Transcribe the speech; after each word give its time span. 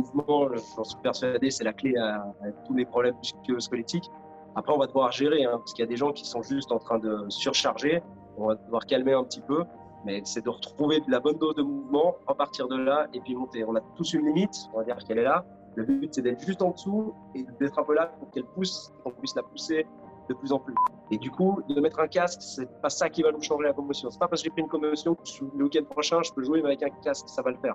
mouvement, 0.00 0.48
j'en 0.76 0.84
suis 0.84 0.98
persuadé, 1.02 1.50
c'est 1.50 1.64
la 1.64 1.72
clé 1.72 1.96
à, 1.96 2.32
tous 2.66 2.74
les 2.74 2.84
problèmes 2.84 3.16
musculo-squelettiques. 3.16 4.10
Après, 4.56 4.72
on 4.72 4.78
va 4.78 4.86
devoir 4.86 5.12
gérer, 5.12 5.44
hein, 5.44 5.58
parce 5.58 5.72
qu'il 5.72 5.84
y 5.84 5.88
a 5.88 5.90
des 5.90 5.96
gens 5.96 6.12
qui 6.12 6.24
sont 6.24 6.42
juste 6.42 6.72
en 6.72 6.78
train 6.78 6.98
de 6.98 7.26
surcharger. 7.28 8.02
On 8.36 8.48
va 8.48 8.54
devoir 8.56 8.86
calmer 8.86 9.12
un 9.12 9.24
petit 9.24 9.40
peu, 9.40 9.64
mais 10.04 10.22
c'est 10.24 10.44
de 10.44 10.50
retrouver 10.50 11.00
de 11.00 11.10
la 11.10 11.20
bonne 11.20 11.38
dose 11.38 11.54
de 11.54 11.62
mouvement, 11.62 12.16
repartir 12.26 12.68
de 12.68 12.76
là 12.76 13.06
et 13.12 13.20
puis 13.20 13.34
monter. 13.34 13.64
On 13.64 13.76
a 13.76 13.80
tous 13.96 14.14
une 14.14 14.26
limite, 14.26 14.68
on 14.74 14.78
va 14.78 14.84
dire 14.84 14.96
qu'elle 14.98 15.18
est 15.18 15.24
là. 15.24 15.44
Le 15.76 15.84
but, 15.84 16.12
c'est 16.12 16.22
d'être 16.22 16.44
juste 16.44 16.62
en 16.62 16.70
dessous 16.70 17.14
et 17.34 17.46
d'être 17.60 17.78
un 17.78 17.84
peu 17.84 17.94
là 17.94 18.06
pour 18.18 18.30
qu'elle 18.30 18.44
pousse, 18.44 18.92
qu'on 19.04 19.12
puisse 19.12 19.36
la 19.36 19.42
pousser 19.42 19.86
de 20.28 20.34
plus 20.34 20.52
en 20.52 20.58
plus. 20.58 20.74
Et 21.10 21.18
du 21.18 21.30
coup, 21.30 21.60
de 21.68 21.80
mettre 21.80 22.00
un 22.00 22.08
casque, 22.08 22.40
c'est 22.40 22.68
pas 22.80 22.90
ça 22.90 23.08
qui 23.08 23.22
va 23.22 23.32
nous 23.32 23.42
changer 23.42 23.64
la 23.64 23.72
commotion. 23.72 24.10
C'est 24.10 24.18
pas 24.18 24.28
parce 24.28 24.42
que 24.42 24.46
j'ai 24.46 24.50
pris 24.50 24.62
une 24.62 24.68
commotion 24.68 25.14
que 25.14 25.22
le 25.56 25.64
week-end 25.64 25.84
prochain, 25.84 26.22
je 26.22 26.32
peux 26.32 26.42
jouer 26.42 26.62
avec 26.64 26.82
un 26.82 26.90
casque, 27.02 27.28
ça 27.28 27.42
va 27.42 27.50
le 27.50 27.58
faire. 27.58 27.74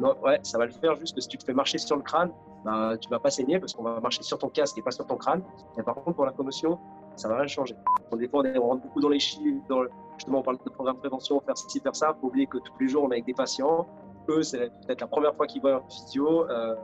Non, 0.00 0.16
ouais, 0.24 0.40
ça 0.42 0.56
va 0.56 0.64
le 0.64 0.72
faire 0.72 0.96
juste 0.96 1.14
que 1.14 1.20
si 1.20 1.28
tu 1.28 1.36
te 1.36 1.44
fais 1.44 1.52
marcher 1.52 1.76
sur 1.76 1.94
le 1.94 2.02
crâne, 2.02 2.32
bah, 2.64 2.96
tu 2.98 3.08
vas 3.10 3.18
pas 3.18 3.30
saigner 3.30 3.60
parce 3.60 3.74
qu'on 3.74 3.82
va 3.82 4.00
marcher 4.00 4.22
sur 4.22 4.38
ton 4.38 4.48
casque 4.48 4.78
et 4.78 4.82
pas 4.82 4.90
sur 4.90 5.06
ton 5.06 5.16
crâne. 5.16 5.42
Et 5.78 5.82
par 5.82 5.94
contre, 5.94 6.12
pour 6.12 6.24
la 6.24 6.32
commotion, 6.32 6.78
ça 7.16 7.28
va 7.28 7.36
rien 7.36 7.46
changer. 7.46 7.76
Des 8.16 8.28
fois, 8.28 8.42
on 8.42 8.60
rentre 8.66 8.82
beaucoup 8.82 9.00
dans 9.00 9.10
les 9.10 9.20
chiffres, 9.20 9.62
dans 9.68 9.82
justement, 10.16 10.38
on 10.38 10.42
parle 10.42 10.58
de 10.64 10.70
programme 10.70 10.96
de 10.96 11.00
prévention, 11.00 11.38
faire 11.40 11.56
ci, 11.56 11.80
faire 11.80 11.94
ça. 11.94 12.16
Faut 12.18 12.28
oublier 12.28 12.46
que 12.46 12.58
tous 12.58 12.72
les 12.80 12.88
jours, 12.88 13.04
on 13.04 13.10
est 13.10 13.16
avec 13.16 13.26
des 13.26 13.34
patients. 13.34 13.86
Eux, 14.28 14.42
c'est 14.42 14.70
peut-être 14.86 15.02
la 15.02 15.06
première 15.06 15.34
fois 15.34 15.46
qu'ils 15.46 15.60
voient 15.60 15.76
un 15.76 15.90
physio. 15.90 16.48
Euh, 16.48 16.74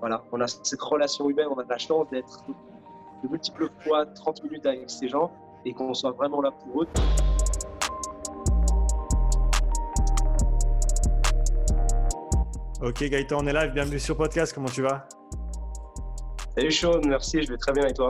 voilà, 0.00 0.22
on 0.32 0.40
a 0.40 0.48
cette 0.48 0.82
relation 0.82 1.30
humaine, 1.30 1.46
on 1.50 1.58
a 1.58 1.64
la 1.68 1.78
chance 1.78 2.08
d'être 2.10 2.44
de 3.22 3.28
multiples 3.28 3.70
fois 3.80 4.06
30 4.06 4.42
minutes 4.44 4.66
avec 4.66 4.90
ces 4.90 5.08
gens 5.08 5.30
et 5.64 5.72
qu'on 5.72 5.94
soit 5.94 6.12
vraiment 6.12 6.40
là 6.42 6.50
pour 6.50 6.82
eux. 6.82 6.88
Ok 12.82 13.04
Gaëtan, 13.04 13.38
on 13.40 13.46
est 13.46 13.54
live, 13.54 13.72
bienvenue 13.72 13.98
sur 13.98 14.18
podcast, 14.18 14.52
comment 14.52 14.68
tu 14.68 14.82
vas? 14.82 15.08
Salut 16.54 16.70
Sean, 16.70 17.00
merci, 17.06 17.42
je 17.42 17.48
vais 17.48 17.56
très 17.56 17.72
bien 17.72 17.86
et 17.86 17.94
toi? 17.94 18.08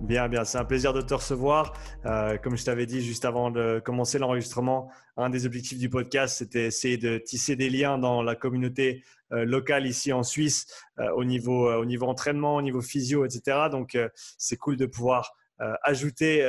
Bien, 0.00 0.26
bien, 0.26 0.42
c'est 0.44 0.56
un 0.56 0.64
plaisir 0.64 0.94
de 0.94 1.02
te 1.02 1.12
recevoir. 1.12 1.74
Euh, 2.06 2.38
comme 2.38 2.56
je 2.56 2.64
t'avais 2.64 2.86
dit 2.86 3.02
juste 3.02 3.26
avant 3.26 3.50
de 3.50 3.78
commencer 3.84 4.18
l'enregistrement, 4.18 4.90
un 5.18 5.28
des 5.28 5.44
objectifs 5.44 5.78
du 5.78 5.90
podcast, 5.90 6.38
c'était 6.38 6.64
essayer 6.64 6.96
de 6.96 7.18
tisser 7.18 7.56
des 7.56 7.68
liens 7.68 7.98
dans 7.98 8.22
la 8.22 8.34
communauté 8.34 9.04
euh, 9.32 9.44
locale 9.44 9.86
ici 9.86 10.14
en 10.14 10.22
Suisse 10.22 10.66
euh, 10.98 11.10
au, 11.10 11.24
niveau, 11.24 11.70
au 11.70 11.84
niveau 11.84 12.06
entraînement, 12.06 12.56
au 12.56 12.62
niveau 12.62 12.80
physio, 12.80 13.26
etc. 13.26 13.68
Donc, 13.70 13.98
c'est 14.38 14.56
cool 14.56 14.78
de 14.78 14.86
pouvoir 14.86 15.34
ajouter 15.84 16.44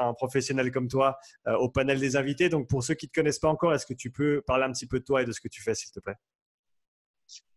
un 0.00 0.14
professionnel 0.14 0.70
comme 0.70 0.86
toi 0.86 1.18
au 1.46 1.68
panel 1.68 1.98
des 1.98 2.16
invités. 2.16 2.48
Donc, 2.48 2.68
pour 2.68 2.84
ceux 2.84 2.94
qui 2.94 3.06
ne 3.06 3.08
te 3.08 3.14
connaissent 3.14 3.40
pas 3.40 3.48
encore, 3.48 3.74
est-ce 3.74 3.86
que 3.86 3.94
tu 3.94 4.12
peux 4.12 4.42
parler 4.46 4.64
un 4.64 4.72
petit 4.72 4.86
peu 4.86 5.00
de 5.00 5.04
toi 5.04 5.22
et 5.22 5.24
de 5.24 5.32
ce 5.32 5.40
que 5.40 5.48
tu 5.48 5.60
fais, 5.60 5.74
s'il 5.74 5.90
te 5.90 5.98
plaît? 5.98 6.14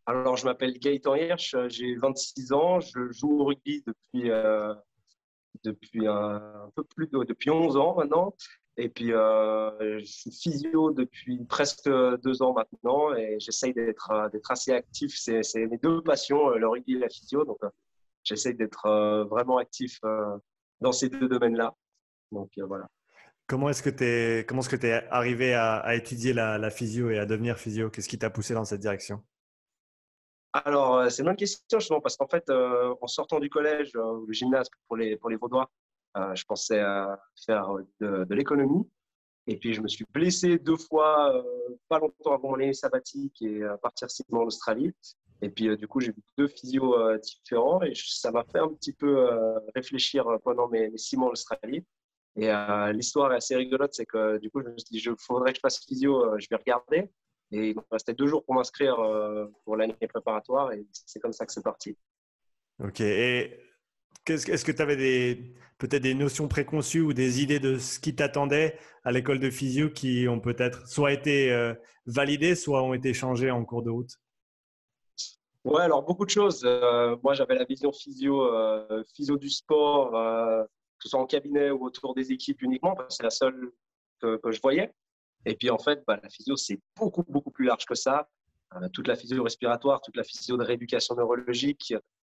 Alors, 0.05 0.35
je 0.35 0.45
m'appelle 0.45 0.77
Gaëtan 0.79 1.15
Hirsch, 1.15 1.55
j'ai 1.67 1.95
26 1.95 2.53
ans, 2.53 2.79
je 2.79 3.11
joue 3.11 3.39
au 3.39 3.45
rugby 3.45 3.83
depuis 3.85 4.31
depuis 5.63 6.07
un, 6.07 6.71
peu 6.75 6.83
plus 6.83 7.07
de, 7.07 7.23
depuis 7.23 7.49
11 7.49 7.77
ans 7.77 7.95
maintenant. 7.95 8.35
Et 8.77 8.89
puis, 8.89 9.11
euh, 9.13 9.99
je 9.99 10.05
suis 10.05 10.31
physio 10.31 10.91
depuis 10.91 11.43
presque 11.45 11.89
deux 12.23 12.41
ans 12.41 12.53
maintenant 12.53 13.13
et 13.13 13.37
j'essaye 13.39 13.73
d'être, 13.73 14.11
euh, 14.11 14.29
assez 14.49 14.71
actif. 14.71 15.13
C'est, 15.15 15.41
mes 15.67 15.77
deux 15.77 16.01
passions, 16.01 16.51
euh, 16.51 16.57
le 16.57 16.67
rugby 16.67 16.95
et 16.95 16.99
la 16.99 17.09
physio. 17.09 17.43
Donc, 17.43 17.59
j'essaye 18.23 18.55
d'être 18.55 19.25
vraiment 19.29 19.57
actif 19.57 19.99
dans 20.79 20.91
ces 20.91 21.09
deux 21.09 21.27
domaines-là. 21.27 21.75
Donc, 22.31 22.51
voilà. 22.57 22.87
Comment 23.47 23.69
est-ce 23.69 23.83
que 23.83 23.89
tu 23.89 24.05
es, 24.05 24.45
est-ce 24.45 25.09
arrivé 25.09 25.53
à, 25.53 25.95
étudier 25.95 26.31
la, 26.31 26.69
physio 26.69 27.09
et 27.09 27.19
à 27.19 27.25
devenir 27.25 27.57
physio? 27.57 27.89
Qu'est-ce 27.89 28.07
qui 28.07 28.17
t'a 28.17 28.29
poussé 28.29 28.53
dans 28.53 28.63
cette 28.63 28.79
direction? 28.79 29.21
Alors, 30.53 30.97
euh, 30.97 31.09
c'est 31.09 31.21
une 31.21 31.27
bonne 31.27 31.37
question, 31.37 31.79
justement, 31.79 32.01
parce 32.01 32.17
qu'en 32.17 32.27
fait, 32.27 32.49
euh, 32.49 32.93
en 33.01 33.07
sortant 33.07 33.39
du 33.39 33.49
collège, 33.49 33.91
euh, 33.95 34.25
le 34.27 34.33
gymnase 34.33 34.69
pour 34.87 34.97
les, 34.97 35.15
pour 35.15 35.29
les 35.29 35.37
Vaudois, 35.37 35.69
je 36.33 36.43
pensais 36.43 36.81
faire 37.45 37.73
de, 38.01 38.33
l'économie. 38.33 38.85
Et 39.47 39.55
puis, 39.57 39.73
je 39.73 39.81
me 39.81 39.87
suis 39.87 40.05
blessé 40.11 40.59
deux 40.59 40.75
fois, 40.75 41.41
pas 41.87 41.99
longtemps 41.99 42.33
avant 42.33 42.49
mon 42.49 42.55
année 42.55 42.73
sabbatique 42.73 43.41
et 43.41 43.61
partir 43.81 44.11
six 44.11 44.25
mois 44.29 44.43
en 44.43 44.47
Australie. 44.47 44.93
Et 45.41 45.49
puis, 45.49 45.75
du 45.77 45.87
coup, 45.87 46.01
j'ai 46.01 46.11
vu 46.11 46.21
deux 46.37 46.49
physios 46.49 47.17
différents 47.19 47.81
et 47.81 47.93
ça 47.95 48.29
m'a 48.29 48.43
fait 48.43 48.59
un 48.59 48.67
petit 48.67 48.91
peu 48.91 49.25
réfléchir 49.73 50.25
pendant 50.43 50.67
mes, 50.67 50.91
six 50.97 51.15
mois 51.15 51.29
en 51.29 51.31
Australie. 51.31 51.85
Et 52.35 52.51
l'histoire 52.91 53.31
est 53.31 53.37
assez 53.37 53.55
rigolote, 53.55 53.93
c'est 53.93 54.05
que 54.05 54.37
du 54.37 54.51
coup, 54.51 54.61
je 54.61 54.67
me 54.67 54.77
suis 54.77 54.91
dit, 54.91 55.01
il 55.05 55.15
faudrait 55.17 55.53
que 55.53 55.59
je 55.59 55.61
fasse 55.61 55.79
physio, 55.85 56.37
je 56.39 56.47
vais 56.49 56.57
regarder. 56.57 57.09
Et 57.51 57.69
il 57.69 57.75
me 57.75 57.81
restait 57.91 58.13
deux 58.13 58.27
jours 58.27 58.43
pour 58.43 58.55
m'inscrire 58.55 58.99
euh, 58.99 59.47
pour 59.65 59.75
l'année 59.75 59.95
préparatoire 60.07 60.71
et 60.71 60.85
c'est 60.91 61.19
comme 61.19 61.33
ça 61.33 61.45
que 61.45 61.51
c'est 61.51 61.63
parti. 61.63 61.97
Ok. 62.79 63.01
Et 63.01 63.59
est-ce 64.25 64.65
que 64.65 64.71
tu 64.71 64.81
avais 64.81 65.53
peut-être 65.77 66.03
des 66.03 66.13
notions 66.13 66.47
préconçues 66.47 67.01
ou 67.01 67.13
des 67.13 67.41
idées 67.41 67.59
de 67.59 67.77
ce 67.77 67.99
qui 67.99 68.15
t'attendait 68.15 68.77
à 69.03 69.11
l'école 69.11 69.39
de 69.39 69.49
physio 69.49 69.89
qui 69.89 70.27
ont 70.29 70.39
peut-être 70.39 70.87
soit 70.87 71.11
été 71.11 71.51
euh, 71.51 71.73
validées, 72.05 72.55
soit 72.55 72.83
ont 72.83 72.93
été 72.93 73.13
changées 73.13 73.51
en 73.51 73.65
cours 73.65 73.83
de 73.83 73.89
route? 73.89 74.11
Ouais, 75.65 75.81
alors 75.81 76.03
beaucoup 76.03 76.25
de 76.25 76.29
choses. 76.29 76.61
Euh, 76.63 77.17
moi, 77.21 77.33
j'avais 77.33 77.55
la 77.55 77.65
vision 77.65 77.91
physio, 77.91 78.49
physio 79.13 79.37
du 79.37 79.49
sport, 79.49 80.11
que 80.11 81.03
ce 81.03 81.09
soit 81.09 81.19
en 81.19 81.25
cabinet 81.25 81.71
ou 81.71 81.83
autour 81.83 82.13
des 82.13 82.31
équipes 82.31 82.61
uniquement, 82.61 82.95
parce 82.95 83.09
que 83.09 83.13
c'est 83.15 83.23
la 83.23 83.29
seule 83.29 83.71
que, 84.21 84.37
que, 84.37 84.51
je 84.51 84.61
voyais. 84.61 84.93
Et 85.45 85.55
puis 85.55 85.69
en 85.69 85.79
fait, 85.79 86.03
bah, 86.07 86.19
la 86.21 86.29
physio, 86.29 86.55
c'est 86.55 86.79
beaucoup, 86.95 87.23
beaucoup 87.27 87.51
plus 87.51 87.65
large 87.65 87.85
que 87.85 87.95
ça. 87.95 88.27
Euh, 88.75 88.87
toute 88.89 89.07
la 89.07 89.15
physio 89.15 89.43
respiratoire, 89.43 90.01
toute 90.01 90.15
la 90.15 90.23
physio 90.23 90.57
de 90.57 90.63
rééducation 90.63 91.15
neurologique. 91.15 91.93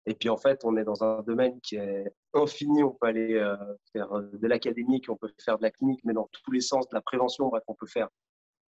Et 0.06 0.14
puis 0.14 0.28
en 0.28 0.36
fait, 0.36 0.64
on 0.64 0.76
est 0.76 0.84
dans 0.84 1.04
un 1.04 1.22
domaine 1.22 1.60
qui 1.60 1.76
est 1.76 2.12
infini. 2.32 2.82
On 2.82 2.92
peut 2.92 3.06
aller 3.06 3.34
euh, 3.34 3.56
faire 3.92 4.08
de 4.12 4.46
l'académique, 4.48 5.08
on 5.08 5.16
peut 5.16 5.32
faire 5.44 5.58
de 5.58 5.62
la 5.62 5.70
clinique, 5.70 6.00
mais 6.04 6.14
dans 6.14 6.28
tous 6.32 6.50
les 6.50 6.60
sens, 6.60 6.88
de 6.88 6.94
la 6.94 7.02
prévention, 7.02 7.48
bref, 7.48 7.62
on 7.68 7.74
peut 7.74 7.86
faire 7.86 8.08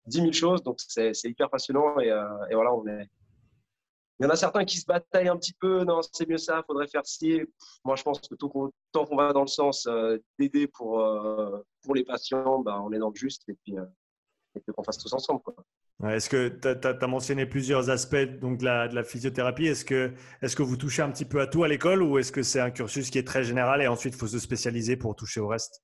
10 0.07 0.19
000 0.19 0.31
choses. 0.31 0.63
Donc 0.63 0.79
c'est 0.79 1.11
hyper 1.23 1.49
passionnant. 1.49 1.99
Et, 1.99 2.11
euh, 2.11 2.23
voilà, 2.51 2.73
on 2.73 2.85
est. 2.87 3.07
Il 4.19 4.23
y 4.23 4.27
en 4.27 4.29
a 4.29 4.37
certains 4.37 4.63
qui 4.63 4.77
se 4.77 4.85
bataillent 4.85 5.27
un 5.27 5.35
petit 5.35 5.53
peu. 5.59 5.83
Non, 5.83 5.99
c'est 6.09 6.29
mieux 6.29 6.37
ça, 6.37 6.63
faudrait 6.65 6.87
faire 6.87 7.05
ci. 7.05 7.41
Moi, 7.83 7.97
je 7.97 8.03
pense 8.03 8.21
que 8.21 8.35
tant 8.35 9.05
qu'on 9.05 9.15
va 9.17 9.33
dans 9.33 9.41
le 9.41 9.47
sens 9.47 9.89
d'aider 10.39 10.67
pour, 10.67 11.03
pour 11.81 11.95
les 11.95 12.05
patients, 12.05 12.59
bah, 12.59 12.79
on 12.81 12.93
est 12.93 12.99
dans 12.99 13.09
le 13.09 13.15
juste. 13.15 13.43
Et 13.49 13.55
puis, 13.55 13.75
et 14.55 14.71
qu'on 14.71 14.83
fasse 14.83 14.97
tous 14.97 15.13
ensemble. 15.13 15.41
Est-ce 16.03 16.29
que 16.29 16.49
tu 16.49 16.67
as, 16.87 17.07
mentionné 17.07 17.45
plusieurs 17.45 17.89
aspects 17.89 18.39
donc, 18.39 18.59
de, 18.59 18.65
la, 18.65 18.87
de 18.87 18.95
la 18.95 19.03
physiothérapie? 19.03 19.67
Est-ce 19.67 19.85
que, 19.85 20.13
est 20.41 20.55
que 20.55 20.63
vous 20.63 20.77
touchez 20.77 21.01
un 21.01 21.11
petit 21.11 21.25
peu 21.25 21.39
à 21.39 21.47
tout 21.47 21.63
à 21.63 21.67
l'école 21.67 22.01
ou 22.03 22.17
est-ce 22.17 22.31
que 22.31 22.43
c'est 22.43 22.59
un 22.59 22.71
cursus 22.71 23.09
qui 23.09 23.17
est 23.17 23.27
très 23.27 23.43
général 23.43 23.81
et 23.81 23.87
ensuite 23.87 24.13
il 24.13 24.17
faut 24.17 24.27
se 24.27 24.39
spécialiser 24.39 24.97
pour 24.97 25.15
toucher 25.15 25.39
au 25.39 25.47
reste? 25.47 25.81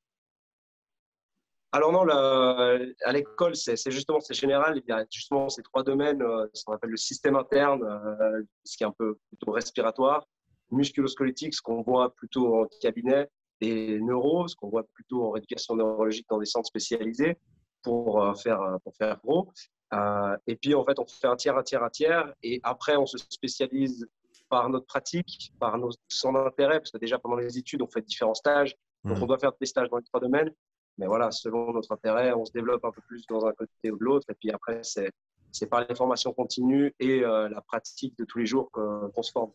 Alors 1.73 1.93
non, 1.93 2.05
à 2.09 3.11
l'école, 3.13 3.55
c'est 3.55 3.77
justement 3.91 4.19
c'est 4.19 4.33
général. 4.33 4.81
Il 4.85 4.89
y 4.89 4.91
a 4.91 5.05
justement 5.09 5.47
ces 5.47 5.61
trois 5.61 5.83
domaines, 5.83 6.21
euh, 6.21 6.45
ce 6.53 6.65
qu'on 6.65 6.73
appelle 6.73 6.89
le 6.89 6.97
système 6.97 7.37
interne, 7.37 7.81
euh, 7.83 8.43
ce 8.65 8.75
qui 8.75 8.83
est 8.83 8.87
un 8.87 8.91
peu 8.91 9.17
plutôt 9.29 9.51
respiratoire, 9.51 10.27
musculosquelettique, 10.71 11.53
ce 11.53 11.61
qu'on 11.61 11.81
voit 11.81 12.13
plutôt 12.13 12.61
en 12.61 12.67
cabinet, 12.81 13.29
et 13.61 13.99
neuro, 14.01 14.49
ce 14.49 14.55
qu'on 14.57 14.69
voit 14.69 14.83
plutôt 14.93 15.23
en 15.23 15.31
rééducation 15.31 15.75
neurologique 15.77 16.27
dans 16.29 16.39
des 16.39 16.45
centres 16.45 16.67
spécialisés 16.67 17.37
pour 17.81 18.23
euh, 18.23 18.33
faire, 18.35 18.61
euh, 18.61 18.77
pour 18.83 18.95
faire 18.95 19.19
gros. 19.23 19.51
Euh, 19.93 20.37
et 20.47 20.55
puis, 20.55 20.73
en 20.75 20.85
fait, 20.85 20.99
on 20.99 21.05
fait 21.05 21.27
un 21.27 21.35
tiers, 21.35 21.57
un 21.57 21.63
tiers, 21.63 21.83
un 21.83 21.89
tiers. 21.89 22.33
Et 22.43 22.59
après, 22.63 22.95
on 22.95 23.05
se 23.05 23.17
spécialise 23.17 24.07
par 24.49 24.69
notre 24.69 24.85
pratique, 24.85 25.53
par 25.59 25.77
nos, 25.77 25.91
son 26.07 26.35
intérêt, 26.35 26.79
parce 26.79 26.91
que 26.91 26.97
déjà 26.97 27.19
pendant 27.19 27.37
les 27.37 27.57
études, 27.57 27.81
on 27.81 27.87
fait 27.87 28.01
différents 28.01 28.33
stages. 28.33 28.75
Donc, 29.03 29.17
mmh. 29.17 29.23
on 29.23 29.25
doit 29.25 29.39
faire 29.39 29.51
des 29.59 29.65
stages 29.65 29.89
dans 29.89 29.97
les 29.97 30.03
trois 30.03 30.19
domaines. 30.19 30.51
Mais 30.97 31.07
voilà, 31.07 31.31
selon 31.31 31.71
notre 31.73 31.91
intérêt, 31.91 32.33
on 32.33 32.45
se 32.45 32.51
développe 32.51 32.83
un 32.85 32.91
peu 32.91 33.01
plus 33.07 33.25
dans 33.27 33.45
un 33.45 33.53
côté 33.53 33.91
ou 33.91 33.97
de 33.97 34.03
l'autre. 34.03 34.27
Et 34.29 34.35
puis 34.35 34.51
après, 34.51 34.79
c'est, 34.83 35.09
c'est 35.51 35.67
par 35.67 35.85
les 35.87 35.95
formations 35.95 36.33
continues 36.33 36.93
et 36.99 37.21
la 37.21 37.61
pratique 37.65 38.15
de 38.19 38.25
tous 38.25 38.39
les 38.39 38.45
jours 38.45 38.69
qu'on 38.71 39.23
se 39.23 39.31
forme. 39.31 39.51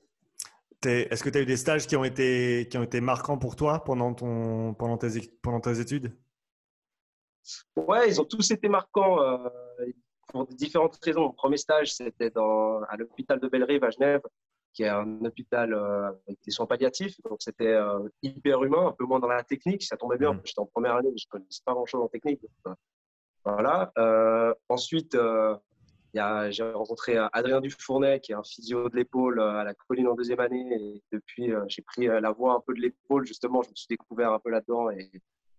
Est-ce 0.84 1.22
que 1.22 1.30
tu 1.30 1.38
as 1.38 1.42
eu 1.42 1.46
des 1.46 1.56
stages 1.56 1.86
qui 1.86 1.96
ont 1.96 2.04
été, 2.04 2.68
qui 2.70 2.78
ont 2.78 2.82
été 2.82 3.00
marquants 3.00 3.38
pour 3.38 3.56
toi 3.56 3.82
pendant, 3.84 4.14
ton, 4.14 4.74
pendant, 4.74 4.96
tes, 4.96 5.08
pendant 5.42 5.60
tes 5.60 5.80
études? 5.80 6.12
Ouais, 7.76 8.08
ils 8.08 8.20
ont 8.20 8.24
tous 8.24 8.50
été 8.50 8.68
marquants 8.68 9.20
euh, 9.20 9.48
pour 10.28 10.46
différentes 10.46 10.98
raisons. 11.02 11.22
Mon 11.22 11.32
premier 11.32 11.56
stage, 11.56 11.94
c'était 11.94 12.32
à 12.36 12.96
l'hôpital 12.96 13.40
de 13.40 13.48
Bellerive 13.48 13.84
à 13.84 13.90
Genève, 13.90 14.22
qui 14.72 14.82
est 14.82 14.88
un 14.88 15.24
hôpital 15.24 15.72
euh, 15.72 16.10
avec 16.26 16.38
des 16.44 16.50
soins 16.50 16.66
palliatifs. 16.66 17.20
Donc, 17.22 17.38
c'était 17.40 17.66
euh, 17.66 18.08
hyper 18.22 18.62
humain, 18.64 18.88
un 18.88 18.92
peu 18.92 19.04
moins 19.04 19.20
dans 19.20 19.28
la 19.28 19.42
technique. 19.44 19.82
Ça 19.82 19.96
tombait 19.96 20.18
bien, 20.18 20.32
mmh. 20.32 20.42
j'étais 20.44 20.60
en 20.60 20.66
première 20.66 20.96
année, 20.96 21.12
je 21.16 21.24
ne 21.26 21.30
connaissais 21.30 21.62
pas 21.64 21.72
grand-chose 21.72 22.02
en 22.02 22.08
technique. 22.08 22.40
voilà. 23.44 23.92
ensuite, 24.68 25.16
j'ai 26.14 26.62
rencontré 26.62 27.16
Adrien 27.32 27.60
Dufournet, 27.60 28.20
qui 28.20 28.32
est 28.32 28.34
un 28.34 28.42
physio 28.42 28.88
de 28.88 28.96
l'épaule 28.96 29.40
à 29.40 29.64
la 29.64 29.74
colline 29.74 30.08
en 30.08 30.14
deuxième 30.14 30.40
année. 30.40 30.66
Et 30.72 31.02
depuis, 31.12 31.52
j'ai 31.68 31.82
pris 31.82 32.06
la 32.06 32.32
voie 32.32 32.54
un 32.54 32.60
peu 32.66 32.74
de 32.74 32.80
l'épaule. 32.80 33.26
Justement, 33.26 33.62
je 33.62 33.70
me 33.70 33.74
suis 33.74 33.88
découvert 33.88 34.32
un 34.32 34.38
peu 34.38 34.50
là-dedans 34.50 34.90
et 34.90 35.10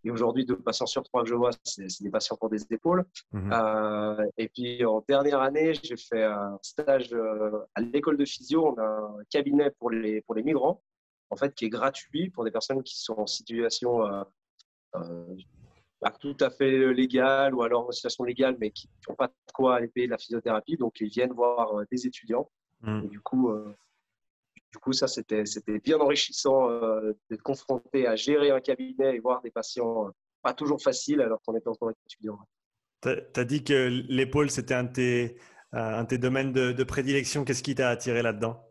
Et 0.07 0.09
aujourd'hui, 0.09 0.45
deux 0.45 0.57
patients 0.57 0.85
sur 0.85 1.03
trois 1.03 1.23
que 1.23 1.29
je 1.29 1.35
vois, 1.35 1.49
c'est 1.65 2.01
des 2.01 2.09
patients 2.09 2.37
pour 2.37 2.49
des 2.49 2.63
épaules. 2.71 3.03
Mhm. 3.33 3.51
Euh, 3.51 4.25
et 4.37 4.47
puis 4.47 4.85
en 4.85 5.03
dernière 5.05 5.41
année, 5.41 5.73
j'ai 5.73 5.97
fait 5.97 6.23
un 6.23 6.57
stage 6.61 7.09
euh, 7.11 7.59
à 7.75 7.81
l'école 7.81 8.15
de 8.15 8.23
physio. 8.23 8.73
On 8.73 8.81
a 8.81 8.85
un 8.85 9.23
cabinet 9.29 9.69
pour 9.71 9.91
les, 9.91 10.21
pour 10.21 10.33
les 10.35 10.43
migrants, 10.43 10.81
en 11.29 11.35
fait, 11.35 11.53
qui 11.53 11.65
est 11.65 11.69
gratuit 11.69 12.29
pour 12.29 12.45
des 12.45 12.51
personnes 12.51 12.83
qui 12.83 12.97
sont 13.01 13.19
en 13.19 13.27
situation 13.27 14.01
euh, 14.95 15.35
pas 15.99 16.11
tout 16.11 16.37
à 16.39 16.51
fait 16.51 16.93
légale 16.93 17.53
ou 17.53 17.63
alors 17.63 17.89
en 17.89 17.91
situation 17.91 18.23
légale, 18.23 18.55
mais 18.61 18.71
qui 18.71 18.89
n'ont 19.09 19.15
pas 19.15 19.27
de 19.27 19.51
quoi 19.53 19.75
aller 19.75 19.89
payer 19.89 20.07
de 20.07 20.11
la 20.11 20.17
physiothérapie. 20.17 20.77
Donc, 20.77 21.01
ils 21.01 21.09
viennent 21.09 21.33
voir 21.33 21.81
des 21.91 22.07
étudiants. 22.07 22.49
Mhm. 22.81 23.03
Et 23.03 23.07
du 23.09 23.19
coup, 23.19 23.51
du 24.71 24.79
coup, 24.79 24.93
ça, 24.93 25.07
c'était 25.07 25.43
bien 25.83 25.99
enrichissant 25.99 26.69
euh, 26.69 27.13
d'être 27.29 27.41
confronté 27.41 28.05
à 28.07 28.15
gérer 28.15 28.51
un 28.51 28.59
cabinet 28.59 29.15
et 29.15 29.19
voir 29.19 29.41
des 29.41 29.51
patients 29.51 30.07
euh, 30.07 30.11
pas 30.41 30.53
toujours 30.53 30.81
faciles 30.81 31.21
alors 31.21 31.41
qu'on 31.45 31.55
était 31.55 31.69
encore 31.69 31.91
étudiant. 32.05 32.37
Tu 33.01 33.09
as, 33.09 33.45
dit 33.45 33.63
que 33.63 33.87
l'épaule, 34.09 34.49
c'était 34.49 34.73
un, 34.73 34.91
euh, 34.97 35.29
un, 35.71 36.03
de 36.03 36.07
tes 36.07 36.17
domaines 36.17 36.51
de, 36.51 36.83
prédilection. 36.83 37.45
Qu'est-ce 37.45 37.63
qui 37.63 37.75
t'a 37.75 37.89
attiré 37.89 38.21
là-dedans? 38.21 38.63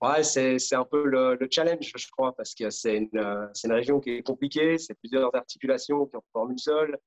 Ouais, 0.00 0.22
c'est 0.24 0.74
un 0.74 0.84
peu 0.84 1.04
le, 1.04 1.38
challenge, 1.50 1.92
je 1.96 2.08
crois, 2.10 2.34
parce 2.34 2.54
que 2.54 2.70
c'est 2.70 2.96
une, 2.96 3.08
une, 3.14 3.72
région 3.72 4.00
qui 4.00 4.10
est 4.10 4.22
compliquée, 4.22 4.76
c'est 4.78 4.94
plusieurs 4.94 5.34
articulations 5.34 6.06
qui 6.06 6.16
en 6.16 6.24
forment 6.32 6.52
une 6.52 6.58
seule. 6.58 6.98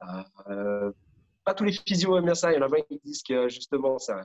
pas 0.00 1.54
tous 1.54 1.64
les 1.64 1.72
physios 1.72 2.16
aiment 2.16 2.26
bien 2.26 2.34
ça. 2.34 2.52
Il 2.52 2.56
y 2.56 2.58
en 2.58 2.62
a 2.62 2.68
plein 2.68 2.82
qui 2.82 3.00
disent 3.04 3.22
que 3.22 3.48
justement, 3.48 3.98
ça, 3.98 4.24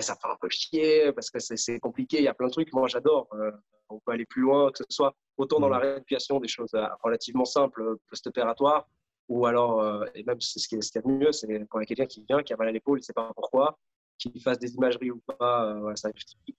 ça 0.00 0.14
fait 0.14 0.28
un 0.28 0.36
peu 0.40 0.48
chier 0.48 1.12
parce 1.12 1.30
que 1.30 1.38
c'est 1.40 1.80
compliqué, 1.80 2.18
il 2.18 2.24
y 2.24 2.28
a 2.28 2.34
plein 2.34 2.46
de 2.46 2.52
trucs. 2.52 2.72
Moi, 2.72 2.88
j'adore. 2.88 3.28
Euh, 3.34 3.50
on 3.88 3.98
peut 3.98 4.12
aller 4.12 4.24
plus 4.24 4.42
loin, 4.42 4.70
que 4.70 4.78
ce 4.78 4.84
soit 4.88 5.14
autant 5.36 5.60
dans 5.60 5.68
la 5.68 5.78
mm. 5.78 5.82
rééducation, 5.82 6.40
des 6.40 6.48
choses 6.48 6.72
euh, 6.74 6.86
relativement 7.02 7.44
simples, 7.44 7.82
euh, 7.82 8.00
post-opératoires, 8.08 8.88
ou 9.28 9.46
alors, 9.46 10.04
et 10.14 10.24
même 10.24 10.40
ce 10.40 10.66
qui 10.66 10.74
est, 10.74 10.82
ce 10.82 10.90
qui 10.90 10.98
est 10.98 11.06
mieux, 11.06 11.32
c'est 11.32 11.46
quand 11.68 11.78
il 11.78 11.82
y 11.82 11.84
a 11.84 11.86
quelqu'un 11.86 12.06
qui 12.06 12.24
vient, 12.28 12.42
qui 12.42 12.52
a 12.52 12.56
mal 12.56 12.68
à 12.68 12.72
l'épaule, 12.72 12.98
il 12.98 13.02
ne 13.02 13.04
sait 13.04 13.12
pas 13.12 13.30
pourquoi, 13.34 13.78
qu'il 14.18 14.42
fasse 14.42 14.58
des 14.58 14.74
imageries 14.74 15.10
ou 15.10 15.20
pas, 15.38 15.74
ça 15.94 16.10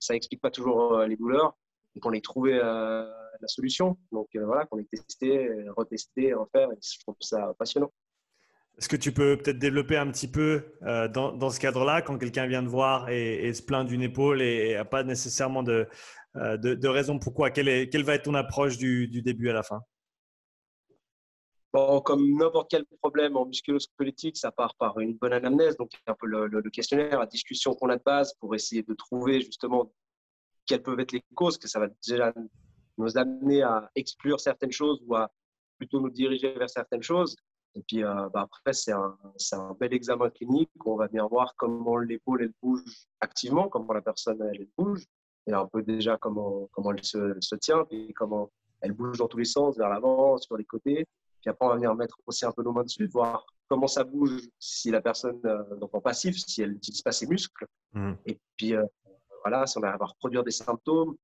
n'explique 0.10 0.42
pas 0.42 0.50
toujours 0.50 0.98
les 1.00 1.16
douleurs, 1.16 1.56
et 1.96 2.00
qu'on 2.00 2.14
ait 2.14 2.22
trouvé 2.22 2.54
la 2.54 3.48
solution. 3.48 3.98
Donc 4.12 4.30
voilà, 4.34 4.66
qu'on 4.66 4.80
ait 4.80 4.86
testé, 4.86 5.50
retesté, 5.76 6.34
refaire, 6.34 6.72
et 6.72 6.78
je 6.82 7.00
trouve 7.02 7.16
ça 7.20 7.54
passionnant. 7.60 7.92
Est-ce 8.78 8.90
que 8.90 8.96
tu 8.96 9.12
peux 9.12 9.38
peut-être 9.38 9.60
développer 9.60 9.98
un 9.98 10.10
petit 10.10 10.28
peu 10.28 10.64
euh, 10.82 11.08
dans, 11.08 11.50
ce 11.50 11.60
cadre-là, 11.60 12.02
quand 12.02 12.18
quelqu'un 12.18 12.48
vient 12.48 12.64
te 12.64 12.70
voir 12.70 13.10
et, 13.10 13.54
se 13.54 13.62
plaint 13.62 13.88
d'une 13.88 14.02
épaule 14.02 14.42
et 14.42 14.74
n'a 14.74 14.86
pas 14.86 15.04
nécessairement 15.04 15.64
euh, 15.68 15.86
de, 16.58 16.74
de, 16.74 16.88
raison 16.88 17.20
pourquoi 17.20 17.52
quelle, 17.52 17.90
quelle, 17.90 18.04
va 18.04 18.16
être 18.16 18.24
ton 18.24 18.34
approche 18.34 18.78
du, 18.78 19.08
début 19.22 19.50
à 19.50 19.54
la 19.54 19.64
fin? 19.64 19.82
Bon, 21.72 22.02
Comme 22.02 22.36
n'importe 22.36 22.72
quel 22.72 22.86
problème 23.00 23.38
en 23.38 23.46
musculo-squelettique, 23.46 24.38
ça 24.38 24.52
part 24.52 24.76
par 24.76 25.00
une 25.00 25.18
bonne 25.18 25.34
anamnèse, 25.34 25.78
donc 25.78 25.92
un 26.08 26.16
peu 26.16 26.26
le, 26.26 26.48
le 26.48 26.70
questionnaire, 26.72 27.20
la 27.20 27.26
discussion 27.28 27.76
qu'on 27.76 27.90
a 27.90 27.98
de 27.98 28.04
base 28.04 28.34
pour 28.40 28.56
essayer 28.56 28.82
de 28.82 28.94
trouver 28.96 29.42
justement 29.42 29.92
quelles 30.66 30.82
peuvent 30.82 31.00
être 31.00 31.12
les 31.12 31.24
causes, 31.36 31.58
que 31.58 31.68
ça 31.68 31.80
va 31.80 31.88
déjà 32.08 32.34
nous 32.98 33.18
amener 33.18 33.62
à 33.62 33.90
exclure 33.96 34.40
certaines 34.40 34.72
choses 34.72 35.02
ou 35.06 35.16
à 35.16 35.32
plutôt 35.78 36.00
nous 36.00 36.10
diriger 36.10 36.54
vers 36.54 36.70
certaines 36.70 37.04
choses. 37.04 37.36
Et 37.76 37.82
puis 37.82 38.04
euh, 38.04 38.30
bah, 38.34 38.42
après, 38.42 38.74
c'est 38.74 38.92
un, 38.92 39.18
un, 39.54 39.74
bel 39.80 39.94
examen 39.94 40.30
clinique. 40.30 40.72
On 40.86 40.96
va 40.96 41.08
bien 41.08 41.26
voir 41.28 41.56
comment 41.56 41.98
l'épaule 41.98 42.44
elle 42.44 42.54
bouge 42.62 43.08
activement, 43.20 43.68
comment 43.68 43.94
la 43.94 44.02
personne 44.02 44.42
elle, 44.42 44.68
bouge, 44.78 45.06
et 45.48 45.54
un 45.54 45.66
peu 45.66 45.82
déjà 45.82 46.18
comment, 46.18 46.70
comment 46.72 46.92
elle 46.92 47.04
se, 47.04 47.36
se, 47.40 47.56
tient, 47.56 47.86
et 47.90 48.14
comment 48.14 48.52
elle 48.82 48.94
bouge 48.94 49.18
dans 49.18 49.28
tous 49.28 49.38
les 49.38 49.46
sens, 49.46 49.78
vers 49.78 49.90
l'avant, 49.90 50.38
sur 50.38 50.58
les 50.58 50.66
côtés. 50.66 51.08
Puis 51.42 51.50
après, 51.50 51.66
on 51.66 51.70
va 51.70 51.76
venir 51.76 51.96
mettre 51.96 52.18
aussi 52.26 52.46
un 52.46 52.52
peu 52.52 52.64
nos 52.64 52.72
mains 52.72 52.84
dessus, 52.84 53.08
voir 53.08 53.46
comment 53.68 53.88
ça 53.88 54.04
bouge, 54.04 54.42
si 54.60 54.92
la 54.92 55.02
personne, 55.02 55.42
euh, 55.46 55.76
donc 55.78 55.94
en 55.94 56.02
passif, 56.02 56.38
si 56.38 56.62
elle 56.62 56.74
n'utilise 56.74 57.02
pas 57.02 57.12
ses 57.12 57.28
muscles. 57.28 57.66
Mmh. 57.94 58.14
Et 58.26 58.40
puis, 58.56 58.76
euh, 58.76 58.86
voilà, 59.44 59.66
si 59.66 59.78
on 59.78 59.82
va 59.82 59.98
reproduire 59.98 60.44
des 60.44 60.52
symptômes, 60.52 61.16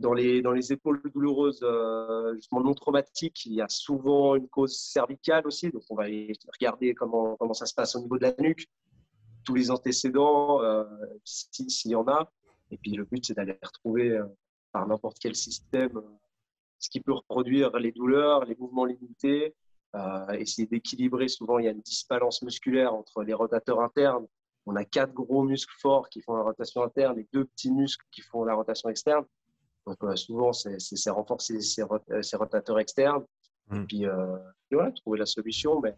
dans 0.00 0.14
les, 0.14 0.40
dans 0.40 0.52
les 0.52 0.72
épaules 0.72 1.02
douloureuses, 1.14 1.60
euh, 1.62 2.34
justement 2.34 2.62
non 2.62 2.72
traumatiques, 2.72 3.44
il 3.44 3.52
y 3.52 3.60
a 3.60 3.68
souvent 3.68 4.34
une 4.34 4.48
cause 4.48 4.76
cervicale 4.78 5.46
aussi. 5.46 5.70
Donc, 5.70 5.82
on 5.90 5.94
va 5.94 6.04
regarder 6.04 6.94
comment, 6.94 7.36
comment 7.36 7.52
ça 7.52 7.66
se 7.66 7.74
passe 7.74 7.94
au 7.96 8.00
niveau 8.00 8.16
de 8.16 8.22
la 8.22 8.34
nuque, 8.38 8.66
tous 9.44 9.54
les 9.54 9.70
antécédents, 9.70 10.62
euh, 10.62 10.84
s'il 11.24 11.90
y 11.90 11.94
en 11.94 12.08
a. 12.08 12.32
Et 12.70 12.78
puis, 12.78 12.92
le 12.92 13.04
but, 13.04 13.26
c'est 13.26 13.34
d'aller 13.34 13.58
retrouver 13.62 14.12
euh, 14.12 14.24
par 14.72 14.88
n'importe 14.88 15.18
quel 15.20 15.34
système 15.34 16.00
ce 16.78 16.88
qui 16.88 17.00
peut 17.00 17.12
reproduire 17.12 17.76
les 17.78 17.92
douleurs, 17.92 18.46
les 18.46 18.56
mouvements 18.56 18.86
limités, 18.86 19.54
essayer 20.32 20.66
d'équilibrer. 20.66 21.28
Souvent, 21.28 21.58
il 21.58 21.66
y 21.66 21.68
a 21.68 21.72
une 21.72 21.82
disbalance 21.82 22.40
musculaire 22.40 22.94
entre 22.94 23.22
les 23.22 23.34
rotateurs 23.34 23.82
internes. 23.82 24.26
On 24.64 24.76
a 24.76 24.86
quatre 24.86 25.12
gros 25.12 25.42
muscles 25.42 25.74
forts 25.78 26.08
qui 26.08 26.22
font 26.22 26.36
la 26.36 26.42
rotation 26.42 26.82
interne 26.82 27.18
et 27.18 27.28
deux 27.34 27.44
petits 27.44 27.70
muscles 27.70 28.06
qui 28.10 28.22
font 28.22 28.44
la 28.44 28.54
rotation 28.54 28.88
externe. 28.88 29.26
Donc, 29.86 29.96
euh, 30.02 30.16
souvent, 30.16 30.52
c'est 30.52 31.10
renforcer 31.10 31.60
ces, 31.60 31.82
rotateurs 31.82 32.78
externes. 32.78 33.24
Et 33.72 33.76
mm. 33.76 33.86
puis, 33.86 34.06
euh, 34.06 34.36
voilà, 34.70 34.92
trouver 34.92 35.18
la 35.18 35.26
solution. 35.26 35.80
Mais 35.80 35.94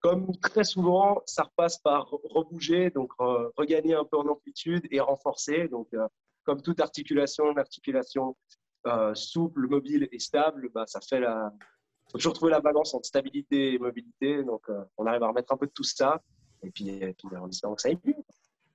comme 0.00 0.36
très 0.38 0.64
souvent, 0.64 1.22
ça 1.26 1.44
repasse 1.44 1.78
par 1.78 2.08
rebouger, 2.10 2.90
donc 2.90 3.12
regagner 3.56 3.94
un 3.94 4.04
peu 4.04 4.18
en 4.18 4.26
amplitude 4.28 4.86
et 4.90 5.00
renforcer. 5.00 5.68
Donc, 5.68 5.88
euh, 5.94 6.06
comme 6.44 6.60
toute 6.60 6.80
articulation, 6.80 7.50
une 7.50 7.58
articulation 7.58 8.36
souple, 9.14 9.66
mobile 9.66 10.08
et 10.12 10.18
stable, 10.18 10.68
bah, 10.74 10.84
ça 10.86 11.00
fait 11.00 11.20
la. 11.20 11.50
Il 12.06 12.12
faut 12.12 12.18
toujours 12.18 12.34
trouver 12.34 12.52
la 12.52 12.60
balance 12.60 12.92
entre 12.92 13.06
stabilité 13.06 13.72
et 13.72 13.78
mobilité. 13.78 14.44
Donc, 14.44 14.66
on 14.98 15.06
arrive 15.06 15.22
à 15.22 15.28
remettre 15.28 15.54
un 15.54 15.56
peu 15.56 15.66
de 15.66 15.72
tout 15.72 15.84
ça. 15.84 16.20
Et 16.62 16.70
puis, 16.70 16.88
et 16.88 17.14
puis 17.14 17.34
en 17.34 17.48
espérant 17.48 17.74
que 17.74 17.80
ça 17.80 17.88
aille 17.88 17.98
mieux. 18.04 18.14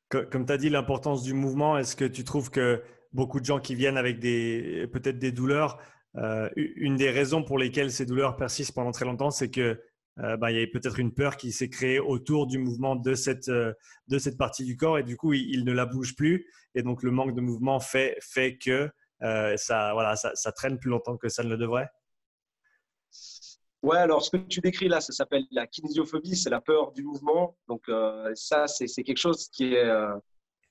Comme 0.09 0.47
tu 0.47 0.51
as 0.51 0.57
dit, 0.57 0.71
l'importance 0.71 1.21
du 1.21 1.35
mouvement, 1.35 1.77
est-ce 1.77 1.95
que 1.95 2.05
tu 2.05 2.23
trouves 2.23 2.49
que 2.49 2.81
beaucoup 3.11 3.39
de 3.39 3.45
gens 3.45 3.59
qui 3.59 3.75
viennent 3.75 3.97
avec 3.97 4.19
des, 4.19 4.87
peut-être 4.91 5.19
des 5.19 5.31
douleurs. 5.31 5.79
Euh, 6.17 6.49
une 6.55 6.95
des 6.95 7.11
raisons 7.11 7.43
pour 7.43 7.57
lesquelles 7.57 7.91
ces 7.91 8.05
douleurs 8.05 8.35
persistent 8.35 8.73
pendant 8.73 8.91
très 8.91 9.05
longtemps, 9.05 9.31
c'est 9.31 9.51
que 9.51 9.81
euh, 10.19 10.37
bah, 10.37 10.51
il 10.51 10.59
y 10.59 10.63
a 10.63 10.67
peut-être 10.67 10.99
une 10.99 11.13
peur 11.13 11.37
qui 11.37 11.51
s'est 11.51 11.69
créée 11.69 11.99
autour 11.99 12.47
du 12.47 12.57
mouvement 12.57 12.95
de 12.95 13.13
cette, 13.13 13.47
euh, 13.47 13.73
de 14.07 14.17
cette 14.17 14.37
partie 14.37 14.65
du 14.65 14.75
corps 14.75 14.97
et 14.97 15.03
du 15.03 15.15
coup, 15.15 15.33
il, 15.33 15.63
ne 15.63 15.71
la 15.71 15.85
bouge 15.85 16.15
plus. 16.15 16.47
Et 16.75 16.81
donc, 16.83 17.03
le 17.03 17.11
manque 17.11 17.35
de 17.35 17.41
mouvement 17.41 17.79
fait, 17.79 18.17
fait 18.21 18.57
que 18.57 18.89
ça, 19.21 19.91
voilà, 19.93 20.15
ça, 20.15 20.33
ça, 20.35 20.51
traîne 20.51 20.77
plus 20.79 20.89
longtemps 20.89 21.17
que 21.17 21.27
ça 21.27 21.43
ne 21.43 21.49
le 21.49 21.57
devrait. 21.57 21.89
Ouais, 23.81 23.97
alors 23.97 24.23
ce 24.23 24.31
que 24.31 24.37
tu 24.37 24.61
décris 24.61 24.87
là, 24.87 25.01
ça 25.01 25.11
s'appelle 25.11 25.43
la 25.51 25.67
kinésiophobie, 25.67 26.37
c'est 26.37 26.49
la 26.49 26.61
peur 26.61 26.91
du 26.93 27.03
mouvement. 27.03 27.57
Donc, 27.67 27.89
ça, 28.35 28.67
c'est 28.67 29.03
quelque 29.03 29.17
chose 29.17 29.49
qui 29.49 29.73
est 29.73 29.91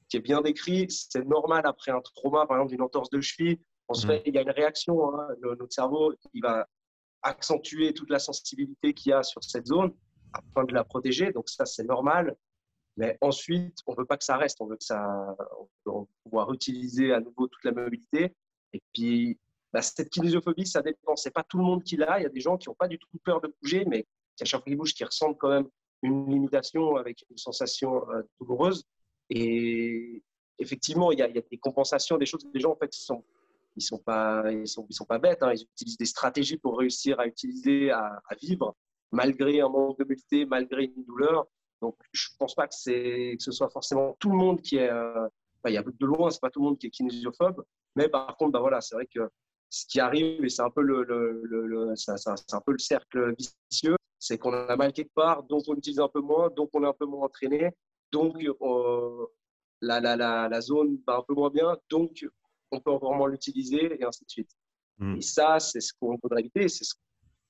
qui 0.08 0.16
est 0.16 0.20
bien 0.20 0.40
décrit. 0.40 0.86
C'est 0.88 1.24
normal 1.24 1.62
après 1.66 1.90
un 1.90 2.00
trauma, 2.00 2.46
par 2.46 2.56
exemple 2.56 2.72
d'une 2.72 2.82
entorse 2.82 3.10
de 3.10 3.20
cheville. 3.20 3.58
On 3.88 3.94
se 3.94 4.06
mm. 4.06 4.10
fait, 4.10 4.22
il 4.26 4.34
y 4.34 4.38
a 4.38 4.42
une 4.42 4.50
réaction. 4.50 5.14
Hein, 5.14 5.28
notre 5.42 5.72
cerveau, 5.72 6.14
il 6.34 6.42
va 6.42 6.66
accentuer 7.22 7.92
toute 7.94 8.10
la 8.10 8.18
sensibilité 8.18 8.94
qu'il 8.94 9.10
y 9.10 9.12
a 9.12 9.22
sur 9.22 9.42
cette 9.42 9.66
zone 9.66 9.92
afin 10.32 10.64
de 10.64 10.74
la 10.74 10.84
protéger. 10.84 11.32
Donc 11.32 11.48
ça, 11.48 11.66
c'est 11.66 11.84
normal. 11.84 12.36
Mais 12.96 13.16
ensuite, 13.20 13.78
on 13.86 13.92
ne 13.92 13.98
veut 13.98 14.04
pas 14.04 14.16
que 14.16 14.24
ça 14.24 14.36
reste. 14.36 14.60
On 14.60 14.66
veut 14.66 14.76
que 14.76 14.84
ça, 14.84 15.36
on 15.86 16.00
veut 16.00 16.06
pouvoir 16.24 16.52
utiliser 16.52 17.12
à 17.12 17.20
nouveau 17.20 17.46
toute 17.46 17.64
la 17.64 17.72
mobilité. 17.72 18.34
Et 18.72 18.82
puis, 18.92 19.38
bah, 19.72 19.82
cette 19.82 20.10
kinésiophobie, 20.10 20.66
ça 20.66 20.82
dépend. 20.82 21.14
C'est 21.16 21.30
pas 21.30 21.44
tout 21.44 21.58
le 21.58 21.64
monde 21.64 21.84
qui 21.84 21.96
l'a. 21.96 22.18
Il 22.18 22.24
y 22.24 22.26
a 22.26 22.30
des 22.30 22.40
gens 22.40 22.56
qui 22.56 22.68
n'ont 22.68 22.74
pas 22.74 22.88
du 22.88 22.98
tout 22.98 23.06
peur 23.24 23.40
de 23.40 23.54
bouger, 23.62 23.84
mais 23.84 24.06
qui 24.36 24.42
à 24.42 24.44
chaque 24.44 24.60
fois 24.60 24.64
qu'ils 24.64 24.76
bougent, 24.76 24.94
qui 24.94 25.04
ressentent 25.04 25.38
quand 25.38 25.50
même 25.50 25.68
une 26.02 26.30
limitation 26.30 26.96
avec 26.96 27.24
une 27.30 27.38
sensation 27.38 28.08
euh, 28.10 28.22
douloureuse. 28.40 28.84
Et 29.30 30.22
effectivement, 30.58 31.12
il 31.12 31.18
y, 31.18 31.22
a, 31.22 31.28
des 31.28 31.58
compensations, 31.58 32.18
des 32.18 32.26
choses. 32.26 32.46
Les 32.52 32.60
gens, 32.60 32.72
en 32.72 32.76
fait, 32.76 32.96
ils 32.96 33.02
sont, 33.02 33.24
ils 33.76 33.82
sont 33.82 33.98
pas, 33.98 34.50
ils 34.50 34.66
sont, 34.66 34.86
pas 35.06 35.18
bêtes. 35.18 35.42
Hein. 35.42 35.52
Ils 35.54 35.62
utilisent 35.72 35.98
des 35.98 36.06
stratégies 36.06 36.58
pour 36.58 36.78
réussir 36.78 37.20
à 37.20 37.26
utiliser, 37.26 37.90
à, 37.90 38.20
vivre, 38.40 38.74
malgré 39.12 39.60
un 39.60 39.68
manque 39.68 39.98
de 39.98 40.04
mobilité, 40.04 40.46
malgré 40.46 40.84
une 40.84 41.04
douleur. 41.04 41.46
Donc, 41.80 41.96
je 42.12 42.28
pense 42.38 42.54
pas 42.54 42.66
que 42.66 43.34
que 43.34 43.42
ce 43.42 43.52
soit 43.52 43.70
forcément 43.70 44.16
tout 44.18 44.30
le 44.30 44.36
monde 44.36 44.60
qui 44.60 44.76
est. 44.76 44.90
Euh, 44.90 45.28
il 45.66 45.72
y 45.72 45.76
a 45.76 45.82
de 45.82 46.06
loin, 46.06 46.30
c'est 46.30 46.40
pas 46.40 46.50
tout 46.50 46.60
le 46.60 46.66
monde 46.66 46.78
qui 46.78 46.86
est 46.86 46.90
kinésiophobe. 46.90 47.64
Mais 47.96 48.08
par 48.08 48.36
contre, 48.36 48.52
bah 48.52 48.60
voilà, 48.60 48.80
c'est 48.80 48.94
vrai 48.94 49.06
que 49.06 49.28
ce 49.70 49.86
qui 49.86 50.00
arrive, 50.00 50.44
et 50.44 50.48
c'est 50.48 50.62
un 50.62 50.70
le, 50.76 51.92
c'est 51.96 52.12
un 52.12 52.60
peu 52.60 52.72
le 52.72 52.78
cercle 52.78 53.34
vicieux, 53.70 53.96
c'est 54.18 54.38
qu'on 54.38 54.52
a 54.52 54.76
mal 54.76 54.92
quelque 54.92 55.12
part, 55.14 55.42
donc 55.44 55.62
on 55.68 55.74
utilise 55.74 56.00
un 56.00 56.08
peu 56.08 56.20
moins, 56.20 56.48
donc 56.50 56.70
on 56.74 56.82
est 56.84 56.86
un 56.86 56.92
peu 56.92 57.06
moins 57.06 57.26
entraîné, 57.26 57.70
donc 58.12 58.36
euh, 58.44 59.26
la, 59.80 60.00
la, 60.00 60.16
la, 60.16 60.48
la, 60.48 60.60
zone 60.60 60.98
va 61.06 61.16
un 61.16 61.22
peu 61.22 61.34
moins 61.34 61.50
bien, 61.50 61.76
donc 61.90 62.24
on 62.70 62.80
peut 62.80 62.90
moins 63.00 63.28
l'utiliser 63.28 64.00
et 64.00 64.04
ainsi 64.04 64.24
de 64.24 64.30
suite. 64.30 64.50
Hmm. 64.98 65.16
Et 65.16 65.20
ça, 65.20 65.60
c'est 65.60 65.80
ce 65.80 65.92
qu'on 65.98 66.18
voudrait 66.22 66.40
éviter. 66.40 66.68
C'est 66.68 66.84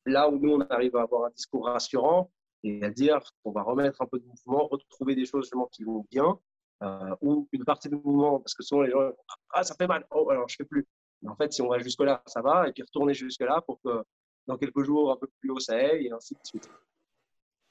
là 0.07 0.29
où 0.29 0.39
nous, 0.39 0.53
on 0.53 0.61
arrive 0.61 0.97
à 0.97 1.03
avoir 1.03 1.27
un 1.27 1.31
discours 1.31 1.67
rassurant 1.67 2.31
et 2.63 2.83
à 2.83 2.91
dire 2.91 3.21
qu'on 3.43 3.53
va 3.53 3.63
remettre 3.63 4.03
un 4.03 4.07
peu 4.07 4.19
de 4.19 4.25
mouvement, 4.25 4.67
retrouver 4.67 5.15
des 5.15 5.27
choses 5.27 5.51
qui 5.73 5.85
vont 5.85 6.05
bien, 6.11 6.39
euh, 6.83 7.17
ou 7.23 7.49
une 7.53 7.65
partie 7.65 7.89
du 7.89 7.97
mouvement, 7.97 8.41
parce 8.41 8.55
que 8.55 8.63
souvent 8.63 8.83
les 8.83 8.91
gens, 8.91 9.11
ah, 9.51 9.65
ça 9.65 9.75
fait 9.75 9.87
mal, 9.87 10.07
oh, 10.11 10.31
alors 10.31 10.49
je 10.49 10.57
fais 10.57 10.65
plus. 10.65 10.87
Mais 11.23 11.31
en 11.31 11.37
fait, 11.37 11.53
si 11.53 11.63
on 11.63 11.69
va 11.69 11.79
jusque-là, 11.79 12.23
ça 12.27 12.41
va, 12.41 12.69
et 12.69 12.73
puis 12.73 12.83
retourner 12.83 13.15
jusque-là 13.15 13.63
pour 13.63 13.81
que 13.83 14.05
dans 14.47 14.57
quelques 14.57 14.83
jours, 14.85 15.11
un 15.11 15.17
peu 15.17 15.29
plus 15.41 15.51
haut, 15.51 15.59
ça 15.59 15.75
aille, 15.75 16.07
et 16.07 16.13
ainsi 16.13 16.35
de 16.35 16.41
suite. 16.45 16.69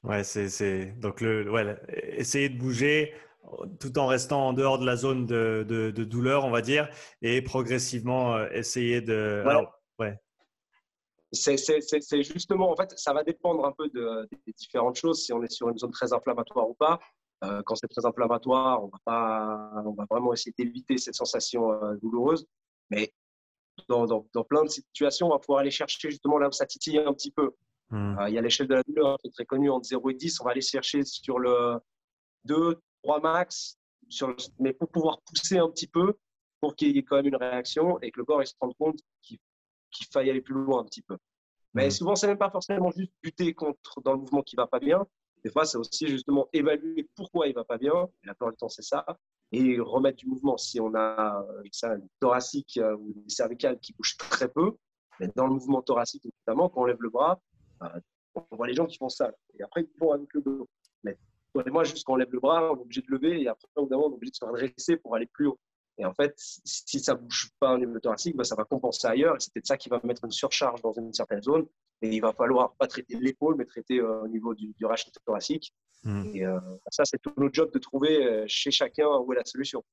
Ouais, 0.03 0.23
c'est 0.23 0.93
donc 0.99 1.21
le, 1.21 1.49
ouais, 1.51 1.75
essayer 2.17 2.49
de 2.49 2.57
bouger 2.57 3.13
tout 3.79 3.97
en 3.97 4.07
restant 4.07 4.47
en 4.47 4.53
dehors 4.53 4.79
de 4.79 4.85
la 4.85 4.95
zone 4.95 5.25
de, 5.25 5.65
de, 5.67 6.03
douleur, 6.03 6.45
on 6.45 6.51
va 6.51 6.61
dire, 6.61 6.89
et 7.21 7.41
progressivement 7.41 8.35
euh, 8.35 8.49
essayer 8.51 9.01
de. 9.01 9.43
ouais. 9.99 10.19
C'est 11.31 11.57
justement, 12.23 12.71
en 12.71 12.75
fait, 12.75 12.93
ça 12.97 13.13
va 13.13 13.23
dépendre 13.23 13.65
un 13.65 13.73
peu 13.73 13.89
de, 13.89 14.27
des 14.45 14.53
différentes 14.53 14.95
choses, 14.95 15.23
si 15.23 15.33
on 15.33 15.43
est 15.43 15.51
sur 15.51 15.69
une 15.69 15.77
zone 15.77 15.91
très 15.91 16.13
inflammatoire 16.13 16.69
ou 16.69 16.73
pas. 16.73 16.99
Euh, 17.43 17.61
quand 17.65 17.75
c'est 17.75 17.87
très 17.87 18.05
inflammatoire, 18.05 18.83
on 18.83 18.87
va, 18.87 18.97
pas, 19.05 19.83
on 19.85 19.91
va 19.91 20.05
vraiment 20.09 20.33
essayer 20.33 20.53
d'éviter 20.57 20.97
cette 20.97 21.15
sensation 21.15 21.71
euh, 21.71 21.95
douloureuse. 22.01 22.47
Mais 22.89 23.13
dans, 23.89 24.05
dans, 24.05 24.25
dans, 24.33 24.43
plein 24.43 24.63
de 24.63 24.69
situations, 24.69 25.27
on 25.27 25.31
va 25.31 25.39
pouvoir 25.39 25.59
aller 25.59 25.69
chercher 25.69 26.09
justement 26.09 26.39
là 26.39 26.47
où 26.47 26.51
ça 26.51 26.65
titille 26.65 26.97
un 26.97 27.13
petit 27.13 27.31
peu. 27.31 27.51
Hmm. 27.89 28.17
Euh, 28.19 28.29
il 28.29 28.35
y 28.35 28.37
a 28.37 28.41
l'échelle 28.41 28.67
de 28.67 28.75
la 28.75 28.83
douleur 28.83 29.17
qui 29.19 29.27
est 29.27 29.31
très 29.31 29.45
connue 29.45 29.69
entre 29.69 29.87
0 29.87 30.09
et 30.09 30.13
10. 30.13 30.41
On 30.41 30.45
va 30.45 30.51
aller 30.51 30.61
chercher 30.61 31.03
sur 31.03 31.39
le 31.39 31.79
2, 32.45 32.79
3 33.03 33.21
max, 33.21 33.77
sur 34.09 34.35
mais 34.59 34.73
pour 34.73 34.89
pouvoir 34.89 35.21
pousser 35.21 35.57
un 35.57 35.69
petit 35.69 35.87
peu 35.87 36.15
pour 36.59 36.75
qu'il 36.75 36.95
y 36.95 36.99
ait 36.99 37.03
quand 37.03 37.17
même 37.17 37.27
une 37.27 37.35
réaction 37.35 37.99
et 38.01 38.11
que 38.11 38.19
le 38.19 38.25
corps 38.25 38.41
il 38.41 38.47
se 38.47 38.55
rende 38.59 38.75
compte 38.77 38.99
qu'il 39.21 39.37
faille 40.11 40.29
aller 40.29 40.41
plus 40.41 40.55
loin 40.55 40.81
un 40.81 40.85
petit 40.85 41.01
peu. 41.01 41.17
Mais 41.73 41.87
hmm. 41.87 41.91
souvent, 41.91 42.15
c'est 42.15 42.27
même 42.27 42.37
pas 42.37 42.49
forcément 42.49 42.91
juste 42.91 43.11
lutter 43.23 43.53
contre 43.53 44.01
dans 44.01 44.13
le 44.13 44.19
mouvement 44.19 44.41
qui 44.41 44.55
va 44.55 44.67
pas 44.67 44.79
bien. 44.79 45.05
Des 45.43 45.51
fois, 45.51 45.65
c'est 45.65 45.77
aussi 45.77 46.07
justement 46.07 46.47
évaluer 46.51 47.09
pourquoi 47.15 47.47
il 47.47 47.53
va 47.53 47.63
pas 47.63 47.77
bien. 47.77 47.93
La 48.23 48.33
plupart 48.33 48.51
du 48.51 48.57
temps, 48.57 48.69
c'est 48.69 48.81
ça. 48.81 49.05
Et 49.51 49.79
remettre 49.79 50.17
du 50.17 50.27
mouvement. 50.27 50.57
Si 50.57 50.79
on 50.81 50.93
a 50.95 51.45
ça, 51.71 51.93
une 51.93 52.07
thoracique 52.19 52.77
euh, 52.77 52.97
ou 52.97 53.13
une 53.15 53.29
cervicale 53.29 53.79
qui 53.79 53.93
bouge 53.93 54.17
très 54.17 54.49
peu, 54.49 54.75
mais 55.19 55.29
dans 55.35 55.47
le 55.47 55.53
mouvement 55.53 55.81
thoracique 55.81 56.23
notamment, 56.25 56.69
quand 56.69 56.81
on 56.81 56.85
lève 56.85 57.01
le 57.01 57.09
bras, 57.09 57.39
on 58.35 58.55
voit 58.55 58.67
les 58.67 58.73
gens 58.73 58.85
qui 58.85 58.97
font 58.97 59.09
ça. 59.09 59.31
Et 59.57 59.63
après, 59.63 59.81
ils 59.81 59.99
vont 59.99 60.11
avec 60.11 60.33
le 60.33 60.41
dos. 60.41 60.67
Mais 61.03 61.17
moi, 61.71 61.83
juste 61.83 62.05
quand 62.05 62.13
on 62.13 62.17
lève 62.17 62.31
le 62.31 62.39
bras, 62.39 62.71
on 62.71 62.77
est 62.77 62.81
obligé 62.81 63.01
de 63.01 63.11
lever. 63.11 63.41
Et 63.41 63.47
après, 63.47 63.67
on 63.75 63.89
est 63.89 63.93
obligé 63.93 64.31
de 64.31 64.35
se 64.35 64.45
redresser 64.45 64.97
pour 64.97 65.15
aller 65.15 65.25
plus 65.25 65.47
haut. 65.47 65.59
Et 65.99 66.05
en 66.05 66.13
fait, 66.13 66.33
si 66.37 66.99
ça 66.99 67.15
ne 67.15 67.19
bouge 67.19 67.49
pas 67.59 67.73
au 67.73 67.77
niveau 67.79 67.99
thoracique, 67.99 68.35
bah, 68.35 68.43
ça 68.43 68.55
va 68.55 68.63
compenser 68.65 69.07
ailleurs. 69.07 69.35
Et 69.35 69.39
c'est 69.39 69.51
peut-être 69.51 69.65
ça 69.65 69.77
qui 69.77 69.89
va 69.89 69.99
mettre 70.03 70.25
une 70.25 70.31
surcharge 70.31 70.81
dans 70.81 70.93
une 70.93 71.11
certaine 71.13 71.41
zone. 71.41 71.65
Et 72.03 72.09
il 72.09 72.19
va 72.19 72.33
falloir 72.33 72.75
pas 72.75 72.85
traiter 72.85 73.17
l'épaule, 73.19 73.55
mais 73.57 73.65
traiter 73.65 73.99
euh, 73.99 74.21
au 74.21 74.27
niveau 74.27 74.53
du, 74.53 74.73
du 74.77 74.85
rachis 74.85 75.11
thoracique. 75.25 75.73
Hmm. 76.03 76.29
Et 76.35 76.45
euh, 76.45 76.59
ça, 76.91 77.03
c'est 77.05 77.19
tout 77.19 77.33
notre 77.37 77.55
job 77.55 77.71
de 77.73 77.79
trouver 77.79 78.23
euh, 78.23 78.45
chez 78.47 78.69
chacun 78.69 79.07
où 79.07 79.33
est 79.33 79.37
la 79.37 79.45
solution. 79.45 79.83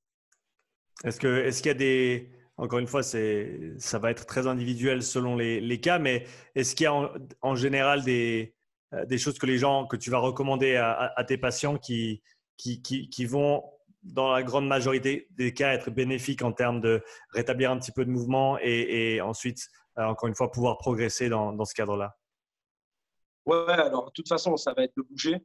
Est-ce 1.03 1.19
qu'il 1.19 1.29
est 1.29 1.65
y 1.65 1.69
a 1.69 1.73
des, 1.73 2.29
encore 2.57 2.79
une 2.79 2.87
fois, 2.87 3.03
ça 3.03 3.99
va 3.99 4.11
être 4.11 4.25
très 4.25 4.47
individuel 4.47 5.03
selon 5.03 5.35
les, 5.35 5.81
cas, 5.81 5.99
mais 5.99 6.25
est-ce 6.55 6.75
qu'il 6.75 6.85
y 6.85 6.87
a 6.87 7.11
en, 7.41 7.55
général 7.55 8.03
des, 8.03 8.55
euh, 8.93 9.05
des, 9.05 9.17
choses 9.17 9.37
que 9.37 9.45
les 9.45 9.57
gens, 9.57 9.87
que 9.87 9.97
tu 9.97 10.09
vas 10.09 10.19
recommander 10.19 10.75
à, 10.77 11.23
tes 11.27 11.37
patients 11.37 11.77
qui, 11.77 12.21
vont, 13.27 13.63
dans 14.03 14.31
la 14.31 14.41
grande 14.41 14.67
majorité 14.67 15.27
des 15.31 15.53
cas, 15.53 15.73
être 15.73 15.91
bénéfiques 15.91 16.43
en 16.43 16.53
termes 16.53 16.79
de 16.79 17.03
rétablir 17.31 17.71
un 17.71 17.77
petit 17.77 17.91
peu 17.91 18.05
de 18.05 18.09
mouvement 18.09 18.57
et, 18.61 19.19
ensuite, 19.19 19.67
euh, 19.97 20.03
encore 20.03 20.29
une 20.29 20.35
fois, 20.35 20.51
pouvoir 20.51 20.77
progresser 20.77 21.27
dans, 21.27 21.65
ce 21.65 21.73
cadre-là? 21.73 22.15
Ouais, 23.45 23.57
alors 23.67 24.05
de 24.05 24.11
toute 24.11 24.27
façon, 24.27 24.55
ça 24.57 24.73
va 24.73 24.83
être 24.83 24.95
de 24.97 25.03
bouger. 25.03 25.37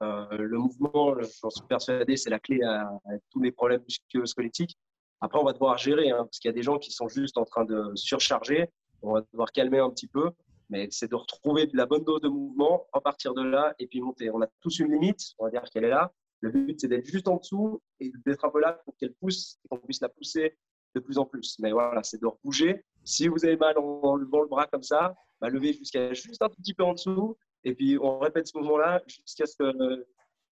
Euh, 0.00 0.26
le 0.30 0.58
mouvement, 0.58 1.16
j'en 1.42 1.50
suis 1.50 1.66
persuadé, 1.66 2.16
c'est 2.16 2.30
la 2.30 2.38
clé 2.38 2.62
à, 2.62 2.82
à, 2.82 3.18
tous 3.30 3.40
les 3.40 3.50
problèmes 3.50 3.82
musculo-squelettiques. 3.82 4.76
Après, 5.20 5.38
on 5.38 5.44
va 5.44 5.52
devoir 5.52 5.78
gérer, 5.78 6.10
hein, 6.10 6.24
parce 6.24 6.38
qu'il 6.38 6.48
y 6.48 6.52
a 6.52 6.54
des 6.54 6.62
gens 6.62 6.78
qui 6.78 6.92
sont 6.92 7.08
juste 7.08 7.38
en 7.38 7.44
train 7.44 7.64
de 7.64 7.92
surcharger. 7.94 8.68
On 9.02 9.14
va 9.14 9.22
devoir 9.32 9.52
calmer 9.52 9.78
un 9.78 9.90
petit 9.90 10.06
peu, 10.06 10.30
mais 10.70 10.88
c'est 10.90 11.10
de 11.10 11.14
retrouver 11.14 11.68
la 11.72 11.86
bonne 11.86 12.04
dose 12.04 12.20
de 12.20 12.28
mouvement, 12.28 12.86
à 12.92 13.00
partir 13.00 13.34
de 13.34 13.42
là, 13.42 13.74
et 13.78 13.86
puis 13.86 14.00
monter. 14.00 14.30
On 14.30 14.40
a 14.42 14.46
tous 14.60 14.78
une 14.78 14.92
limite, 14.92 15.34
on 15.38 15.44
va 15.44 15.50
dire 15.50 15.62
qu'elle 15.64 15.84
est 15.84 15.90
là. 15.90 16.12
Le 16.40 16.50
but, 16.50 16.80
c'est 16.80 16.88
d'être 16.88 17.06
juste 17.06 17.26
en 17.26 17.36
dessous 17.36 17.80
et 18.00 18.12
d'être 18.24 18.44
un 18.44 18.50
peu 18.50 18.60
là 18.60 18.80
pour 18.84 18.96
qu'elle 18.96 19.12
pousse 19.14 19.58
et 19.64 19.68
qu'on 19.68 19.78
puisse 19.78 20.00
la 20.00 20.08
pousser 20.08 20.56
de 20.94 21.00
plus 21.00 21.18
en 21.18 21.24
plus. 21.24 21.56
Mais 21.58 21.72
voilà, 21.72 22.02
c'est 22.02 22.20
de 22.20 22.28
bouger. 22.44 22.84
Si 23.04 23.26
vous 23.28 23.44
avez 23.44 23.56
mal 23.56 23.76
en 23.78 24.14
levant 24.14 24.42
le 24.42 24.48
bras 24.48 24.66
comme 24.66 24.82
ça, 24.82 25.14
bah, 25.40 25.48
levez 25.48 25.72
jusqu'à 25.72 26.12
juste 26.12 26.42
un 26.42 26.48
petit 26.48 26.74
peu 26.74 26.84
en 26.84 26.92
dessous. 26.92 27.36
Et 27.64 27.74
puis, 27.74 27.98
on 27.98 28.18
répète 28.18 28.46
ce 28.46 28.56
mouvement-là 28.56 29.02
jusqu'à 29.06 29.46
ce 29.46 29.56
que 29.56 30.06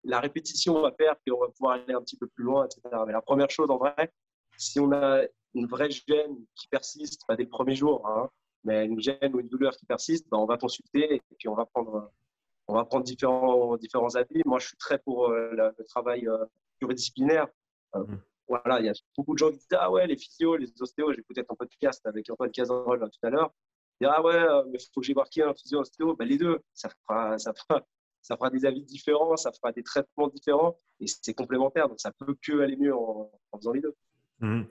la 0.03 0.19
répétition 0.19 0.81
va 0.81 0.91
faire 0.91 1.15
qu'on 1.27 1.39
va 1.39 1.48
pouvoir 1.50 1.74
aller 1.74 1.93
un 1.93 2.01
petit 2.01 2.17
peu 2.17 2.27
plus 2.27 2.43
loin, 2.43 2.65
etc. 2.65 2.81
Mais 3.05 3.13
la 3.13 3.22
première 3.22 3.50
chose, 3.50 3.69
en 3.69 3.77
vrai, 3.77 4.12
si 4.57 4.79
on 4.79 4.91
a 4.91 5.21
une 5.53 5.67
vraie 5.67 5.89
gêne 5.89 6.38
qui 6.55 6.67
persiste, 6.67 7.25
pas 7.27 7.35
dès 7.35 7.43
le 7.43 7.50
premier 7.50 7.75
jour, 7.75 8.05
hein, 8.07 8.29
mais 8.63 8.85
une 8.85 9.00
gêne 9.00 9.33
ou 9.33 9.39
une 9.39 9.47
douleur 9.47 9.75
qui 9.77 9.85
persiste, 9.85 10.27
ben 10.29 10.38
on 10.38 10.45
va 10.45 10.57
consulter 10.57 11.15
et 11.15 11.21
puis 11.38 11.47
on 11.47 11.55
va 11.55 11.65
prendre, 11.65 12.12
on 12.67 12.74
va 12.74 12.83
prendre 12.83 13.03
différents, 13.03 13.77
différents 13.77 14.15
avis. 14.15 14.41
Moi, 14.45 14.59
je 14.59 14.67
suis 14.67 14.77
très 14.77 15.00
pour 15.00 15.29
euh, 15.29 15.51
le 15.51 15.85
travail 15.85 16.27
euh, 16.27 16.45
pluridisciplinaire. 16.79 17.47
Euh, 17.95 18.03
mmh. 18.03 18.21
Voilà, 18.47 18.79
il 18.79 18.85
y 18.85 18.89
a 18.89 18.93
beaucoup 19.17 19.33
de 19.33 19.39
gens 19.39 19.50
qui 19.50 19.57
disent 19.57 19.67
Ah 19.71 19.89
ouais, 19.91 20.05
les 20.07 20.17
physios, 20.17 20.57
les 20.57 20.71
ostéos, 20.81 21.13
j'ai 21.13 21.24
peut-être 21.24 21.51
un 21.51 21.55
podcast 21.55 22.05
avec 22.05 22.29
Antoine 22.29 22.51
Cazenrol 22.51 23.00
tout 23.00 23.27
à 23.27 23.29
l'heure. 23.29 23.51
Ah 24.03 24.21
ouais, 24.21 24.38
mais 24.67 24.77
il 24.77 24.88
faut 24.93 25.00
que 25.00 25.07
j'ai 25.07 25.13
voir 25.13 25.29
qui 25.29 25.41
un 25.41 25.53
physio, 25.53 25.79
ostéo. 25.79 26.15
Ben, 26.15 26.27
les 26.27 26.38
deux, 26.38 26.59
ça 26.74 26.89
fera, 26.89 27.38
ça, 27.38 27.53
fera, 27.53 27.81
ça 28.21 28.35
fera 28.35 28.50
des 28.50 28.65
avis 28.65 28.83
différents, 28.83 29.38
ça 29.38 29.51
fera 29.53 29.71
des 29.71 29.83
traitements 29.83 30.27
différents 30.27 30.77
et 31.00 31.07
c'est 31.07 31.33
complémentaire. 31.33 31.88
Donc 31.88 32.00
ça 32.00 32.12
peut 32.12 32.35
que 32.41 32.59
aller 32.59 32.75
mieux 32.75 32.95
en 32.95 33.31
faisant 33.55 33.71
les 33.71 33.81
deux. 33.81 33.95
Mhm. 34.41 34.65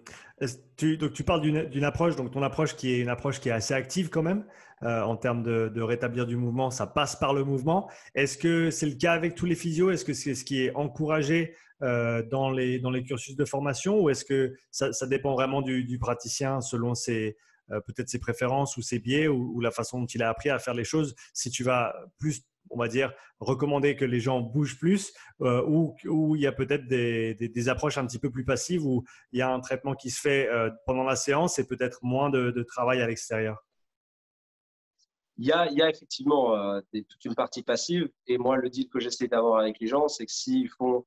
Tu, 0.77 0.97
donc 0.97 1.13
tu 1.13 1.25
parles 1.25 1.41
d'une 1.41 1.85
approche, 1.85 2.17
donc 2.17 2.33
ton 2.33 2.43
approche 2.43 2.77
qui 2.77 2.93
est 2.93 3.01
une 3.01 3.09
approche 3.09 3.41
qui 3.41 3.49
est 3.49 3.53
assez 3.53 3.73
active 3.73 4.11
quand 4.11 4.23
même 4.23 4.45
euh, 4.83 5.03
en 5.03 5.17
termes 5.17 5.43
de, 5.43 5.81
rétablir 5.81 6.27
du 6.27 6.37
mouvement, 6.37 6.71
ça 6.71 6.87
passe 6.87 7.17
par 7.17 7.33
le 7.33 7.45
mouvement. 7.45 7.89
Est-ce 8.15 8.37
que 8.37 8.71
c'est 8.71 8.87
le 8.87 8.97
cas 8.97 9.13
avec 9.13 9.35
tous 9.35 9.47
les 9.47 9.55
physios? 9.55 9.91
Est-ce 9.91 10.05
que 10.05 10.13
c'est 10.13 10.35
ce 10.35 10.45
qui 10.45 10.63
est 10.63 10.75
encouragé 10.75 11.55
euh, 11.83 12.23
dans, 12.23 12.51
les, 12.51 12.79
dans 12.79 12.91
les 12.91 13.03
cursus 13.03 13.37
de 13.37 13.45
formation? 13.45 14.01
Ou 14.01 14.11
est-ce 14.11 14.25
que 14.25 14.55
ça, 14.71 14.91
dépend 15.07 15.33
vraiment 15.33 15.63
du, 15.63 15.99
praticien 15.99 16.61
selon 16.61 16.95
ses 16.95 17.37
euh, 17.71 17.81
peut-être 17.81 18.11
ses 18.11 18.19
préférences 18.19 18.77
ou 18.77 18.83
ses 18.83 18.99
biais 18.99 19.27
ou, 19.27 19.55
ou, 19.55 19.61
la 19.61 19.71
façon 19.71 20.01
dont 20.01 20.07
il 20.07 20.23
a 20.23 20.29
appris 20.29 20.51
à 20.51 20.59
faire 20.59 20.75
les 20.75 20.85
choses? 20.85 21.15
Si 21.33 21.51
tu 21.51 21.65
vas 21.65 21.95
plus 22.19 22.43
on 22.71 22.79
va 22.79 22.89
dire, 22.89 23.13
recommander 23.41 23.97
que 23.97 24.05
les 24.05 24.21
gens 24.21 24.41
bougent 24.41 24.79
plus 24.79 25.13
euh, 25.41 25.65
ou, 25.67 26.37
il 26.37 26.43
y 26.43 26.47
a 26.47 26.53
peut-être 26.53 26.87
des, 26.87 27.69
approches 27.69 27.99
un 27.99 28.07
petit 28.07 28.19
peu 28.19 28.31
plus 28.31 28.45
passives 28.45 28.85
où 28.85 29.05
il 29.33 29.39
y 29.39 29.43
a 29.43 29.53
un 29.53 29.61
traitement 29.61 29.95
qui 29.95 30.11
se 30.11 30.21
fait 30.21 30.49
euh, 30.49 30.71
pendant 30.87 31.05
la 31.05 31.17
séance 31.17 31.59
et 31.59 31.67
peut-être 31.67 32.01
moins 32.03 32.31
de, 32.31 32.63
travail 32.63 33.03
à 33.03 33.07
l'extérieur. 33.07 33.65
Il 35.37 35.47
y, 35.47 35.53
a, 35.53 35.91
effectivement 35.91 36.57
euh, 36.57 36.81
toute 36.93 37.25
une 37.25 37.35
partie 37.35 37.63
passive 37.63 38.09
et 38.27 38.39
moi 38.39 38.57
le 38.57 38.71
deal 38.71 38.89
que 38.89 39.01
j'essaie 39.01 39.27
d'avoir 39.27 39.61
avec 39.61 39.81
les 39.81 39.89
gens 39.89 40.07
c'est 40.07 40.27
que 40.27 40.33
s'ils 40.33 40.71
font 40.71 41.05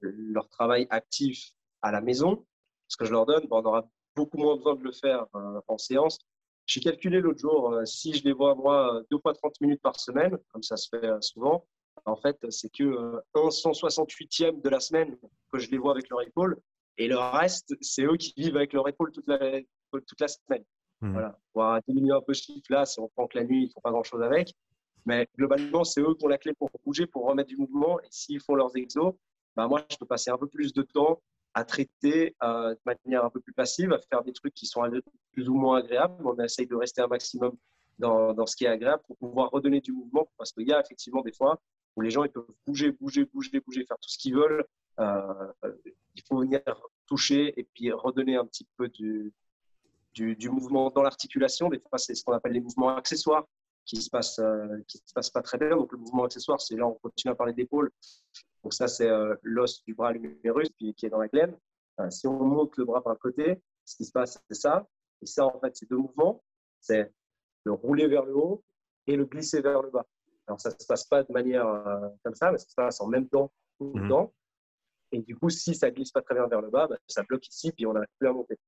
leur 0.00 0.48
travail 0.50 0.86
actif 0.90 1.52
à 1.80 1.90
la 1.90 2.00
maison, 2.00 2.44
ce 2.88 2.96
que 2.96 3.04
je 3.06 3.12
leur 3.12 3.24
donne, 3.24 3.46
on 3.50 3.62
aura 3.62 3.88
beaucoup 4.14 4.36
moins 4.36 4.56
besoin 4.56 4.74
de 4.74 4.82
le 4.82 4.92
faire 4.92 5.26
en 5.68 5.78
séance 5.78 6.18
j'ai 6.72 6.80
calculé 6.80 7.20
l'autre 7.20 7.40
jour, 7.40 7.74
euh, 7.74 7.84
si 7.84 8.14
je 8.14 8.24
les 8.24 8.32
vois 8.32 8.54
moi 8.54 9.02
deux 9.10 9.18
fois 9.18 9.34
30 9.34 9.60
minutes 9.60 9.82
par 9.82 10.00
semaine, 10.00 10.38
comme 10.52 10.62
ça 10.62 10.78
se 10.78 10.88
fait 10.88 11.04
euh, 11.04 11.20
souvent, 11.20 11.66
en 12.06 12.16
fait, 12.16 12.38
c'est 12.48 12.70
que 12.70 13.20
168e 13.34 14.44
euh, 14.44 14.52
de 14.52 14.68
la 14.70 14.80
semaine 14.80 15.18
que 15.52 15.58
je 15.58 15.70
les 15.70 15.76
vois 15.76 15.92
avec 15.92 16.08
leur 16.08 16.22
épaule. 16.22 16.58
Et 16.96 17.08
le 17.08 17.18
reste, 17.18 17.74
c'est 17.82 18.04
eux 18.04 18.16
qui 18.16 18.32
vivent 18.38 18.56
avec 18.56 18.72
leur 18.72 18.88
épaule 18.88 19.12
toute 19.12 19.28
la, 19.28 19.60
toute 19.90 20.20
la 20.20 20.28
semaine. 20.28 20.64
Mmh. 21.02 21.12
Voilà. 21.12 21.38
On 21.54 21.60
va 21.60 21.80
diminuer 21.86 22.12
un 22.12 22.22
peu 22.22 22.32
ce 22.32 22.44
chiffre 22.44 22.66
là 22.70 22.86
si 22.86 23.00
on 23.00 23.08
prend 23.08 23.26
que 23.26 23.38
la 23.38 23.44
nuit, 23.44 23.64
ils 23.64 23.66
ne 23.66 23.72
font 23.72 23.80
pas 23.82 23.90
grand 23.90 24.04
chose 24.04 24.22
avec. 24.22 24.54
Mais 25.04 25.26
globalement, 25.36 25.84
c'est 25.84 26.00
eux 26.00 26.14
qui 26.14 26.24
ont 26.24 26.28
la 26.28 26.38
clé 26.38 26.54
pour 26.54 26.70
bouger, 26.86 27.06
pour 27.06 27.26
remettre 27.26 27.48
du 27.48 27.56
mouvement. 27.56 28.00
Et 28.00 28.06
s'ils 28.10 28.40
font 28.40 28.54
leurs 28.54 28.74
exos, 28.76 29.14
bah 29.56 29.68
moi, 29.68 29.84
je 29.90 29.96
peux 29.96 30.06
passer 30.06 30.30
un 30.30 30.38
peu 30.38 30.46
plus 30.46 30.72
de 30.72 30.82
temps 30.82 31.20
à 31.54 31.64
traiter 31.64 32.34
euh, 32.42 32.74
de 32.74 32.80
manière 32.84 33.24
un 33.24 33.30
peu 33.30 33.40
plus 33.40 33.52
passive, 33.52 33.92
à 33.92 33.98
faire 33.98 34.22
des 34.22 34.32
trucs 34.32 34.54
qui 34.54 34.66
sont 34.66 34.82
plus 35.32 35.48
ou 35.48 35.54
moins 35.54 35.78
agréables. 35.78 36.26
On 36.26 36.38
essaye 36.38 36.66
de 36.66 36.74
rester 36.74 37.02
un 37.02 37.08
maximum 37.08 37.56
dans, 37.98 38.46
ce 38.46 38.56
qui 38.56 38.64
est 38.64 38.68
agréable 38.68 39.02
pour 39.06 39.16
pouvoir 39.16 39.50
redonner 39.50 39.80
du 39.80 39.92
mouvement, 39.92 40.28
parce 40.36 40.52
qu'il 40.52 40.66
y 40.66 40.72
a 40.72 40.80
effectivement 40.80 41.22
des 41.22 41.32
fois 41.32 41.60
où 41.94 42.00
les 42.00 42.10
gens 42.10 42.24
ils 42.24 42.30
peuvent 42.30 42.46
bouger, 42.66 42.90
bouger, 42.92 43.26
bouger, 43.26 43.60
bouger, 43.60 43.84
faire 43.84 43.98
tout 43.98 44.08
ce 44.08 44.18
qu'ils 44.18 44.34
veulent. 44.34 44.64
Euh, 44.98 45.52
il 46.14 46.22
faut 46.26 46.38
venir 46.38 46.60
toucher 47.06 47.58
et 47.58 47.64
puis 47.64 47.92
redonner 47.92 48.36
un 48.36 48.46
petit 48.46 48.66
peu 48.76 48.88
du, 48.88 49.32
du 50.14 50.50
mouvement 50.50 50.90
dans 50.90 51.02
l'articulation. 51.02 51.68
Des 51.68 51.78
fois, 51.78 51.98
c'est 51.98 52.14
ce 52.14 52.24
qu'on 52.24 52.32
appelle 52.32 52.52
les 52.52 52.60
mouvements 52.60 52.96
accessoires 52.96 53.46
qui 53.84 54.00
se 54.00 54.10
passent, 54.10 54.38
euh, 54.38 54.78
qui 54.86 54.98
se 54.98 55.12
passent 55.14 55.30
pas 55.30 55.42
très 55.42 55.58
bien. 55.58 55.70
Donc, 55.70 55.92
le 55.92 55.98
mouvement 55.98 56.24
accessoire, 56.24 56.60
c'est 56.60 56.76
là, 56.76 56.86
on 56.86 56.94
continue 56.94 57.32
à 57.32 57.34
parler 57.34 57.52
d'épaule. 57.52 57.90
Donc 58.62 58.74
ça, 58.74 58.86
c'est 58.88 59.08
euh, 59.08 59.34
l'os 59.42 59.82
du 59.84 59.94
bras 59.94 60.12
lumérus 60.12 60.70
qui 60.78 60.94
est 61.02 61.08
dans 61.08 61.18
la 61.18 61.28
glène. 61.28 61.56
Euh, 62.00 62.10
si 62.10 62.26
on 62.26 62.38
monte 62.44 62.76
le 62.76 62.84
bras 62.84 63.02
par 63.02 63.12
le 63.12 63.18
côté, 63.18 63.60
ce 63.84 63.96
qui 63.96 64.04
se 64.04 64.12
passe, 64.12 64.40
c'est 64.48 64.60
ça. 64.60 64.86
Et 65.20 65.26
ça, 65.26 65.46
en 65.46 65.58
fait, 65.60 65.76
c'est 65.76 65.88
deux 65.90 65.96
mouvements. 65.96 66.42
C'est 66.80 67.12
le 67.64 67.72
rouler 67.72 68.06
vers 68.08 68.24
le 68.24 68.36
haut 68.36 68.62
et 69.06 69.16
le 69.16 69.24
glisser 69.24 69.60
vers 69.60 69.82
le 69.82 69.90
bas. 69.90 70.06
Alors, 70.46 70.60
ça 70.60 70.70
ne 70.70 70.78
se 70.78 70.86
passe 70.86 71.04
pas 71.04 71.22
de 71.22 71.32
manière 71.32 71.66
comme 72.24 72.34
ça, 72.34 72.50
mais 72.50 72.58
ça 72.58 72.68
se 72.68 72.74
passe 72.74 73.00
en 73.00 73.06
même 73.06 73.28
temps, 73.28 73.52
tout 73.78 73.92
le 73.94 74.02
mhm. 74.02 74.08
temps. 74.08 74.34
Et 75.12 75.20
du 75.20 75.36
coup, 75.36 75.50
si 75.50 75.74
ça 75.74 75.90
glisse 75.90 76.10
pas 76.10 76.22
très 76.22 76.34
bien 76.34 76.46
vers 76.46 76.60
le 76.60 76.70
bas, 76.70 76.86
bah, 76.88 76.96
ça 77.06 77.22
bloque 77.22 77.46
ici, 77.46 77.70
puis 77.72 77.86
on 77.86 77.92
n'arrive 77.92 78.08
plus 78.18 78.28
à 78.28 78.32
monter. 78.32 78.58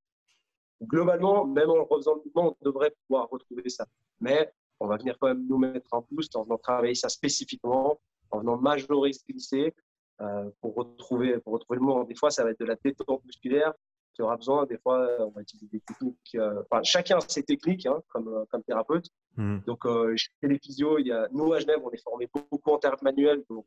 Globalement, 0.83 1.47
même 1.47 1.71
en 1.71 1.85
refaisant 1.85 2.17
le 2.17 2.23
mouvement, 2.25 2.57
on 2.61 2.65
devrait 2.65 2.95
pouvoir 3.07 3.29
retrouver 3.31 3.69
ça. 3.71 3.87
Mais 4.21 4.53
on 4.85 4.89
va 4.89 4.97
venir 4.97 5.17
quand 5.19 5.29
même 5.29 5.47
nous 5.49 5.59
mettre 5.59 5.93
en 5.93 6.07
boost 6.11 6.37
en 6.37 6.45
venant 6.45 6.59
travailler 6.59 6.95
ça 6.95 7.09
spécifiquement, 7.09 7.99
en 8.31 8.41
venant 8.41 8.57
majorer 8.57 9.13
ce 9.13 9.25
glisser 9.29 9.75
euh, 10.21 10.51
pour, 10.61 10.75
retrouver, 10.75 11.39
pour 11.39 11.55
retrouver 11.55 11.79
le 11.79 11.85
mouvement. 11.85 12.05
Des 12.05 12.15
fois, 12.15 12.31
ça 12.31 12.45
va 12.45 12.51
être 12.51 12.61
de 12.61 12.67
la 12.67 12.77
détente 12.77 13.25
musculaire 13.25 13.73
qui 14.15 14.23
aura 14.23 14.37
besoin. 14.37 14.67
Des 14.67 14.79
fois, 14.79 15.09
on 15.21 15.31
va 15.31 15.43
utiliser 15.43 15.69
des 15.71 15.81
techniques. 15.81 16.37
Euh, 16.37 16.63
enfin, 16.71 16.83
chacun 16.83 17.19
a 17.19 17.21
ses 17.29 17.43
techniques 17.43 17.87
hein, 17.87 18.01
comme, 18.09 18.29
euh, 18.29 18.45
comme 18.51 18.63
thérapeute. 18.63 19.07
Mmh. 19.37 19.59
Donc, 19.67 19.85
euh, 19.87 20.15
chez 20.17 20.31
les 20.43 20.59
physios, 20.59 20.99
il 20.99 21.09
y 21.09 21.13
a, 21.13 21.29
nous 21.33 21.53
à 21.53 21.61
Genève, 21.61 21.81
on 21.83 21.91
est 21.91 22.03
formé 22.03 22.29
beaucoup 22.33 22.71
en 22.71 22.79
thérapie 22.79 23.05
manuelle. 23.05 23.43
Donc, 23.51 23.67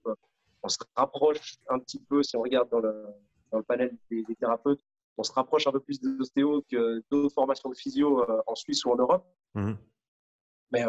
on 0.64 0.70
se 0.70 0.78
rapproche 0.96 1.58
un 1.70 1.80
petit 1.80 2.00
peu, 2.00 2.24
si 2.24 2.36
on 2.36 2.42
regarde 2.42 2.70
dans 2.70 2.80
le, 2.80 3.06
dans 3.52 3.58
le 3.58 3.64
panel 3.64 3.96
des, 4.10 4.24
thérapeutes, 4.40 4.82
on 5.18 5.24
se 5.24 5.32
rapproche 5.32 5.68
un 5.68 5.72
peu 5.72 5.80
plus 5.80 6.00
des 6.00 6.20
ostéos 6.20 6.64
que 6.70 7.04
d'autres 7.12 7.34
formations 7.34 7.70
de 7.70 7.76
physio 7.76 8.24
en 8.46 8.56
Suisse 8.56 8.86
ou 8.86 8.92
en 8.92 8.96
Europe. 8.96 9.26
Mmh. 9.56 9.74
Mais, 10.72 10.84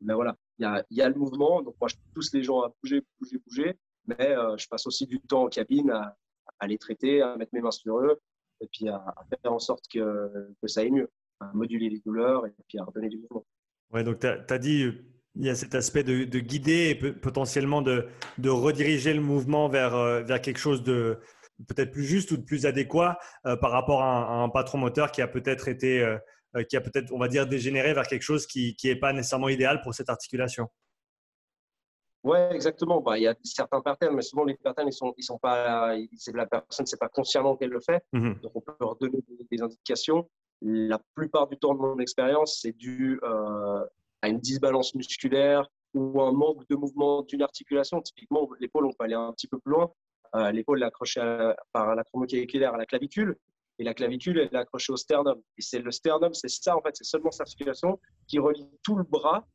mais 0.00 0.14
voilà, 0.14 0.36
il 0.58 0.84
y 0.90 1.00
a, 1.00 1.08
le 1.08 1.14
mouvement. 1.14 1.62
Donc, 1.62 1.76
moi, 1.80 1.88
je 1.88 1.96
pousse 2.14 2.32
les 2.34 2.42
gens 2.42 2.60
à 2.60 2.72
bouger, 2.82 3.02
bouger, 3.18 3.38
bouger. 3.46 3.78
Mais 4.06 4.34
je 4.58 4.68
passe 4.68 4.86
aussi 4.86 5.06
du 5.06 5.18
temps 5.20 5.44
en 5.44 5.48
cabine 5.48 5.90
à, 5.90 6.66
les 6.66 6.78
traiter, 6.78 7.22
à 7.22 7.36
mettre 7.36 7.54
mes 7.54 7.60
mains 7.60 7.70
sur 7.70 7.98
eux, 7.98 8.20
et 8.60 8.68
puis 8.70 8.88
à, 8.88 9.02
faire 9.42 9.52
en 9.52 9.58
sorte 9.58 9.86
que, 9.92 10.30
ça 10.66 10.80
aille 10.80 10.90
mieux, 10.90 11.08
à 11.40 11.50
moduler 11.54 11.88
les 11.88 12.00
douleurs 12.00 12.46
et 12.46 12.52
puis 12.68 12.78
à 12.78 12.84
redonner 12.84 13.08
du 13.08 13.18
mouvement. 13.18 13.46
Ouais, 13.92 14.04
donc 14.04 14.20
tu 14.20 14.26
as, 14.26 14.58
dit 14.58 14.92
il 15.36 15.44
y 15.44 15.50
a 15.50 15.54
cet 15.54 15.74
aspect 15.74 16.04
de, 16.04 16.24
de 16.24 16.38
guider 16.38 16.90
et 16.90 17.12
potentiellement 17.12 17.82
de, 17.82 18.08
rediriger 18.44 19.14
le 19.14 19.20
mouvement 19.20 19.68
vers, 19.68 19.94
euh, 19.94 20.22
quelque 20.38 20.58
chose 20.58 20.82
de 20.82 21.18
peut-être 21.68 21.92
plus 21.92 22.04
juste 22.04 22.30
ou 22.32 22.36
de 22.36 22.42
plus 22.42 22.66
adéquat 22.66 23.18
euh, 23.46 23.56
par 23.56 23.70
rapport 23.70 24.02
à 24.02 24.42
un, 24.42 24.48
patron 24.48 24.78
moteur 24.78 25.12
qui 25.12 25.22
a 25.22 25.28
peut-être 25.28 25.68
été, 25.68 26.02
euh, 26.02 26.18
qui 26.62 26.76
a 26.76 26.80
peut-être, 26.80 27.12
on 27.12 27.18
va 27.18 27.28
dire, 27.28 27.46
dégénéré 27.46 27.94
vers 27.94 28.06
quelque 28.06 28.22
chose 28.22 28.46
qui 28.46 28.76
n'est 28.84 28.96
pas 28.96 29.12
nécessairement 29.12 29.48
idéal 29.48 29.80
pour 29.82 29.94
cette 29.94 30.08
articulation. 30.08 30.68
Ouais, 32.24 32.48
exactement. 32.54 33.02
Bah, 33.02 33.18
il 33.18 33.22
y 33.22 33.26
a 33.26 33.34
certains 33.44 33.82
patterns, 33.82 34.16
mais 34.16 34.22
souvent 34.22 34.44
les 34.44 34.54
patterns, 34.54 34.88
ils 34.88 34.94
sont, 34.94 35.12
ils 35.18 35.22
sont 35.22 35.38
pas, 35.38 35.94
la 36.32 36.46
personne, 36.46 36.86
c'est 36.86 36.98
pas 36.98 37.10
consciemment 37.10 37.54
qu'elle 37.54 37.70
le 37.70 37.80
fait. 37.80 38.02
Mhm. 38.14 38.40
Donc 38.42 38.52
on 38.54 38.60
peut 38.62 38.74
leur 38.80 38.96
donner 38.96 39.18
des, 39.50 39.62
indications. 39.62 40.28
La 40.62 40.98
plupart 41.14 41.48
du 41.48 41.58
temps 41.58 41.74
de 41.74 41.80
mon 41.80 41.98
expérience, 41.98 42.60
c'est 42.62 42.72
dû 42.72 43.20
euh, 43.22 43.84
à 44.22 44.28
une 44.28 44.38
disbalance 44.40 44.94
musculaire 44.94 45.68
ou 45.92 46.22
un 46.22 46.32
manque 46.32 46.66
de 46.70 46.76
mouvement 46.76 47.22
d'une 47.22 47.42
articulation. 47.42 48.00
Typiquement, 48.00 48.48
l'épaule, 48.58 48.86
on 48.86 48.92
peut 48.92 49.04
aller 49.04 49.14
un 49.14 49.32
petit 49.32 49.46
peu 49.46 49.58
plus 49.58 49.72
loin. 49.72 49.92
Euh, 50.34 50.50
l'épaule 50.50 50.82
est 50.82 50.86
accrochée 50.86 51.52
par 51.72 51.94
la 51.94 52.04
traumaticulaire 52.04 52.72
à 52.72 52.78
la 52.78 52.86
clavicule 52.86 53.36
et 53.78 53.84
la 53.84 53.94
clavicule 53.94 54.38
elle 54.38 54.48
est 54.52 54.56
accrochée 54.56 54.92
au 54.92 54.96
sternum. 54.96 55.40
Et 55.58 55.62
c'est 55.62 55.80
le 55.80 55.90
sternum, 55.90 56.32
c'est 56.34 56.48
ça 56.48 56.76
en 56.76 56.82
fait, 56.82 56.94
c'est 56.94 57.04
seulement 57.04 57.30
cette 57.30 57.42
articulation 57.42 58.00
qui 58.26 58.38
relie 58.38 58.68
tout 58.82 58.96
le 58.96 59.04
bras 59.04 59.46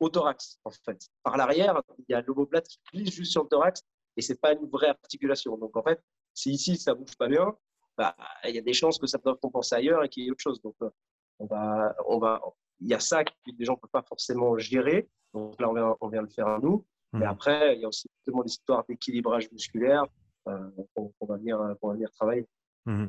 au 0.00 0.08
thorax, 0.08 0.58
en 0.64 0.70
fait. 0.70 0.98
Par 1.22 1.36
l'arrière, 1.36 1.80
il 1.98 2.04
y 2.08 2.14
a 2.14 2.22
l'omoplate 2.22 2.66
qui 2.66 2.78
glisse 2.92 3.14
juste 3.14 3.32
sur 3.32 3.42
le 3.42 3.48
thorax 3.48 3.82
et 4.16 4.22
c'est 4.22 4.40
pas 4.40 4.52
une 4.52 4.66
vraie 4.68 4.88
articulation. 4.88 5.56
Donc, 5.58 5.76
en 5.76 5.82
fait, 5.82 6.00
si 6.34 6.50
ici, 6.50 6.76
ça 6.76 6.94
bouge 6.94 7.16
pas 7.16 7.28
bien, 7.28 7.54
bah, 7.96 8.14
il 8.44 8.54
y 8.54 8.58
a 8.58 8.62
des 8.62 8.72
chances 8.72 8.98
que 8.98 9.06
ça 9.06 9.18
peut 9.18 9.34
compenser 9.34 9.74
ailleurs 9.74 10.04
et 10.04 10.08
qu'il 10.08 10.24
y 10.24 10.28
ait 10.28 10.30
autre 10.30 10.42
chose. 10.42 10.60
Donc, 10.62 10.74
euh, 10.82 10.90
on 11.38 11.46
va, 11.46 11.94
on 12.06 12.18
va, 12.18 12.40
il 12.80 12.88
y 12.88 12.94
a 12.94 13.00
ça 13.00 13.24
que 13.24 13.32
les 13.58 13.64
gens 13.64 13.74
ne 13.74 13.78
peuvent 13.78 13.90
pas 13.90 14.02
forcément 14.02 14.56
gérer. 14.58 15.08
Donc 15.32 15.60
là, 15.60 15.68
on 15.68 15.74
vient, 15.74 15.96
on 16.00 16.08
vient 16.08 16.22
le 16.22 16.28
faire 16.28 16.48
à 16.48 16.58
nous. 16.58 16.84
Mais 17.12 17.26
mmh. 17.26 17.28
après, 17.28 17.76
il 17.76 17.80
y 17.80 17.84
a 17.84 17.88
aussi 17.88 18.08
justement 18.18 18.42
l'histoire 18.42 18.84
d'équilibrage 18.88 19.50
musculaire 19.50 20.04
euh, 20.48 20.70
qu'on 20.94 21.26
va, 21.26 21.36
venir, 21.36 21.58
va 21.58 21.92
venir 21.92 22.10
travailler. 22.12 22.46
Mmh. 22.84 23.06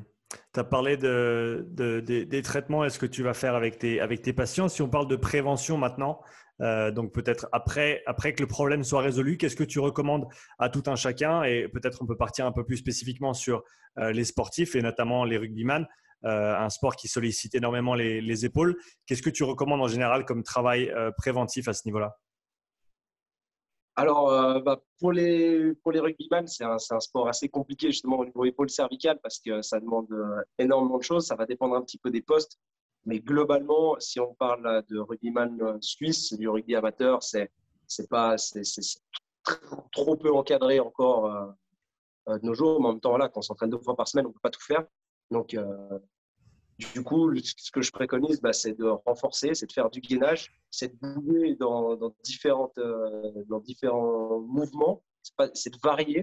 Tu 0.53 0.59
as 0.59 0.63
parlé 0.63 0.97
de, 0.97 1.65
de, 1.69 1.99
des 2.01 2.41
traitements, 2.41 2.83
est-ce 2.83 2.99
que 2.99 3.05
tu 3.05 3.23
vas 3.23 3.33
faire 3.33 3.55
avec 3.55 3.79
tes, 3.79 4.33
patients? 4.33 4.67
Si 4.67 4.81
on 4.81 4.89
parle 4.89 5.07
de 5.07 5.15
prévention 5.15 5.77
maintenant, 5.77 6.21
euh, 6.61 6.91
donc 6.91 7.13
peut-être 7.13 7.47
après, 7.51 8.01
après 8.05 8.33
que 8.33 8.41
le 8.41 8.47
problème 8.47 8.83
soit 8.83 9.01
résolu, 9.01 9.37
qu'est-ce 9.37 9.55
que 9.55 9.63
tu 9.63 9.79
recommandes 9.79 10.27
à 10.59 10.69
tout 10.69 10.83
un 10.87 10.95
chacun? 10.95 11.43
Et 11.43 11.67
peut-être 11.67 12.01
on 12.01 12.05
peut 12.05 12.17
partir 12.17 12.45
un 12.45 12.51
peu 12.51 12.65
plus 12.65 12.77
spécifiquement 12.77 13.33
sur 13.33 13.63
euh, 13.99 14.11
les 14.11 14.25
sportifs 14.25 14.75
et 14.75 14.81
notamment 14.81 15.23
les 15.23 15.37
rugbyman, 15.37 15.87
euh, 16.25 16.57
un 16.57 16.69
sport 16.69 16.95
qui 16.95 17.07
sollicite 17.07 17.55
énormément 17.55 17.95
les 17.95 18.45
épaules. 18.45 18.75
Qu'est-ce 19.05 19.21
que 19.21 19.29
tu 19.29 19.43
recommandes 19.43 19.81
en 19.81 19.87
général 19.87 20.25
comme 20.25 20.43
travail 20.43 20.91
préventif 21.17 21.67
à 21.67 21.73
ce 21.73 21.83
niveau-là? 21.85 22.17
Alors, 23.99 24.61
bah, 24.61 24.81
pour, 24.99 25.11
les, 25.11 25.73
pour 25.81 25.91
les 25.91 25.99
rugbyman, 25.99 26.47
c'est 26.47 26.63
un, 26.63 26.77
un, 26.89 26.99
sport 26.99 27.27
assez 27.27 27.49
compliqué 27.49 27.87
justement 27.87 28.19
au 28.19 28.25
niveau 28.25 28.45
épaule 28.45 28.69
cervicale 28.69 29.19
parce 29.21 29.39
que 29.39 29.61
ça 29.61 29.79
demande 29.79 30.07
énormément 30.57 30.99
de 30.99 31.03
choses. 31.03 31.25
Ça 31.25 31.35
va 31.35 31.45
dépendre 31.45 31.75
un 31.75 31.81
petit 31.81 31.97
peu 31.97 32.11
des 32.11 32.21
postes. 32.21 32.59
Mais 33.07 33.21
globalement, 33.21 33.95
si 33.99 34.19
on 34.19 34.33
parle 34.33 34.83
de 34.89 34.99
rugbyman 34.99 35.61
euh, 35.61 35.77
suisse, 35.79 36.33
du 36.33 36.49
rugby 36.49 36.75
amateur, 36.75 37.23
c'est 37.23 37.49
pas 38.09 38.35
trop 39.93 40.17
peu 40.17 40.29
encadré 40.33 40.81
encore 40.81 41.27
euh, 41.27 41.45
euh, 42.27 42.37
de 42.37 42.45
nos 42.45 42.53
jours. 42.53 42.81
Mais 42.81 42.87
en 42.87 42.91
même 42.91 42.99
temps, 42.99 43.15
là, 43.15 43.29
quand 43.29 43.39
on 43.39 43.41
s'entraîne 43.41 43.69
deux 43.69 43.79
fois 43.79 43.95
par 43.95 44.09
semaine, 44.09 44.25
on 44.27 44.33
peut 44.33 44.41
pas 44.43 44.49
tout 44.49 44.61
faire. 44.61 44.83
Donc, 45.31 45.55
du 46.77 47.03
coup, 47.03 47.33
ce 47.35 47.71
que 47.71 47.81
je 47.81 47.91
préconise, 47.91 48.39
bah, 48.41 48.53
c'est 48.53 48.73
de 48.73 48.85
renforcer, 48.85 49.55
c'est 49.55 49.65
de 49.65 49.71
faire 49.71 49.89
du 49.89 49.99
gainage, 49.99 50.53
c'est 50.69 50.93
de 50.93 50.97
bouger 50.99 51.55
dans, 51.55 51.97
différentes, 52.23 52.79
dans 53.47 53.59
différents 53.59 54.39
mouvements, 54.41 55.03
c'est 55.53 55.73
de 55.73 55.79
varier. 55.81 56.21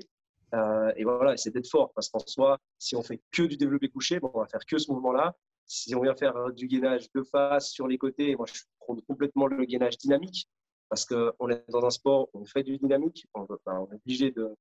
et 0.96 1.04
voilà, 1.04 1.36
c'est 1.36 1.50
d'être 1.50 1.68
fort 1.68 1.92
parce 1.94 2.08
qu'en 2.08 2.20
soi, 2.20 2.58
si 2.78 2.94
on 2.94 3.02
fait 3.02 3.20
que 3.32 3.42
du 3.42 3.56
développé 3.56 3.88
couché, 3.88 4.20
bon, 4.20 4.30
on 4.34 4.40
va 4.40 4.46
faire 4.46 4.64
que 4.64 4.78
ce 4.78 4.90
mouvement-là 4.92 5.34
si 5.66 5.94
on 5.94 6.02
vient 6.02 6.14
faire 6.14 6.52
du 6.52 6.66
gainage 6.66 7.10
de 7.12 7.22
face 7.22 7.70
sur 7.70 7.88
les 7.88 7.98
côtés, 7.98 8.36
moi 8.36 8.46
je 8.52 8.60
prends 8.80 8.96
complètement 9.08 9.46
le 9.46 9.64
gainage 9.64 9.98
dynamique 9.98 10.48
parce 10.88 11.06
qu'on 11.06 11.48
est 11.48 11.64
dans 11.70 11.84
un 11.84 11.90
sport 11.90 12.28
où 12.32 12.40
on 12.40 12.44
fait 12.44 12.62
du 12.62 12.76
dynamique, 12.78 13.26
on, 13.34 13.46
on 13.66 13.90
est 13.90 13.94
obligé 13.94 14.30
de 14.30 14.56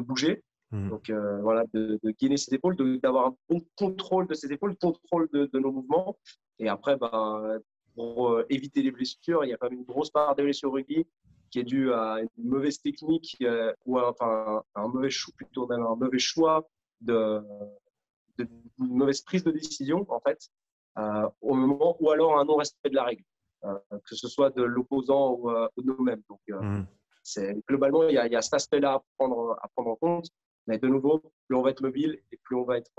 bouger. 0.00 0.42
Mmh. 0.70 0.90
Donc 0.90 1.08
euh, 1.08 1.40
voilà, 1.40 1.64
de, 1.72 1.98
de, 2.02 2.10
gainer 2.10 2.36
ses 2.36 2.54
épaules, 2.54 2.76
d'avoir 3.00 3.28
un 3.28 3.36
bon 3.48 3.62
contrôle 3.76 4.26
de 4.26 4.34
ses 4.34 4.52
épaules, 4.52 4.76
contrôle 4.76 5.28
de, 5.32 5.46
de 5.46 5.58
nos 5.58 5.72
mouvements. 5.72 6.18
Et 6.58 6.68
après, 6.68 6.96
ben, 6.96 7.58
pour 7.94 8.30
euh, 8.30 8.46
éviter 8.50 8.82
les 8.82 8.90
blessures, 8.90 9.44
il 9.44 9.48
y 9.50 9.52
a 9.52 9.56
quand 9.56 9.70
même 9.70 9.78
une 9.78 9.86
grosse 9.86 10.10
part 10.10 10.34
de 10.34 10.42
blessures 10.42 10.72
rugby 10.72 11.06
qui 11.50 11.60
est 11.60 11.64
due 11.64 11.92
à 11.92 12.18
une 12.20 12.44
mauvaise 12.44 12.80
technique 12.80 13.36
euh, 13.42 13.72
ou 13.86 13.98
à, 13.98 14.10
enfin, 14.10 14.62
un 14.74 14.88
mauvais 14.88 15.08
choix, 15.08 15.32
plutôt 15.34 15.66
même 15.66 15.82
un 15.82 15.96
mauvais 15.96 16.18
choix 16.18 16.68
de, 17.00 17.40
de, 18.36 18.46
mauvaise 18.76 19.22
prise 19.22 19.44
de 19.44 19.50
décision, 19.50 20.04
en 20.10 20.20
fait, 20.20 20.50
au 21.40 21.54
moment, 21.54 21.96
ou 22.00 22.10
alors 22.10 22.38
un 22.38 22.44
non-respect 22.44 22.90
de 22.90 22.96
la 22.96 23.04
règle, 23.04 23.22
que 23.62 24.14
ce 24.14 24.28
soit 24.28 24.50
de 24.50 24.62
l'opposant 24.62 25.38
ou, 25.38 25.50
de 25.50 25.86
nous-mêmes. 25.86 26.20
Donc, 26.28 26.40
mmh. 26.48 27.60
globalement, 27.66 28.06
il 28.08 28.14
y, 28.14 28.18
a, 28.18 28.26
il 28.26 28.32
y 28.32 28.36
a 28.36 28.42
cet 28.42 28.54
aspect-là 28.54 28.94
à 28.94 29.02
prendre, 29.16 29.56
à 29.62 29.68
prendre 29.68 29.90
en 29.90 29.96
compte. 29.96 30.28
Mais 30.68 30.78
de 30.78 30.86
nouveau, 30.86 31.20
plus 31.48 31.56
on 31.56 31.62
va 31.62 31.70
être 31.70 31.80
mobile 31.80 32.20
et 32.30 32.38
plus 32.44 32.54
on 32.54 32.62
va 32.62 32.78
être, 32.78 32.92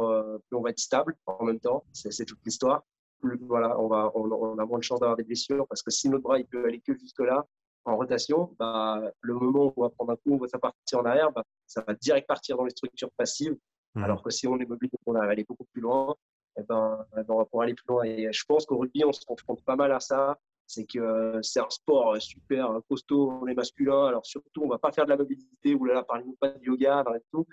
plus 0.50 0.58
on 0.58 0.62
va 0.62 0.72
être 0.72 0.80
stable 0.80 1.16
en 1.26 1.46
même 1.46 1.60
temps. 1.60 1.86
C'est, 1.94 2.26
toute 2.26 2.40
l'histoire. 2.46 2.84
Plus, 3.22 3.38
voilà, 3.42 3.80
on, 3.80 3.88
va, 3.88 4.12
on, 4.16 4.58
a 4.58 4.66
moins 4.66 4.80
de 4.80 4.84
chances 4.84 5.00
d'avoir 5.00 5.16
des 5.16 5.24
blessures 5.24 5.68
parce 5.68 5.84
que 5.84 5.92
si 5.92 6.10
notre 6.10 6.24
bras 6.24 6.40
il 6.40 6.46
peut 6.46 6.66
aller 6.66 6.82
que 6.82 6.94
jusque-là, 6.98 7.46
en 7.86 7.96
rotation, 7.96 8.56
bah, 8.60 9.02
le 9.22 9.34
moment 9.34 9.68
où 9.68 9.74
on 9.78 9.82
va 9.84 9.90
prendre 9.90 10.12
un 10.12 10.16
coup, 10.16 10.34
on 10.34 10.38
va 10.38 10.48
partir 10.60 11.00
en 11.00 11.06
arrière, 11.06 11.32
bah, 11.32 11.44
ça 11.68 11.84
va 11.88 11.94
direct 11.94 12.28
partir 12.28 12.58
dans 12.58 12.66
les 12.66 12.72
structures 12.72 13.12
passives 13.18 13.58
Mmh. 13.96 14.04
Alors 14.04 14.22
que 14.22 14.30
si 14.30 14.48
on 14.48 14.58
est 14.60 14.66
mobile 14.66 14.90
et 14.94 14.98
qu'on 15.04 15.14
va 15.14 15.24
aller 15.24 15.44
beaucoup 15.44 15.66
plus 15.74 15.82
loin, 15.82 16.16
eh 16.58 16.64
ben, 16.64 17.06
eh 17.14 17.24
ben, 17.24 17.34
on 17.34 17.38
va 17.38 17.46
pouvoir 17.46 17.64
aller 17.64 17.74
plus 17.74 17.88
loin. 17.88 18.04
Et 18.04 18.32
je 18.32 18.44
pense 18.48 18.66
qu'au 18.66 18.78
rugby, 18.78 19.04
on 19.06 19.12
se 19.12 19.26
confronte 19.26 19.64
pas 19.64 19.76
mal 19.76 19.92
à 19.92 20.00
ça. 20.00 20.38
C'est 20.70 20.86
que 20.86 21.40
c'est 21.42 21.60
un 21.60 21.70
sport 21.72 22.22
super 22.22 22.80
costaud, 22.88 23.32
on 23.42 23.48
est 23.48 23.56
masculin. 23.56 24.06
Alors 24.06 24.24
surtout, 24.24 24.62
on 24.64 24.68
va 24.68 24.78
pas 24.78 24.92
faire 24.92 25.06
de 25.06 25.10
la 25.10 25.18
mobilité, 25.18 25.74
ou 25.74 25.84
là, 25.86 26.04
parlez-nous 26.04 26.36
pas 26.36 26.50
de 26.50 26.64
yoga, 26.64 27.04
et 27.16 27.22
tout. 27.32 27.48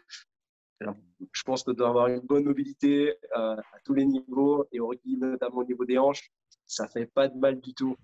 je 1.32 1.42
pense 1.42 1.64
que 1.64 1.70
d'avoir 1.70 2.08
une 2.08 2.20
bonne 2.20 2.44
mobilité 2.44 3.16
euh, 3.34 3.56
à 3.56 3.80
tous 3.86 3.94
les 3.94 4.04
niveaux, 4.04 4.66
et 4.70 4.80
notamment 5.16 5.56
au 5.56 5.64
niveau 5.64 5.86
des 5.86 5.96
hanches, 5.96 6.30
ça 6.66 6.88
fait 6.88 7.06
pas 7.06 7.28
de 7.28 7.38
mal 7.38 7.58
du 7.58 7.72
tout. 7.72 7.96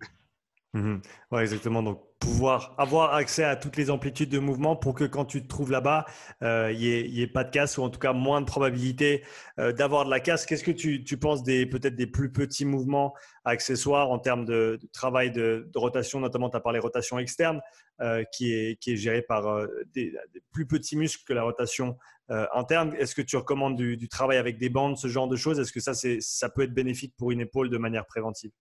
Mmh 0.75 1.01
exactement. 1.39 1.83
Donc, 1.83 2.03
pouvoir 2.19 2.75
avoir 2.79 3.15
accès 3.15 3.45
à 3.45 3.57
toutes 3.57 3.77
les 3.77 3.91
amplitudes 3.91 4.31
de 4.31 4.39
mouvement 4.39 4.77
pour 4.77 4.95
que 4.95 5.05
quand 5.05 5.25
tu 5.27 5.43
te 5.43 5.49
trouves 5.49 5.71
là-bas, 5.71 6.07
euh, 6.43 6.73
il 6.73 7.13
n'y 7.13 7.21
ait, 7.21 7.27
pas 7.27 7.45
de 7.45 7.51
casse 7.51 7.77
ou 7.77 7.83
en 7.83 7.91
tout 7.91 7.99
cas 7.99 8.13
moins 8.15 8.41
de 8.41 8.47
probabilité 8.47 9.23
euh, 9.59 9.73
d'avoir 9.73 10.05
de 10.07 10.11
la 10.11 10.21
casse. 10.21 10.47
Qu'est-ce 10.47 10.65
que 10.65 10.71
tu, 10.71 11.19
penses 11.19 11.43
des 11.43 11.67
peut-être 11.67 11.97
des 11.97 12.07
plus 12.07 12.33
petits 12.33 12.65
mouvements 12.65 13.15
accessoires 13.45 14.11
en 14.11 14.19
termes 14.19 14.47
de, 14.47 14.79
travail 14.93 15.31
de, 15.31 15.69
rotation, 15.75 16.21
notamment 16.21 16.49
tu 16.49 16.57
as 16.57 16.61
parlé 16.61 16.79
rotation 16.79 17.19
externe 17.19 17.61
euh, 18.01 18.25
qui, 18.33 18.55
est, 18.55 18.81
qui 18.81 18.97
gérée 18.97 19.23
par 19.23 19.67
des, 19.95 20.15
plus 20.53 20.67
petits 20.67 20.97
muscles 20.97 21.25
que 21.27 21.35
la 21.35 21.43
rotation 21.43 21.99
interne. 22.29 22.95
Est-ce 22.99 23.15
que 23.15 23.21
tu 23.21 23.37
recommandes 23.37 23.77
du, 23.77 24.09
travail 24.09 24.39
avec 24.39 24.57
des 24.59 24.71
bandes, 24.71 24.97
ce 24.97 25.09
genre 25.09 25.29
de 25.29 25.37
choses? 25.37 25.61
Est-ce 25.61 25.73
que 25.73 26.21
ça 26.21 26.49
peut 26.49 26.63
être 26.63 26.73
bénéfique 26.73 27.15
pour 27.19 27.31
une 27.31 27.41
épaule 27.41 27.69
de 27.69 27.77
manière 27.77 28.07
préventive? 28.07 28.53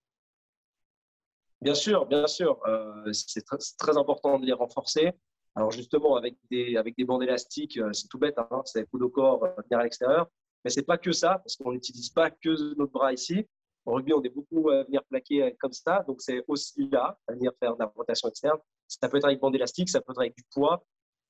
Bien 1.62 1.76
sûr, 1.76 2.08
bien 2.08 2.26
sûr. 2.26 2.60
Euh, 2.68 3.12
c'est 3.14 3.46
très, 3.78 3.98
important 3.98 4.40
de 4.40 4.46
les 4.46 4.54
renforcer. 4.54 5.12
Alors 5.56 5.70
justement, 5.72 6.16
avec 6.16 6.38
des, 6.50 6.76
avec 6.76 6.98
des 6.98 7.06
bandes 7.06 7.22
élastiques, 7.22 7.78
euh, 7.78 7.94
c'est 7.94 8.08
tout 8.08 8.18
bête, 8.18 8.38
hein, 8.40 8.62
c'est 8.66 8.90
coup 8.90 8.98
de 8.98 9.06
corps, 9.06 9.44
euh, 9.44 9.50
venir 9.70 9.80
à 9.80 9.84
l'extérieur. 9.84 10.28
Mais 10.64 10.72
c'est 10.72 10.84
pas 10.84 10.98
que 10.98 11.12
ça, 11.12 11.40
parce 11.40 11.56
qu'on 11.56 11.72
n'utilise 11.72 12.10
pas 12.10 12.32
que 12.32 12.76
notre 12.76 12.92
bras 12.92 13.14
ici. 13.14 13.46
Au 13.86 13.94
rugby, 13.94 14.14
on 14.14 14.24
est 14.24 14.30
beaucoup 14.30 14.70
à 14.70 14.84
venir 14.84 15.04
plaquer 15.06 15.56
comme 15.60 15.74
ça. 15.74 16.04
Donc, 16.08 16.22
c'est 16.22 16.44
aussi 16.48 16.88
là, 16.92 17.20
à 17.28 17.34
venir 17.34 17.52
faire 17.60 17.74
de 17.76 17.80
la 17.80 17.88
rotation 17.88 18.30
externe. 18.30 18.58
Ça 18.88 19.10
peut 19.10 19.18
être 19.18 19.26
avec 19.26 19.40
bande 19.40 19.56
élastique, 19.56 19.90
ça 19.90 20.02
peut 20.02 20.12
être 20.12 20.20
avec 20.22 20.36
du 20.36 20.44
poids. 20.54 20.84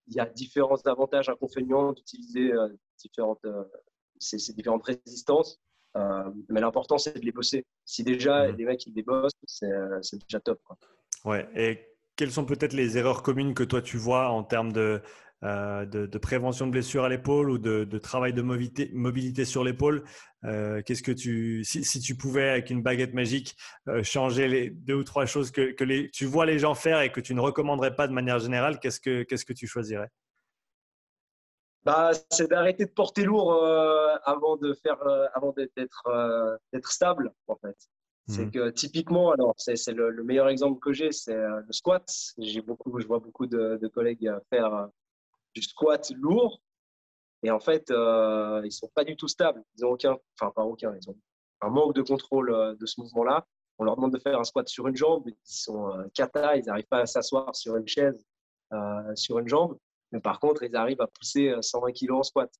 Il 0.07 0.15
y 0.15 0.19
a 0.19 0.25
différents 0.25 0.81
avantages, 0.85 1.29
inconvénients 1.29 1.93
d'utiliser 1.93 2.51
différentes, 2.97 3.45
ces, 4.19 4.53
différentes 4.53 4.83
résistances. 4.83 5.61
Mais 5.95 6.61
l'important, 6.61 6.97
c'est 6.97 7.19
de 7.19 7.25
les 7.25 7.31
bosser. 7.31 7.65
Si 7.85 8.03
déjà 8.03 8.47
mmh. 8.47 8.55
les 8.55 8.65
mecs 8.65 8.85
ils 8.85 8.93
les 8.93 9.03
bossent, 9.03 9.33
c'est 9.45 10.21
déjà 10.27 10.39
top. 10.39 10.59
Quoi. 10.63 10.77
Ouais. 11.25 11.47
Et 11.55 11.79
quelles 12.15 12.31
sont 12.31 12.45
peut-être 12.45 12.73
les 12.73 12.97
erreurs 12.97 13.23
communes 13.23 13.53
que 13.53 13.63
toi 13.63 13.81
tu 13.81 13.97
vois 13.97 14.29
en 14.29 14.43
termes 14.43 14.71
de, 14.71 15.01
euh, 15.43 15.85
de, 15.85 16.17
prévention 16.17 16.67
de 16.67 16.71
blessures 16.71 17.03
à 17.03 17.09
l'épaule 17.09 17.49
ou 17.49 17.57
de, 17.57 17.97
travail 17.97 18.33
de 18.33 18.41
mobilité, 18.41 18.91
mobilité 18.93 19.45
sur 19.45 19.63
l'épaule? 19.63 20.03
Euh, 20.43 20.81
Qu'est-ce 20.85 21.03
que 21.03 21.11
tu, 21.11 21.63
si, 21.63 21.99
tu 21.99 22.15
pouvais 22.15 22.49
avec 22.49 22.69
une 22.69 22.81
baguette 22.81 23.13
magique 23.13 23.55
euh, 23.87 24.03
changer 24.03 24.47
les 24.47 24.69
deux 24.69 24.95
ou 24.95 25.03
trois 25.03 25.25
choses 25.25 25.51
que, 25.51 25.71
que 25.71 25.83
les, 25.83 26.09
tu 26.11 26.25
vois 26.25 26.45
les 26.45 26.59
gens 26.59 26.75
faire 26.75 27.01
et 27.01 27.11
que 27.11 27.21
tu 27.21 27.33
ne 27.33 27.41
recommanderais 27.41 27.95
pas 27.95 28.07
de 28.07 28.13
manière 28.13 28.39
générale, 28.39 28.79
qu'est-ce 28.79 28.99
que, 28.99 29.23
qu'est-ce 29.23 29.45
que 29.45 29.53
tu 29.53 29.67
choisirais? 29.67 30.09
Bah, 31.83 32.11
c'est 32.29 32.49
d'arrêter 32.49 32.85
de 32.85 32.91
porter 32.91 33.23
lourd 33.23 33.53
avant 34.23 34.55
de 34.57 34.73
faire, 34.73 34.99
avant 35.33 35.53
d'être, 35.53 36.59
d'être 36.73 36.91
stable 36.91 37.33
en 37.47 37.55
fait. 37.55 37.77
C'est 38.27 38.45
mmh. 38.45 38.51
que 38.51 38.69
typiquement, 38.69 39.31
alors 39.31 39.55
c'est 39.57 39.75
le, 39.91 40.23
meilleur 40.23 40.47
exemple 40.47 40.79
que 40.79 40.93
j'ai, 40.93 41.11
c'est 41.11 41.35
le 41.35 41.71
squat. 41.71 42.07
J'ai 42.37 42.61
beaucoup, 42.61 42.99
je 42.99 43.07
vois 43.07 43.19
beaucoup 43.19 43.47
de, 43.47 43.77
de 43.81 43.87
collègues 43.87 44.31
faire 44.49 44.89
du 45.55 45.61
squat 45.61 46.11
lourd. 46.15 46.61
Et 47.43 47.51
en 47.51 47.59
fait, 47.59 47.89
euh, 47.89 48.61
ils 48.63 48.71
sont 48.71 48.89
pas 48.93 49.03
du 49.03 49.15
tout 49.15 49.27
stables. 49.27 49.63
Ils 49.75 49.85
ont 49.85 49.89
aucun, 49.89 50.17
enfin 50.39 50.51
pas 50.55 50.63
aucun, 50.63 50.95
ils 50.95 51.09
ont 51.09 51.17
un 51.61 51.69
manque 51.69 51.95
de 51.95 52.01
contrôle 52.01 52.51
euh, 52.51 52.75
de 52.75 52.85
ce 52.85 52.99
mouvement-là. 53.01 53.45
On 53.77 53.83
leur 53.83 53.95
demande 53.95 54.13
de 54.13 54.19
faire 54.19 54.39
un 54.39 54.43
squat 54.43 54.67
sur 54.67 54.87
une 54.87 54.95
jambe, 54.95 55.23
ils 55.27 55.35
sont 55.43 55.89
euh, 55.91 56.03
kata, 56.13 56.57
ils 56.57 56.65
n'arrivent 56.65 56.87
pas 56.87 56.99
à 56.99 57.05
s'asseoir 57.05 57.55
sur 57.55 57.75
une 57.77 57.87
chaise 57.87 58.25
euh, 58.73 59.15
sur 59.15 59.39
une 59.39 59.47
jambe. 59.47 59.77
Mais 60.11 60.19
par 60.19 60.39
contre, 60.39 60.63
ils 60.63 60.75
arrivent 60.75 61.01
à 61.01 61.07
pousser 61.07 61.53
120 61.61 61.91
kg 61.93 62.11
en 62.11 62.23
squat. 62.23 62.51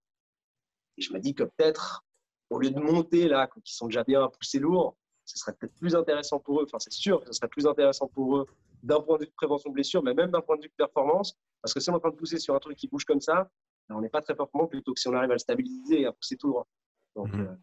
Et 0.98 1.02
je 1.02 1.14
me 1.14 1.20
dis 1.20 1.34
que 1.34 1.44
peut-être, 1.44 2.04
au 2.50 2.60
lieu 2.60 2.70
de 2.70 2.80
monter 2.80 3.28
là, 3.28 3.48
quand 3.48 3.62
ils 3.68 3.74
sont 3.74 3.88
déjà 3.88 4.04
bien 4.04 4.24
à 4.24 4.30
pousser 4.30 4.60
lourd, 4.60 4.96
ce 5.26 5.38
serait 5.38 5.54
peut-être 5.54 5.76
plus 5.76 5.96
intéressant 5.96 6.40
pour 6.40 6.62
eux. 6.62 6.66
Enfin, 6.66 6.80
c'est 6.80 6.94
sûr 6.94 7.22
que 7.22 7.28
ce 7.28 7.34
serait 7.34 7.48
plus 7.48 7.68
intéressant 7.68 8.08
pour 8.08 8.38
eux 8.38 8.46
d'un 8.84 9.00
point 9.00 9.18
de 9.18 9.24
vue 9.24 9.28
de 9.28 9.36
prévention 9.36 9.70
de 9.70 9.76
blessure, 9.76 10.04
mais 10.04 10.14
même 10.14 10.32
d'un 10.32 10.42
point 10.42 10.58
de 10.58 10.64
vue 10.64 10.70
de 10.70 10.74
performance, 10.76 11.38
parce 11.62 11.74
que 11.74 11.80
si 11.80 11.90
on 11.90 11.94
est 11.94 11.98
en 11.98 12.00
train 12.00 12.10
de 12.10 12.16
pousser 12.16 12.40
sur 12.40 12.56
un 12.56 12.60
truc 12.60 12.78
qui 12.78 12.88
bouge 12.88 13.06
comme 13.06 13.22
ça, 13.22 13.50
ben, 13.88 13.96
on 13.96 14.02
n'est 14.02 14.10
pas 14.10 14.22
très 14.22 14.36
performant 14.36 14.68
plutôt 14.68 14.94
que 14.94 15.00
si 15.00 15.08
on 15.08 15.14
arrive 15.14 15.30
à 15.30 15.36
le 15.36 15.40
stabiliser 15.40 16.02
et 16.02 16.06
à 16.08 16.12
pousser 16.12 16.38
tout 16.38 16.50
droit. 16.50 16.68
Donc, 17.16 17.32
mhm. 17.34 17.42
euh, 17.42 17.56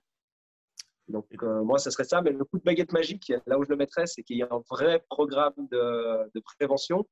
donc 1.08 1.26
euh, 1.42 1.62
moi, 1.64 1.78
ce 1.78 1.90
serait 1.90 2.04
ça. 2.04 2.22
Mais 2.22 2.30
le 2.30 2.44
coup 2.44 2.58
de 2.58 2.62
baguette 2.64 2.92
magique, 2.92 3.32
là 3.46 3.58
où 3.58 3.64
je 3.64 3.70
le 3.70 3.76
mettrais, 3.76 4.06
c'est 4.06 4.22
qu'il 4.22 4.36
y 4.36 4.42
a 4.42 4.48
un 4.50 4.62
vrai 4.70 5.04
programme 5.08 5.54
de, 5.70 6.30
de 6.34 6.40
prévention, 6.40 7.06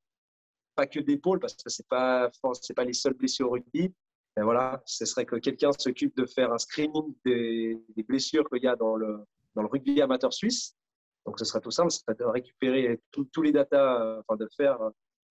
pas 0.77 0.87
que 0.87 1.01
d'épaule, 1.01 1.41
parce 1.41 1.55
que 1.55 1.71
ce 1.71 1.83
n'est 1.83 1.87
pas, 1.89 2.31
pas 2.77 2.85
les 2.85 2.93
seules 2.93 3.15
blessures 3.15 3.49
au 3.49 3.53
rugby. 3.53 3.93
Et 4.39 4.43
voilà, 4.43 4.83
ce 4.85 5.07
serait 5.07 5.25
que 5.25 5.37
quelqu'un 5.37 5.71
s'occupe 5.79 6.17
de 6.17 6.27
faire 6.27 6.53
un 6.53 6.59
screening 6.59 7.15
des, 7.25 7.81
blessures 8.07 8.49
qu'il 8.51 8.62
y 8.62 8.69
a 8.69 8.77
dans 8.77 8.95
le, 8.95 9.25
dans 9.55 9.62
le 9.62 9.69
rugby 9.69 10.01
amateur 10.03 10.33
suisse. 10.33 10.77
Donc, 11.25 11.39
ce 11.39 11.45
serait 11.45 11.61
tout 11.61 11.71
simple, 11.71 11.91
ce 11.91 12.01
serait 12.01 12.15
de 12.15 12.25
récupérer 12.25 13.01
tous 13.11 13.43
les 13.43 13.51
datas, 13.51 14.21
enfin 14.21 14.37
de 14.37 14.49
faire 14.57 14.79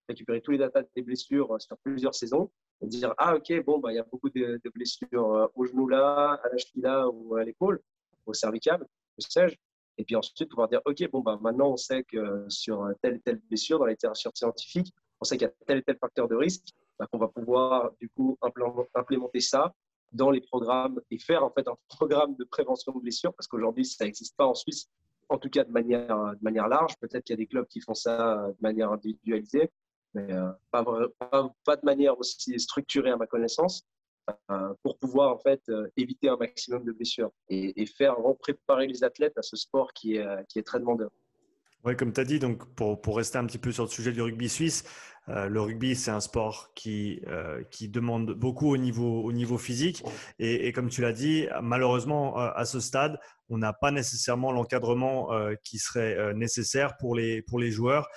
récupérer 0.09 0.41
tous 0.41 0.53
les 0.53 0.59
datas 0.59 0.83
des 0.95 1.03
blessures 1.03 1.55
euh, 1.55 1.59
sur 1.59 1.77
plusieurs 1.79 2.15
saisons 2.15 2.51
et 2.81 2.87
dire 2.87 3.15
ah 3.19 3.37
ok 3.37 3.65
bon 3.65 3.79
bah 3.79 3.93
il 3.93 3.97
y 3.97 3.99
a 3.99 4.05
beaucoup 4.05 4.31
de, 4.31 4.61
blessures 4.75 5.35
euh, 5.35 5.47
au 5.55 5.65
genou 5.65 5.89
là, 5.89 6.41
à 6.43 6.49
la 6.49 6.57
cheville 6.59 6.83
là 6.83 7.09
ou 7.09 7.37
à 7.37 7.45
l'épaule, 7.45 7.81
au 8.27 8.35
cervical, 8.35 8.81
que 8.81 9.25
sais-je. 9.29 9.57
Et 9.99 10.05
puis 10.05 10.17
ensuite 10.17 10.49
pouvoir 10.49 10.69
dire 10.69 10.81
ok 10.85 11.11
bon 11.11 11.21
bah 11.21 11.39
maintenant 11.41 11.73
on 11.73 11.77
sait 11.77 12.03
que 12.05 12.45
sur 12.49 12.89
telle 13.03 13.17
et 13.17 13.21
telle 13.21 13.41
blessure 13.49 13.79
dans 13.79 13.87
la 13.87 13.93
littérature 13.93 14.33
scientifique, 14.35 14.93
on 15.23 15.25
sait 15.25 15.37
qu'il 15.37 15.47
y 15.47 15.51
a 15.51 15.55
tel 15.67 15.79
et 15.79 15.83
tel 15.83 15.97
facteur 15.99 16.27
de 16.27 16.35
risque, 16.35 16.67
qu'on 17.13 17.19
va 17.19 17.29
pouvoir 17.29 17.93
du 18.01 18.09
coup 18.09 18.37
implémenter 18.95 19.41
ça 19.41 19.73
dans 20.11 20.31
les 20.33 20.41
programmes 20.41 21.01
et 21.13 21.19
faire 21.19 21.45
en 21.45 21.51
fait 21.51 21.67
un 21.69 21.77
programme 21.89 22.35
de 22.35 22.45
prévention 22.45 22.93
de 22.93 22.99
blessures 23.01 23.33
parce 23.35 23.47
qu'aujourd'hui 23.47 23.85
ça 23.85 24.05
n'existe 24.05 24.37
pas 24.37 24.47
en 24.47 24.55
Suisse 24.55 24.89
en 25.29 25.39
tout 25.39 25.49
cas 25.49 25.65
de 25.65 25.71
manière, 25.71 26.69
large. 26.69 26.95
Peut-être 27.01 27.25
qu'il 27.25 27.35
y 27.35 27.39
a 27.39 27.43
des 27.43 27.47
clubs 27.47 27.67
qui 27.67 27.81
font 27.81 27.95
ça 27.95 28.49
de 28.49 28.57
manière 28.61 28.91
individualisée, 28.91 29.71
mais 30.13 30.31
euh, 30.33 30.51
pas, 30.71 30.85
pas, 31.65 31.77
de 31.77 31.85
manière 31.85 32.19
aussi 32.19 32.59
structurée 32.61 33.11
à 33.11 33.17
ma 33.17 33.27
connaissance, 33.27 33.83
euh, 34.51 34.75
pour 34.83 34.99
pouvoir 34.99 35.33
en 35.33 35.39
fait 35.39 35.63
euh, 35.69 35.89
éviter 35.97 36.29
un 36.29 36.37
maximum 36.37 36.85
de 36.85 36.93
blessures 36.93 37.31
et, 37.49 37.81
et 37.81 37.87
faire 37.87 38.17
préparer 38.41 38.87
les 38.87 39.05
athlètes 39.05 39.39
à 39.39 39.43
ce 39.43 39.57
sport 39.57 39.93
qui 39.95 40.17
est, 40.17 40.47
qui 40.49 40.59
est 40.59 40.65
très 40.65 40.81
demandeur. 40.81 41.11
Oui, 41.85 41.97
comme 41.97 42.13
tu 42.13 42.21
as 42.21 42.25
dit, 42.25 42.39
donc 42.39 42.65
pour, 42.75 43.01
pour, 43.01 43.17
rester 43.17 43.39
un 43.39 43.47
petit 43.47 43.59
peu 43.59 43.73
sur 43.73 43.85
le 43.85 43.91
sujet 43.91 44.13
du 44.13 44.23
rugby 44.23 44.49
suisse, 44.49 44.85
le 45.29 45.61
rugby, 45.61 45.95
c'est 45.95 46.11
un 46.11 46.21
sport 46.21 46.73
qui, 46.75 47.23
qui 47.71 47.89
demande 47.89 48.33
beaucoup 48.33 48.71
au 48.71 48.77
niveau, 48.77 49.23
au 49.23 49.33
niveau 49.33 49.57
physique. 49.57 50.03
Et, 50.39 50.73
comme 50.73 50.89
tu 50.89 51.01
l'as 51.01 51.13
dit, 51.13 51.47
malheureusement, 51.63 52.37
à 52.37 52.65
ce 52.65 52.81
stade, 52.81 53.19
on 53.49 53.59
n'a 53.59 53.73
pas 53.73 53.93
nécessairement 53.93 54.51
l'encadrement 54.51 55.31
qui 55.65 55.79
serait 55.79 56.35
nécessaire 56.35 56.97
pour 56.97 57.15
les, 57.15 57.43
pour 57.43 57.61
les 57.61 57.71
joueurs 57.71 58.09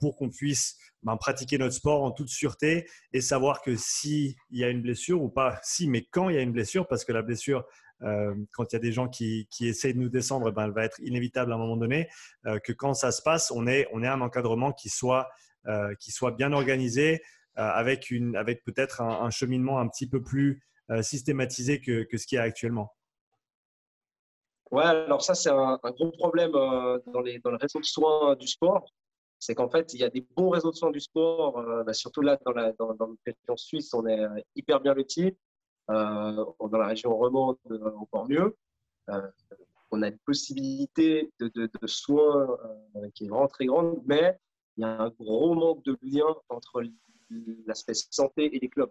pour 0.00 0.16
qu'on 0.16 0.30
puisse 0.30 0.76
ben, 1.02 1.16
pratiquer 1.16 1.58
notre 1.58 1.74
sport 1.74 2.02
en 2.02 2.12
toute 2.12 2.28
sûreté 2.28 2.86
et 3.12 3.20
savoir 3.20 3.62
que 3.62 3.74
s'il 3.76 4.34
y 4.50 4.64
a 4.64 4.68
une 4.68 4.82
blessure 4.82 5.22
ou 5.22 5.28
pas, 5.28 5.58
si, 5.62 5.88
mais 5.88 6.06
quand 6.10 6.28
il 6.28 6.36
y 6.36 6.38
a 6.38 6.42
une 6.42 6.52
blessure, 6.52 6.86
parce 6.86 7.04
que 7.04 7.12
la 7.12 7.22
blessure, 7.22 7.64
euh, 8.04 8.34
quand 8.52 8.72
il 8.72 8.76
y 8.76 8.76
a 8.76 8.80
des 8.80 8.92
gens 8.92 9.08
qui, 9.08 9.46
qui 9.50 9.66
essayent 9.66 9.94
de 9.94 9.98
nous 9.98 10.08
descendre, 10.08 10.50
ben, 10.50 10.64
elle 10.64 10.72
va 10.72 10.84
être 10.84 11.00
inévitable 11.00 11.52
à 11.52 11.54
un 11.54 11.58
moment 11.58 11.76
donné, 11.76 12.08
euh, 12.46 12.58
que 12.58 12.72
quand 12.72 12.94
ça 12.94 13.12
se 13.12 13.22
passe, 13.22 13.50
on 13.50 13.66
ait, 13.66 13.86
on 13.92 14.02
un 14.02 14.20
encadrement 14.20 14.72
qui 14.72 14.88
soit, 14.88 15.28
euh, 15.66 15.94
qui 16.00 16.10
soit 16.10 16.32
bien 16.32 16.52
organisé, 16.52 17.22
avec, 17.54 18.10
avec 18.34 18.64
peut-être 18.64 19.02
un, 19.02 19.28
cheminement 19.28 19.78
un 19.78 19.86
petit 19.86 20.08
peu 20.08 20.22
plus 20.22 20.62
systématisé 21.02 21.82
que, 21.82 22.04
que 22.04 22.16
ce 22.16 22.26
qu'il 22.26 22.36
y 22.36 22.38
a 22.38 22.44
actuellement. 22.44 22.94
Ouais, 24.70 24.84
alors 24.84 25.20
ça, 25.20 25.34
c'est 25.34 25.50
un, 25.50 25.78
gros 25.84 26.12
problème 26.12 26.52
dans, 26.52 27.20
les, 27.22 27.40
dans 27.40 27.50
le 27.50 27.58
réseau 27.58 27.78
de 27.78 27.84
soins 27.84 28.36
du 28.36 28.46
sport 28.46 28.86
c'est 29.38 29.56
qu'en 29.56 29.68
fait, 29.68 29.92
il 29.92 30.00
y 30.00 30.04
a 30.04 30.08
des 30.08 30.24
bons 30.36 30.50
réseaux 30.50 30.70
de 30.70 30.76
soins 30.76 30.92
du 30.92 31.00
sport, 31.00 31.60
bah, 31.84 31.92
surtout 31.92 32.22
là 32.22 32.38
dans, 32.46 32.52
la, 32.52 32.72
dans, 32.72 32.94
dans 32.94 33.56
suisse, 33.56 33.92
on 33.92 34.06
est 34.06 34.24
hyper 34.54 34.80
bien 34.80 34.94
lotis. 34.94 35.36
Euh, 35.90 36.44
dans 36.60 36.78
la 36.78 36.86
région 36.86 37.16
romande, 37.16 37.58
encore 37.96 38.28
mieux. 38.28 38.56
on 39.90 40.02
a 40.02 40.08
une 40.08 40.18
possibilité 40.20 41.32
de, 41.40 41.48
de, 41.48 41.86
soins 41.86 42.56
qui 43.14 43.24
est 43.24 43.28
vraiment 43.28 43.48
très 43.48 43.66
grande, 43.66 44.00
mais 44.06 44.38
il 44.76 44.82
y 44.82 44.84
a 44.84 45.02
un 45.02 45.10
gros 45.10 45.54
manque 45.54 45.84
de 45.84 45.98
lien 46.02 46.34
entre 46.48 46.82
l'aspect 47.66 47.94
santé 47.94 48.54
et 48.54 48.58
les 48.58 48.68
clubs. 48.68 48.90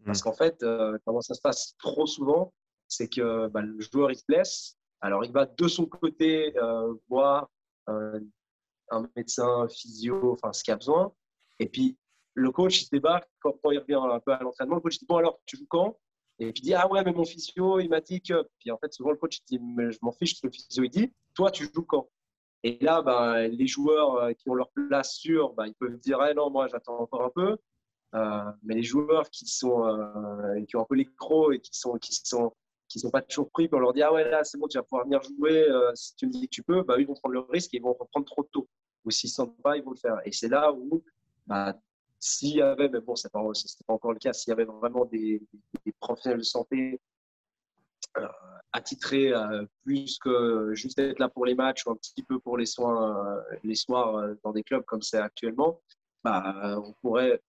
Mmh. 0.00 0.04
Parce 0.06 0.22
qu'en 0.22 0.32
fait, 0.32 0.64
comment 1.04 1.20
ça 1.20 1.34
se 1.34 1.40
passe 1.40 1.74
trop 1.78 2.06
souvent, 2.06 2.52
c'est 2.86 3.08
que 3.08 3.48
bah, 3.48 3.62
le 3.62 3.80
joueur 3.80 4.10
il 4.10 4.16
se 4.16 4.24
blesse, 4.26 4.76
alors 5.00 5.24
il 5.24 5.32
va 5.32 5.44
de 5.44 5.68
son 5.68 5.86
côté 5.86 6.54
voir 7.08 7.50
un 8.90 9.08
médecin, 9.16 9.62
un 9.62 9.68
physio, 9.68 10.32
enfin 10.32 10.52
ce 10.52 10.64
qu'il 10.64 10.72
a 10.72 10.76
besoin. 10.76 11.12
Et 11.58 11.68
puis 11.68 11.96
le 12.34 12.50
coach 12.52 12.82
il 12.82 12.84
se 12.84 12.90
débarque 12.90 13.28
quand, 13.40 13.54
il 13.70 13.78
revient 13.78 13.94
un 13.94 14.20
peu 14.20 14.32
à 14.32 14.40
l'entraînement. 14.40 14.76
Le 14.76 14.80
coach 14.80 14.98
dit 14.98 15.06
bon 15.06 15.16
alors 15.16 15.40
tu 15.46 15.56
joues 15.56 15.66
quand? 15.68 15.98
Et 16.40 16.52
puis 16.52 16.62
il 16.62 16.66
dit 16.66 16.74
ah 16.74 16.88
ouais 16.90 17.02
mais 17.04 17.12
mon 17.12 17.24
physio 17.24 17.80
il 17.80 17.88
m'a 17.88 18.00
dit 18.00 18.20
que. 18.20 18.48
Puis 18.58 18.70
en 18.70 18.78
fait 18.78 18.92
souvent 18.92 19.10
le 19.10 19.16
coach 19.16 19.38
il 19.38 19.58
dit 19.58 19.64
mais 19.64 19.90
je 19.92 19.98
m'en 20.02 20.12
fiche 20.12 20.36
ce 20.36 20.46
le 20.46 20.52
physio 20.52 20.84
il 20.84 20.90
dit. 20.90 21.12
Toi 21.34 21.50
tu 21.50 21.68
joues 21.72 21.84
quand? 21.84 22.08
Et 22.64 22.78
là 22.80 23.02
ben, 23.02 23.48
les 23.48 23.66
joueurs 23.66 24.16
euh, 24.16 24.32
qui 24.32 24.48
ont 24.50 24.54
leur 24.54 24.70
place 24.70 25.14
sûre, 25.14 25.52
ben, 25.54 25.66
ils 25.66 25.74
peuvent 25.74 25.98
dire 25.98 26.20
ah 26.20 26.32
non 26.34 26.50
moi 26.50 26.68
j'attends 26.68 26.98
encore 27.00 27.24
un 27.24 27.30
peu. 27.30 27.56
Euh, 28.14 28.44
mais 28.62 28.74
les 28.74 28.82
joueurs 28.82 29.28
qui 29.30 29.46
sont 29.46 29.84
euh, 29.86 30.64
qui 30.66 30.76
ont 30.76 30.82
un 30.82 30.86
peu 30.88 30.94
les 30.94 31.06
crocs 31.06 31.54
et 31.54 31.60
qui 31.60 31.76
sont 31.78 31.98
qui 31.98 32.14
sont 32.14 32.52
qui 32.88 33.00
sont 33.00 33.10
pas 33.10 33.20
toujours 33.22 33.50
pris, 33.50 33.68
on 33.72 33.78
leur 33.80 33.92
dit 33.92 34.02
ah 34.02 34.12
ouais 34.12 34.28
là 34.30 34.44
c'est 34.44 34.58
bon 34.58 34.66
tu 34.66 34.78
vas 34.78 34.82
pouvoir 34.82 35.04
venir 35.04 35.20
jouer 35.22 35.66
si 35.94 36.16
tu 36.16 36.26
me 36.26 36.32
dis 36.32 36.48
que 36.48 36.54
tu 36.54 36.62
peux, 36.62 36.82
bah, 36.82 36.96
ils 36.98 37.06
vont 37.06 37.14
prendre 37.14 37.34
le 37.34 37.40
risque 37.40 37.74
et 37.74 37.78
ils 37.78 37.82
vont 37.82 37.92
reprendre 37.92 38.24
trop 38.26 38.44
tôt 38.44 38.68
ou 39.04 39.10
s'ils 39.10 39.28
ne 39.28 39.32
sentent 39.32 39.62
pas, 39.62 39.76
ils 39.76 39.82
vont 39.82 39.92
le 39.92 39.96
faire. 39.96 40.20
Et 40.24 40.32
c'est 40.32 40.48
là 40.48 40.72
où, 40.72 41.02
bah, 41.46 41.74
s'il 42.20 42.56
y 42.56 42.62
avait, 42.62 42.88
mais 42.88 43.00
bon, 43.00 43.16
ce 43.16 43.26
n'est 43.26 43.30
pas, 43.30 43.40
encore 43.92 44.12
le 44.12 44.18
cas, 44.18 44.32
s'il 44.32 44.50
y 44.50 44.52
avait 44.52 44.64
vraiment 44.64 45.04
des, 45.04 45.42
professionnels 46.00 46.38
de 46.38 46.44
santé 46.44 47.00
euh, 48.16 48.26
attitrés 48.72 49.32
euh, 49.32 49.64
plus 49.84 50.18
que 50.18 50.74
juste 50.74 50.98
être 50.98 51.18
là 51.18 51.28
pour 51.28 51.46
les 51.46 51.54
matchs 51.54 51.86
ou 51.86 51.90
un 51.90 51.96
petit 51.96 52.22
peu 52.22 52.38
pour 52.38 52.58
les 52.58 52.66
soins 52.66 53.26
euh, 53.26 53.58
les 53.64 53.74
soirs 53.74 54.16
euh, 54.16 54.34
dans 54.44 54.52
des 54.52 54.62
clubs 54.62 54.84
comme 54.84 55.02
c'est 55.02 55.18
actuellement, 55.18 55.80
bah, 56.24 56.80
on 56.84 56.92
pourrait 57.00 57.40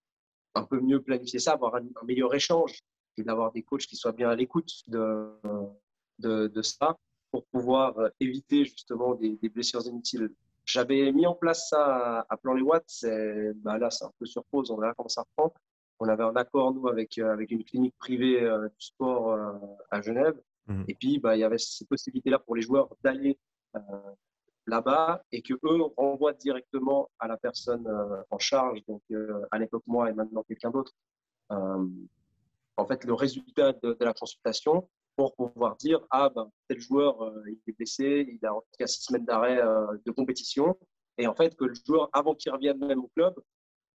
un 0.56 0.64
peu 0.64 0.80
mieux 0.80 1.02
planifier 1.02 1.40
ça, 1.40 1.54
avoir 1.54 1.76
un, 1.76 1.84
meilleur 2.06 2.34
échange 2.34 2.80
et 3.18 3.24
d'avoir 3.24 3.52
des 3.52 3.64
coachs 3.64 3.86
qui 3.86 3.96
soient 3.96 4.14
bien 4.14 4.30
à 4.30 4.36
l'écoute 4.36 4.72
de, 4.88 6.62
ça 6.62 6.98
pour 7.32 7.46
pouvoir 7.48 7.96
éviter 8.20 8.66
justement 8.66 9.16
des 9.16 9.50
blessures 9.50 9.86
inutiles 9.86 10.32
j'avais 10.70 11.12
mis 11.12 11.26
en 11.26 11.34
place 11.34 11.70
ça 11.70 12.26
à, 12.30 12.38
Plan 12.38 12.54
les 12.54 12.62
Watts. 12.62 13.06
Bah 13.56 13.78
là, 13.78 13.90
c'est 13.90 14.06
un 14.06 14.12
peu 14.20 14.26
sur 14.26 14.44
pause. 14.46 14.70
On 14.70 14.78
verra 14.78 14.94
comment 14.94 15.10
ça 15.10 15.24
reprend. 15.24 15.54
On 16.00 16.08
avait 16.08 16.24
un 16.24 16.36
accord, 16.36 16.74
nous, 16.74 16.88
avec, 16.88 17.18
euh, 17.18 17.34
avec 17.34 17.52
une 17.52 17.64
clinique 17.64 17.96
privée 17.98 18.42
euh, 18.42 18.70
du 18.70 18.86
sport 18.86 19.32
euh, 19.32 19.54
à 19.90 20.02
Genève. 20.02 20.40
Mhm. 20.68 20.86
Et 20.88 20.96
puis, 20.96 21.20
bah, 21.20 21.36
il 21.36 21.40
y 21.40 21.44
avait 21.44 21.58
ces 21.58 21.86
possibilités-là 21.86 22.40
pour 22.40 22.56
les 22.56 22.62
joueurs 22.62 22.90
d'aller 23.04 23.38
là-bas 24.66 25.24
et 25.32 25.42
que 25.42 25.54
eux 25.54 25.82
renvoient 25.98 26.34
directement 26.34 27.10
à 27.20 27.28
la 27.28 27.38
personne 27.38 27.88
en 28.32 28.40
charge, 28.40 28.84
donc 28.88 29.04
à 29.52 29.60
l'époque 29.60 29.84
moi 29.86 30.10
et 30.10 30.14
maintenant 30.14 30.42
quelqu'un 30.42 30.72
d'autre, 30.72 30.92
en 31.50 32.86
fait 32.88 33.04
le 33.04 33.14
résultat 33.14 33.74
de, 33.74 33.96
la 34.00 34.14
consultation 34.14 34.90
pour 35.28 35.52
pouvoir 35.52 35.76
dire 35.78 36.00
ah 36.12 36.30
ben 36.30 36.50
tel 36.68 36.80
joueur 36.80 37.34
il 37.48 37.60
est 37.68 37.72
blessé, 37.78 38.28
il 38.30 38.46
a 38.46 38.54
en 38.54 38.62
tout 38.62 38.68
cas 38.78 38.88
six 38.88 39.04
semaines 39.04 39.26
d'arrêt 39.26 39.62
de 40.06 40.12
compétition 40.12 40.78
et 41.18 41.28
en 41.28 41.36
fait 41.36 41.56
que 41.56 41.66
le 41.66 41.74
joueur 41.86 42.10
avant 42.14 42.36
qu'il 42.36 42.52
revienne 42.52 42.78
même 42.78 43.00
au 43.00 43.10
club 43.16 43.36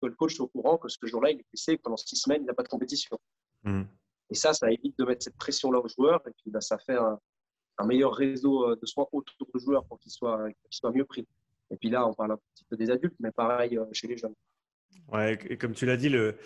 que 0.01 0.07
le 0.07 0.15
coach 0.15 0.35
soit 0.35 0.47
au 0.47 0.49
courant 0.49 0.79
que 0.79 0.89
ce 0.89 0.99
jour-là, 1.07 1.31
il 1.31 1.41
est 1.41 1.47
blessé, 1.53 1.77
pendant 1.77 1.97
six 1.97 2.17
semaines, 2.17 2.43
il 2.43 2.47
n'a 2.47 2.55
pas 2.55 2.63
de 2.63 2.69
compétition. 2.69 3.19
Hmm. 3.63 3.83
Et 4.31 4.35
ça, 4.35 4.53
ça 4.53 4.71
évite 4.71 4.97
de 4.99 5.05
mettre 5.05 5.25
cette 5.25 5.37
pression-là 5.37 5.81
aux 5.81 5.89
joueurs, 5.89 6.23
et 6.27 6.31
puis 6.31 6.51
bah, 6.51 6.61
ça 6.61 6.79
fait 6.79 6.97
un, 6.97 7.19
meilleur 7.87 8.13
réseau 8.13 8.69
euh, 8.69 8.77
de 8.77 8.87
soins 8.87 9.07
autour 9.11 9.49
du 9.55 9.65
joueur 9.65 9.85
pour 9.87 9.99
qu'il 10.01 10.13
soit, 10.13 10.49
soit 10.69 10.93
mieux 10.93 11.05
pris. 11.05 11.27
Et 11.71 11.77
puis 11.77 11.89
là, 11.89 12.07
on 12.07 12.13
parle 12.13 12.33
un 12.33 12.39
petit 12.55 12.65
peu 12.69 12.77
des 12.77 12.91
adultes, 12.91 13.17
mais 13.21 13.31
pareil 13.31 13.79
euh, 13.79 13.87
chez 13.93 14.07
les 14.07 14.19
jeunes. 14.19 14.35
Ouais, 15.09 15.39
et 15.49 15.57
comme 15.57 15.73
tu 15.73 15.87
l'as 15.87 15.97
dit, 15.97 16.09
le, 16.09 16.37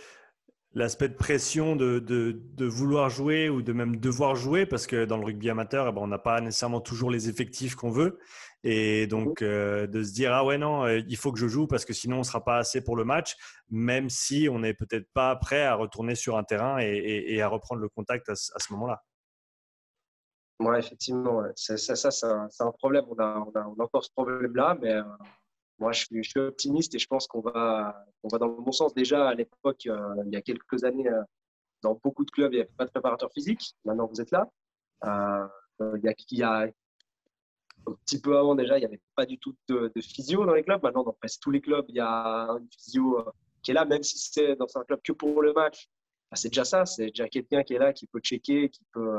l'aspect 0.74 1.08
de 1.08 1.14
pression 1.14 1.76
de, 1.76 1.98
de, 2.00 2.64
vouloir 2.66 3.08
jouer 3.08 3.48
ou 3.48 3.62
de 3.62 3.72
même 3.72 3.96
devoir 3.96 4.34
jouer, 4.34 4.66
parce 4.66 4.86
que 4.86 5.04
dans 5.04 5.16
le 5.16 5.24
rugby 5.24 5.48
amateur, 5.48 5.88
eh 5.88 5.92
ben, 5.92 6.00
on 6.02 6.08
n'a 6.08 6.18
pas 6.18 6.40
nécessairement 6.40 6.80
toujours 6.80 7.10
les 7.10 7.28
effectifs 7.28 7.74
qu'on 7.74 7.90
veut. 7.90 8.18
Et 8.64 9.06
donc, 9.06 9.42
euh, 9.42 9.86
de 9.86 10.02
se 10.02 10.12
dire, 10.12 10.32
ah 10.32 10.44
ouais, 10.44 10.58
non, 10.58 10.84
euh, 10.84 11.00
il 11.06 11.16
faut 11.16 11.32
que 11.32 11.38
je 11.38 11.46
joue 11.46 11.66
parce 11.66 11.84
que 11.84 11.92
sinon, 11.92 12.16
on 12.16 12.20
ne 12.20 12.24
sera 12.24 12.42
pas 12.42 12.56
assez 12.56 12.82
pour 12.82 12.96
le 12.96 13.04
match, 13.04 13.36
même 13.70 14.08
si 14.08 14.48
on 14.50 14.58
n'est 14.58 14.74
peut-être 14.74 15.06
pas 15.12 15.36
prêt 15.36 15.64
à 15.64 15.74
retourner 15.74 16.14
sur 16.14 16.38
un 16.38 16.44
terrain 16.44 16.78
et, 16.80 17.40
à 17.42 17.48
reprendre 17.48 17.82
le 17.82 17.88
contact 17.88 18.28
à, 18.30 18.34
ce 18.34 18.72
moment-là. 18.72 19.02
Oui, 20.60 20.78
effectivement. 20.78 21.42
Ça, 21.56 21.76
ça, 21.76 22.10
c'est 22.10 22.26
un, 22.26 22.72
problème. 22.78 23.04
On 23.10 23.18
a, 23.18 23.44
on, 23.46 23.52
a, 23.54 23.84
encore 23.84 24.02
ce 24.02 24.10
problème-là, 24.12 24.78
mais 24.80 24.94
euh, 24.94 25.02
moi, 25.84 25.92
je 25.92 26.06
suis, 26.22 26.38
optimiste 26.38 26.94
et 26.94 26.98
je 26.98 27.06
pense 27.06 27.26
qu'on 27.26 27.42
va, 27.42 28.06
on 28.22 28.28
va 28.28 28.38
dans 28.38 28.46
le 28.46 28.54
bon 28.54 28.72
sens. 28.72 28.94
Déjà, 28.94 29.28
à 29.28 29.34
l'époque, 29.34 29.86
euh, 29.86 30.14
il 30.24 30.32
y 30.32 30.36
a 30.36 30.40
quelques 30.40 30.82
années, 30.82 31.06
euh, 31.06 31.22
dans 31.82 32.00
beaucoup 32.02 32.24
de 32.24 32.30
clubs, 32.30 32.50
il 32.54 32.56
n'y 32.56 32.62
avait 32.62 32.70
pas 32.78 32.86
de 32.86 32.90
préparateur 32.90 33.30
physique. 33.32 33.74
Maintenant, 33.84 34.06
vous 34.06 34.18
êtes 34.18 34.30
là. 34.30 34.50
Euh, 35.04 35.46
il, 36.02 36.38
y 36.38 36.42
a, 36.42 36.60
un 36.62 37.92
petit 38.06 38.18
peu 38.18 38.38
avant, 38.38 38.54
déjà, 38.54 38.78
il 38.78 38.80
n'y 38.80 38.86
avait 38.86 39.02
pas 39.14 39.26
du 39.26 39.38
tout 39.38 39.54
de, 39.68 39.92
physio 40.00 40.46
dans 40.46 40.54
les 40.54 40.62
clubs. 40.62 40.82
Maintenant, 40.82 41.02
dans 41.02 41.12
presque 41.12 41.40
tous 41.42 41.50
les 41.50 41.60
clubs, 41.60 41.84
il 41.88 41.96
y 41.96 42.00
a 42.00 42.48
une 42.58 42.68
physio 42.70 43.22
qui 43.62 43.72
est 43.72 43.74
là, 43.74 43.84
même 43.84 44.02
si 44.02 44.18
c'est 44.18 44.56
dans 44.56 44.74
un 44.76 44.84
club 44.84 45.00
que 45.04 45.12
pour 45.12 45.42
le 45.42 45.52
match. 45.52 45.90
Bah, 46.30 46.36
c'est 46.36 46.48
déjà 46.48 46.64
ça. 46.64 46.86
C'est 46.86 47.08
déjà 47.08 47.28
quelqu'un 47.28 47.62
qui 47.62 47.74
est 47.74 47.78
là, 47.78 47.92
qui 47.92 48.06
peut 48.06 48.20
checker, 48.20 48.70
qui 48.70 48.86
peut, 48.90 49.18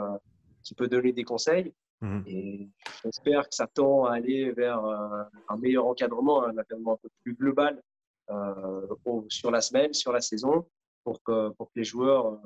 qui 0.63 0.73
peut 0.73 0.88
donner 0.88 1.13
des 1.13 1.23
conseils. 1.23 1.75
Mhm. 2.06 2.24
Et 2.28 2.70
j'espère 3.04 3.50
que 3.50 3.56
ça 3.56 3.68
tend 3.68 4.06
à 4.06 4.15
aller 4.15 4.52
vers 4.52 4.84
euh, 4.86 5.24
un 5.50 5.58
meilleur 5.58 5.88
encadrement, 5.88 6.46
un 6.46 6.52
encadrement 6.52 6.94
un 6.94 7.00
peu 7.02 7.10
plus 7.24 7.34
global 7.34 7.82
euh, 8.30 8.88
sur 9.30 9.52
la 9.52 9.62
semaine, 9.62 9.94
sur 9.94 10.12
la 10.12 10.22
saison, 10.22 10.68
pour 11.04 11.22
que, 11.24 11.50
pour 11.50 11.68
que, 11.68 11.80
les, 11.80 11.84
joueurs, 11.84 12.28
euh, 12.28 12.38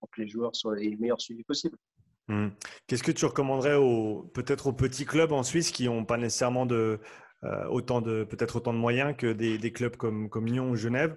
pour 0.00 0.10
que 0.10 0.20
les 0.20 0.28
joueurs 0.28 0.54
soient 0.54 0.76
les 0.76 0.94
meilleurs 0.96 1.20
suivis 1.20 1.44
possibles. 1.44 1.78
Mhm. 2.28 2.52
Qu'est-ce 2.86 3.02
que 3.02 3.12
tu 3.12 3.24
recommanderais 3.24 3.78
peut-être 4.34 4.66
aux 4.66 4.74
petits 4.74 5.06
clubs 5.06 5.32
en 5.32 5.42
Suisse 5.42 5.70
qui 5.70 5.86
n'ont 5.86 6.04
pas 6.04 6.18
nécessairement 6.18 6.66
de, 6.66 7.00
autant 7.70 8.02
de 8.02 8.24
peut-être 8.24 8.56
autant 8.56 8.74
de 8.74 8.78
moyens 8.78 9.14
que 9.16 9.32
des, 9.32 9.72
clubs 9.72 9.96
comme, 9.96 10.28
comme 10.28 10.44
Lyon 10.44 10.68
ou 10.68 10.76
Genève 10.76 11.16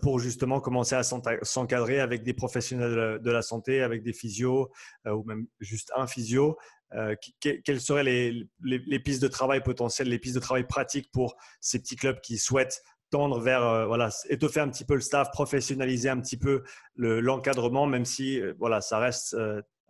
pour 0.00 0.18
justement 0.18 0.60
commencer 0.60 0.94
à 0.94 1.02
s'encadrer 1.02 2.00
avec 2.00 2.22
des 2.22 2.32
professionnels 2.32 3.20
de 3.20 3.30
la 3.30 3.42
santé, 3.42 3.82
avec 3.82 4.02
des 4.02 4.14
physios 4.14 4.70
ou 5.04 5.24
même 5.24 5.46
juste 5.60 5.92
un 5.94 6.06
physio 6.06 6.56
euh, 6.94 7.16
quelles 7.40 7.80
seraient 7.80 8.04
les, 8.04 9.00
pistes 9.00 9.22
de 9.22 9.28
travail 9.28 9.62
potentielles, 9.62 10.08
les 10.08 10.18
pistes 10.18 10.36
de 10.36 10.40
travail 10.40 10.66
pratiques 10.66 11.10
pour 11.12 11.36
ces 11.60 11.80
petits 11.80 11.96
clubs 11.96 12.20
qui 12.20 12.38
souhaitent 12.38 12.82
tendre 13.10 13.40
vers 13.40 13.62
euh, 13.62 13.86
voilà, 13.86 14.10
étoffer 14.28 14.60
un 14.60 14.68
petit 14.68 14.84
peu 14.84 14.94
le 14.94 15.00
staff, 15.00 15.30
professionnaliser 15.32 16.08
un 16.08 16.20
petit 16.20 16.36
peu 16.36 16.62
l'encadrement, 16.96 17.86
même 17.86 18.04
si 18.04 18.40
euh, 18.40 18.54
voilà, 18.58 18.80
ça 18.80 18.98
reste 18.98 19.36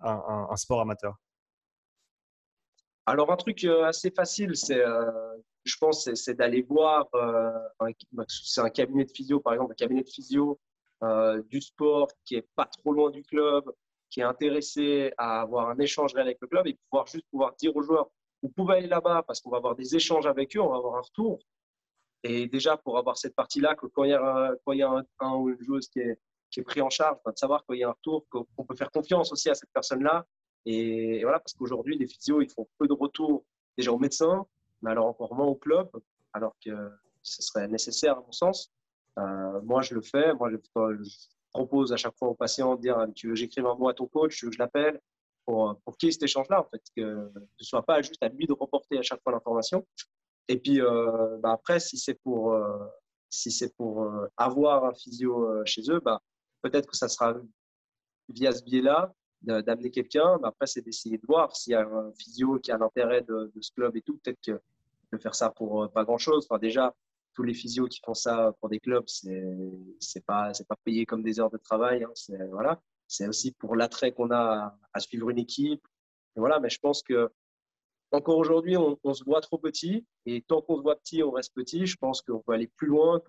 un, 0.01 0.57
sport 0.57 0.81
amateur? 0.81 1.15
Alors, 3.05 3.31
un 3.31 3.37
truc 3.37 3.65
assez 3.65 4.11
facile, 4.11 4.57
c'est, 4.57 4.83
je 5.65 5.77
pense, 5.79 6.13
c'est 6.15 6.35
d'aller 6.35 6.63
voir, 6.63 7.07
c'est 8.29 8.61
un 8.61 8.71
cabinet 8.71 9.05
de 9.05 9.13
physio, 9.13 9.39
par 9.39 9.53
exemple, 9.53 9.73
un 9.73 9.77
cabinet 9.77 10.03
de 10.03 10.09
physio 10.09 10.59
du 11.49 11.61
sport 11.61 12.09
qui 12.25 12.35
est 12.35 12.49
pas 12.57 12.67
trop 12.67 12.93
loin 12.93 13.11
du 13.11 13.23
club, 13.23 13.65
qui 14.11 14.21
est 14.21 14.25
intéressé 14.25 15.13
à 15.19 15.41
avoir 15.43 15.69
un 15.69 15.79
échange 15.79 16.15
réel 16.15 16.29
avec 16.29 16.39
le 16.41 16.49
club 16.49 16.67
et 16.67 16.79
pouvoir 16.91 17.07
juste 17.07 17.27
pouvoir 17.31 17.55
dire 17.57 17.75
aux 17.77 17.83
joueurs, 17.83 18.11
vous 18.43 18.49
pouvez 18.51 18.77
aller 18.77 18.87
là-bas 18.87 19.25
parce 19.27 19.41
qu'on 19.41 19.51
va 19.51 19.57
avoir 19.57 19.75
des 19.75 19.97
échanges 19.97 20.27
avec 20.27 20.57
eux, 20.57 20.61
on 20.61 20.69
va 20.69 20.77
avoir 20.77 20.97
un 20.97 21.01
retour. 21.01 21.39
Et 22.23 22.49
déjà, 22.49 22.77
pour 22.77 22.99
avoir 22.99 23.17
cette 23.17 23.35
partie-là, 23.35 23.75
que 23.75 23.87
quand 23.87 24.05
il 24.05 24.11
y 24.11 24.15
a, 24.15 24.55
quand 24.65 24.73
il 24.73 24.79
y 24.79 24.83
a 24.83 25.05
un, 25.21 25.35
ou 25.35 25.51
une 25.51 25.63
joueuse 25.63 25.89
qui 25.89 26.01
est, 26.01 26.19
qui 26.51 26.61
est 26.61 26.63
pris 26.63 26.81
en 26.81 26.91
charge, 26.91 27.19
de 27.25 27.33
savoir 27.37 27.65
qu'il 27.65 27.79
y 27.79 27.85
a 27.85 27.89
un 27.89 27.93
retour, 27.93 28.27
qu'on 28.31 28.65
peut 28.65 28.77
faire 28.77 28.91
confiance 28.91 29.33
aussi 29.33 29.51
à 29.51 29.55
cette 29.55 29.71
personne-là. 29.73 30.27
Et, 30.65 31.23
voilà, 31.23 31.39
parce 31.39 31.55
qu'aujourd'hui, 31.55 31.97
les 31.97 32.07
physios, 32.07 32.41
ils 32.41 32.51
font 32.51 32.69
peu 32.79 32.89
de 32.89 32.93
retours 32.93 33.45
déjà 33.77 33.93
aux 33.93 33.99
médecins, 33.99 34.45
mais 34.83 34.91
alors 34.91 35.07
encore 35.07 35.35
moins 35.35 35.47
au 35.47 35.55
club, 35.55 35.89
alors 36.33 36.57
que 36.65 36.91
ce 37.23 37.43
serait 37.43 37.69
nécessaire 37.69 38.19
à 38.19 38.21
mon 38.21 38.33
sens. 38.33 38.73
Euh, 39.19 39.61
moi, 39.63 39.83
je 39.83 39.95
le 39.95 40.03
fais. 40.03 40.35
Moi, 40.35 40.51
je, 40.51 40.57
propose 41.57 41.93
à 41.93 41.97
chaque 41.97 42.17
fois 42.19 42.29
aux 42.29 42.35
patients 42.35 42.75
de 42.77 42.81
dire 42.81 43.07
tu 43.15 43.29
veux 43.29 43.35
j'écrive 43.35 43.67
un 43.67 43.75
mot 43.75 43.89
à 43.89 43.95
ton 43.95 44.07
coach, 44.07 44.45
je 44.45 44.59
l'appelle 44.59 45.01
pour, 45.47 45.79
pour 45.85 45.97
qu'il 45.97 46.09
y 46.09 46.11
ait 46.11 46.13
cet 46.13 46.25
échange-là, 46.25 46.61
en 46.61 46.65
fait, 46.65 46.83
que 46.97 47.31
ce 47.59 47.65
soit 47.65 47.85
pas 47.85 48.03
juste 48.03 48.23
à 48.23 48.29
lui 48.29 48.47
de 48.47 48.53
reporter 48.53 48.99
à 48.99 49.03
chaque 49.03 49.23
fois 49.23 49.33
l'information. 49.33 49.87
Et 50.49 50.59
puis 50.59 50.81
euh, 50.81 51.39
bah 51.39 51.53
après, 51.53 51.81
si 51.81 51.97
c'est 51.97 52.15
pour, 52.15 52.53
euh, 52.53 52.85
si 53.31 53.51
c'est 53.51 53.75
pour 53.77 54.03
euh, 54.03 54.27
avoir 54.37 54.85
un 54.85 54.95
physio 54.95 55.65
chez 55.65 55.83
eux, 55.91 56.01
bah, 56.01 56.21
peut-être 56.63 56.87
que 56.89 56.97
ça 56.97 57.09
sera 57.09 57.35
via 58.29 58.53
ce 58.53 58.63
biais-là 58.65 59.13
d'amener 59.43 59.91
quelqu'un. 59.91 60.39
Bah, 60.39 60.49
après, 60.49 60.67
c'est 60.67 60.83
d'essayer 60.83 61.19
de 61.19 61.27
voir 61.27 61.55
s'il 61.57 61.73
y 61.73 61.77
a 61.77 61.87
un 61.87 62.13
physio 62.13 62.59
qui 62.59 62.73
a 62.73 62.79
l'intérêt 62.79 63.23
de, 63.23 63.53
de, 63.55 63.61
ce 63.61 63.71
club 63.73 63.97
et 63.97 64.03
tout. 64.03 64.19
Peut-être 64.19 64.41
que 64.45 64.61
de 65.13 65.19
faire 65.19 65.35
ça 65.35 65.51
pour 65.51 65.91
pas 65.93 66.05
grand-chose. 66.05 66.47
Enfin, 66.49 66.59
déjà, 66.59 66.95
tous 67.37 67.43
les 67.43 67.55
physios 67.55 67.87
qui 67.87 68.01
font 68.05 68.15
ça 68.15 68.53
pour 68.61 68.69
des 68.71 68.81
clubs, 68.81 69.05
c'est 69.07 69.45
c'est 70.01 70.25
pas 70.25 70.53
pas 70.69 70.77
payé 70.85 71.07
comme 71.07 71.23
des 71.23 71.39
heures 71.39 71.51
de 71.51 71.59
travail. 71.59 72.03
Hein, 72.05 72.11
c'est 72.15 72.45
voilà, 72.49 72.81
aussi 73.29 73.53
pour 73.53 73.77
l'attrait 73.77 74.13
qu'on 74.13 74.31
a 74.31 74.77
à, 74.93 75.01
suivre 75.01 75.31
une 75.31 75.39
équipe. 75.39 75.87
Voilà, 76.35 76.59
mais 76.61 76.71
je 76.71 76.79
pense 76.81 77.03
que 77.03 77.31
encore 78.13 78.39
aujourd'hui, 78.39 78.77
on, 78.77 79.15
se 79.15 79.25
voit 79.25 79.41
trop 79.41 79.59
petit. 79.59 80.07
Et 80.27 80.43
tant 80.43 80.63
qu'on 80.63 80.77
se 80.77 80.83
voit 80.83 80.97
petit, 80.97 81.23
on 81.23 81.31
reste 81.31 81.55
petit. 81.55 81.87
Je 81.87 81.97
pense 81.97 82.23
qu'on 82.23 82.41
peut 82.41 82.53
aller 82.53 82.69
plus 82.69 82.89
loin. 82.89 83.21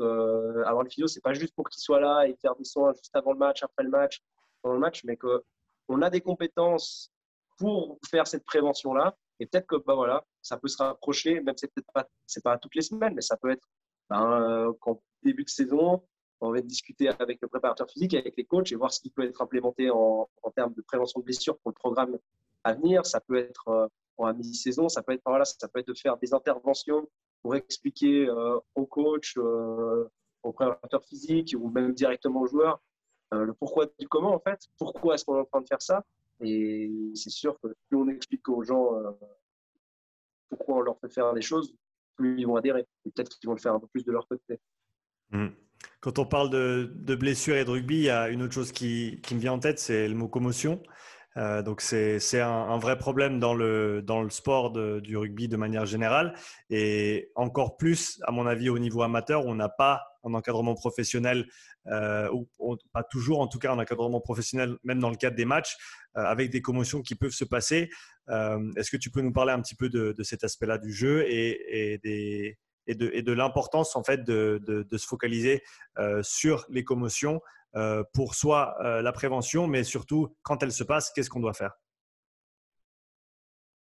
Avoir 0.65 0.83
le 0.83 0.89
physio, 0.89 1.07
c'est 1.07 1.21
pas 1.21 1.33
juste 1.33 1.53
pour 1.55 1.67
qu'il 1.69 1.81
soit 1.81 1.99
là 1.99 2.27
et 2.27 2.35
faire 2.41 2.55
des 2.55 2.63
soins 2.63 2.93
juste 2.93 3.15
avant 3.15 3.33
le 3.33 3.39
match, 3.39 3.63
après 3.63 3.83
le 3.83 3.89
match, 3.89 4.21
pendant 4.61 4.75
le 4.75 4.79
match, 4.79 5.03
mais 5.03 5.17
qu'on 5.17 6.01
a 6.01 6.09
des 6.09 6.21
compétences 6.21 7.11
pour 7.57 7.99
faire 8.09 8.27
cette 8.27 8.45
prévention-là. 8.45 9.15
Et 9.39 9.45
peut-être 9.45 9.67
que 9.67 9.75
bah 9.75 9.95
voilà, 9.95 10.25
ça 10.41 10.57
peut 10.57 10.67
se 10.67 10.77
rapprocher, 10.77 11.41
même 11.41 11.55
c'est 11.57 11.71
peut-être 11.71 11.91
pas, 11.93 12.07
pas 12.43 12.57
toutes 12.57 12.75
les 12.75 12.81
semaines, 12.81 13.13
mais 13.13 13.21
ça 13.21 13.37
peut 13.37 13.51
être 13.51 13.67
ben, 14.09 14.41
euh, 14.41 14.73
quand 14.81 15.01
début 15.23 15.43
de 15.43 15.49
saison, 15.49 16.03
on 16.39 16.51
va 16.51 16.61
discuter 16.61 17.09
avec 17.09 17.39
le 17.41 17.47
préparateur 17.47 17.89
physique, 17.89 18.13
avec 18.13 18.37
les 18.37 18.45
coachs 18.45 18.71
et 18.71 18.75
voir 18.75 18.93
ce 18.93 18.99
qui 18.99 19.09
peut 19.09 19.23
être 19.23 19.41
implémenté 19.41 19.89
en, 19.89 20.29
en 20.43 20.51
termes 20.51 20.73
de 20.73 20.81
prévention 20.81 21.19
de 21.19 21.25
blessures 21.25 21.57
pour 21.59 21.71
le 21.71 21.75
programme 21.75 22.17
à 22.63 22.73
venir. 22.73 23.05
Ça 23.05 23.19
peut 23.21 23.37
être 23.37 23.67
euh, 23.69 23.87
en 24.17 24.33
mi-saison, 24.33 24.89
ça 24.89 25.01
peut 25.03 25.13
être 25.13 25.21
voilà, 25.25 25.45
ça 25.45 25.67
peut 25.67 25.79
être 25.79 25.87
de 25.87 25.93
faire 25.93 26.17
des 26.17 26.33
interventions 26.33 27.07
pour 27.41 27.55
expliquer 27.55 28.27
euh, 28.27 28.59
aux 28.75 28.85
coachs, 28.85 29.37
euh, 29.37 30.07
aux 30.43 30.53
préparateurs 30.53 31.03
physiques 31.05 31.55
ou 31.57 31.69
même 31.69 31.93
directement 31.93 32.41
aux 32.41 32.47
joueurs 32.47 32.81
euh, 33.33 33.45
le 33.45 33.53
pourquoi 33.53 33.87
du 33.99 34.07
comment 34.07 34.33
en 34.33 34.39
fait. 34.39 34.59
Pourquoi 34.77 35.15
est-ce 35.15 35.25
qu'on 35.25 35.37
est 35.37 35.41
en 35.41 35.45
train 35.45 35.61
de 35.61 35.67
faire 35.67 35.81
ça? 35.81 36.03
Et 36.39 37.11
c'est 37.15 37.29
sûr 37.29 37.59
que 37.59 37.75
plus 37.89 37.97
on 37.97 38.07
explique 38.07 38.47
aux 38.47 38.63
gens 38.63 38.91
pourquoi 40.49 40.75
on 40.75 40.81
leur 40.81 40.99
fait 40.99 41.09
faire 41.09 41.33
des 41.33 41.41
choses, 41.41 41.73
plus 42.17 42.39
ils 42.39 42.45
vont 42.45 42.55
adhérer. 42.55 42.85
Peut-être 43.03 43.37
qu'ils 43.39 43.47
vont 43.47 43.53
le 43.53 43.61
faire 43.61 43.73
un 43.73 43.79
peu 43.79 43.87
plus 43.87 44.03
de 44.03 44.11
leur 44.11 44.27
côté. 44.27 44.59
Hmm. 45.31 45.47
Quand 45.99 46.19
on 46.19 46.25
parle 46.25 46.49
de, 46.49 46.91
de, 46.95 47.15
blessures 47.15 47.55
et 47.55 47.63
de 47.63 47.69
rugby, 47.69 47.95
il 47.95 48.03
y 48.03 48.09
a 48.09 48.29
une 48.29 48.41
autre 48.41 48.53
chose 48.53 48.71
qui 48.71 49.21
me 49.31 49.39
vient 49.39 49.53
en 49.53 49.59
tête, 49.59 49.79
c'est 49.79 50.07
le 50.07 50.15
mot 50.15 50.27
commotion. 50.27 50.81
Euh, 51.37 51.61
donc 51.61 51.81
c'est 51.81 52.41
un, 52.41 52.49
un, 52.49 52.79
vrai 52.79 52.97
problème 52.97 53.39
dans 53.39 53.53
le, 53.53 54.01
dans 54.01 54.23
le 54.23 54.29
sport 54.29 54.71
du 54.71 55.17
rugby 55.17 55.47
de 55.47 55.57
manière 55.57 55.85
générale 55.85 56.33
et 56.69 57.31
encore 57.35 57.77
plus, 57.77 58.19
à 58.23 58.31
mon 58.31 58.47
avis, 58.47 58.69
au 58.69 58.79
niveau 58.79 59.03
amateur, 59.03 59.45
on 59.45 59.53
n'a 59.53 59.69
pas 59.69 60.01
un 60.23 60.33
encadrement 60.33 60.73
professionnel, 60.73 61.47
euh, 61.87 62.29
ou 62.31 62.47
pas 62.91 63.03
toujours 63.03 63.39
en 63.39 63.47
tout 63.47 63.59
cas 63.59 63.71
un 63.71 63.79
encadrement 63.79 64.19
professionnel, 64.19 64.77
même 64.83 64.99
dans 64.99 65.09
le 65.09 65.15
cadre 65.15 65.35
des 65.35 65.45
matchs, 65.45 65.77
euh, 66.17 66.23
avec 66.23 66.49
des 66.49 66.61
commotions 66.61 67.01
qui 67.01 67.15
peuvent 67.15 67.31
se 67.31 67.45
passer. 67.45 67.89
Est-ce 68.75 68.91
que 68.91 68.97
tu 68.97 69.09
peux 69.09 69.21
nous 69.21 69.31
parler 69.31 69.53
un 69.53 69.61
petit 69.61 69.75
peu 69.75 69.87
de, 69.87 70.13
cet 70.23 70.43
aspect-là 70.43 70.77
du 70.77 70.91
jeu 70.91 71.23
et, 71.29 72.57
de, 72.95 73.31
l'importance 73.31 73.95
en 73.95 74.03
fait 74.03 74.23
de, 74.23 74.85
se 74.91 75.07
focaliser 75.07 75.63
euh, 75.97 76.21
sur 76.23 76.65
les 76.69 76.83
commotions 76.83 77.41
euh, 77.75 78.03
pour 78.13 78.35
soit 78.35 78.77
la 78.81 79.11
prévention, 79.11 79.67
mais 79.67 79.83
surtout 79.83 80.35
quand 80.43 80.63
elles 80.63 80.71
se 80.71 80.83
passent, 80.83 81.11
qu'est-ce 81.11 81.29
qu'on 81.29 81.39
doit 81.39 81.53
faire? 81.53 81.73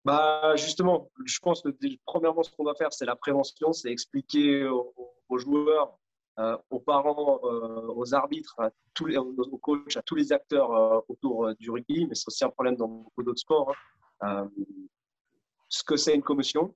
Bah, 0.04 0.56
Justement, 0.56 1.10
je 1.26 1.38
pense 1.40 1.60
que 1.60 1.68
premièrement, 2.06 2.42
ce 2.42 2.50
qu'on 2.52 2.64
doit 2.64 2.74
faire, 2.74 2.92
c'est 2.92 3.04
la 3.04 3.16
prévention, 3.16 3.72
c'est 3.72 3.90
expliquer 3.90 4.66
aux, 4.66 5.38
joueurs, 5.38 5.98
euh, 6.38 6.56
aux 6.70 6.80
parents, 6.80 7.40
euh, 7.44 7.92
aux 7.94 8.14
arbitres, 8.14 8.56
aux 9.00 9.58
coachs, 9.58 9.96
à 9.96 10.02
tous 10.02 10.14
les 10.14 10.32
acteurs 10.32 10.72
euh, 10.72 11.00
autour 11.08 11.54
du 11.56 11.70
rugby, 11.70 12.06
mais 12.06 12.14
c'est 12.14 12.28
aussi 12.28 12.44
un 12.44 12.48
problème 12.48 12.76
dans 12.76 12.88
beaucoup 12.88 13.22
d'autres 13.22 13.40
sports, 13.40 13.74
hein, 14.20 14.48
ce 15.68 15.82
que 15.82 15.96
c'est 15.96 16.14
une 16.14 16.22
commotion. 16.22 16.74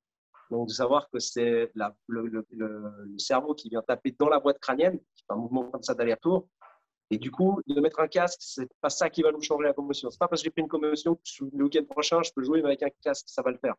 Donc, 0.52 0.68
de 0.68 0.72
savoir 0.74 1.08
que 1.08 1.18
c'est 1.18 1.72
le, 1.74 3.16
cerveau 3.16 3.54
qui 3.54 3.70
vient 3.70 3.80
taper 3.80 4.14
dans 4.18 4.28
la 4.28 4.38
boîte 4.38 4.58
crânienne, 4.58 4.98
qui 5.14 5.24
fait 5.26 5.32
un 5.32 5.36
mouvement 5.36 5.70
comme 5.70 5.82
ça 5.82 5.94
d'aller-retour, 5.94 6.46
et 7.10 7.16
du 7.16 7.30
coup, 7.30 7.62
de 7.66 7.80
mettre 7.80 8.00
un 8.00 8.06
casque, 8.06 8.38
c'est 8.42 8.68
pas 8.82 8.90
ça 8.90 9.08
qui 9.08 9.22
va 9.22 9.32
nous 9.32 9.40
changer 9.40 9.64
la 9.64 9.72
commotion. 9.72 10.10
C'est 10.10 10.18
pas 10.18 10.28
parce 10.28 10.42
que 10.42 10.44
j'ai 10.44 10.50
pris 10.50 10.60
une 10.60 10.68
commotion 10.68 11.14
que 11.14 11.44
le 11.56 11.64
week-end 11.64 11.84
prochain, 11.84 12.22
je 12.22 12.30
peux 12.36 12.44
jouer 12.44 12.62
avec 12.62 12.82
un 12.82 12.90
casque, 13.02 13.24
ça 13.28 13.40
va 13.40 13.50
le 13.50 13.56
faire. 13.56 13.74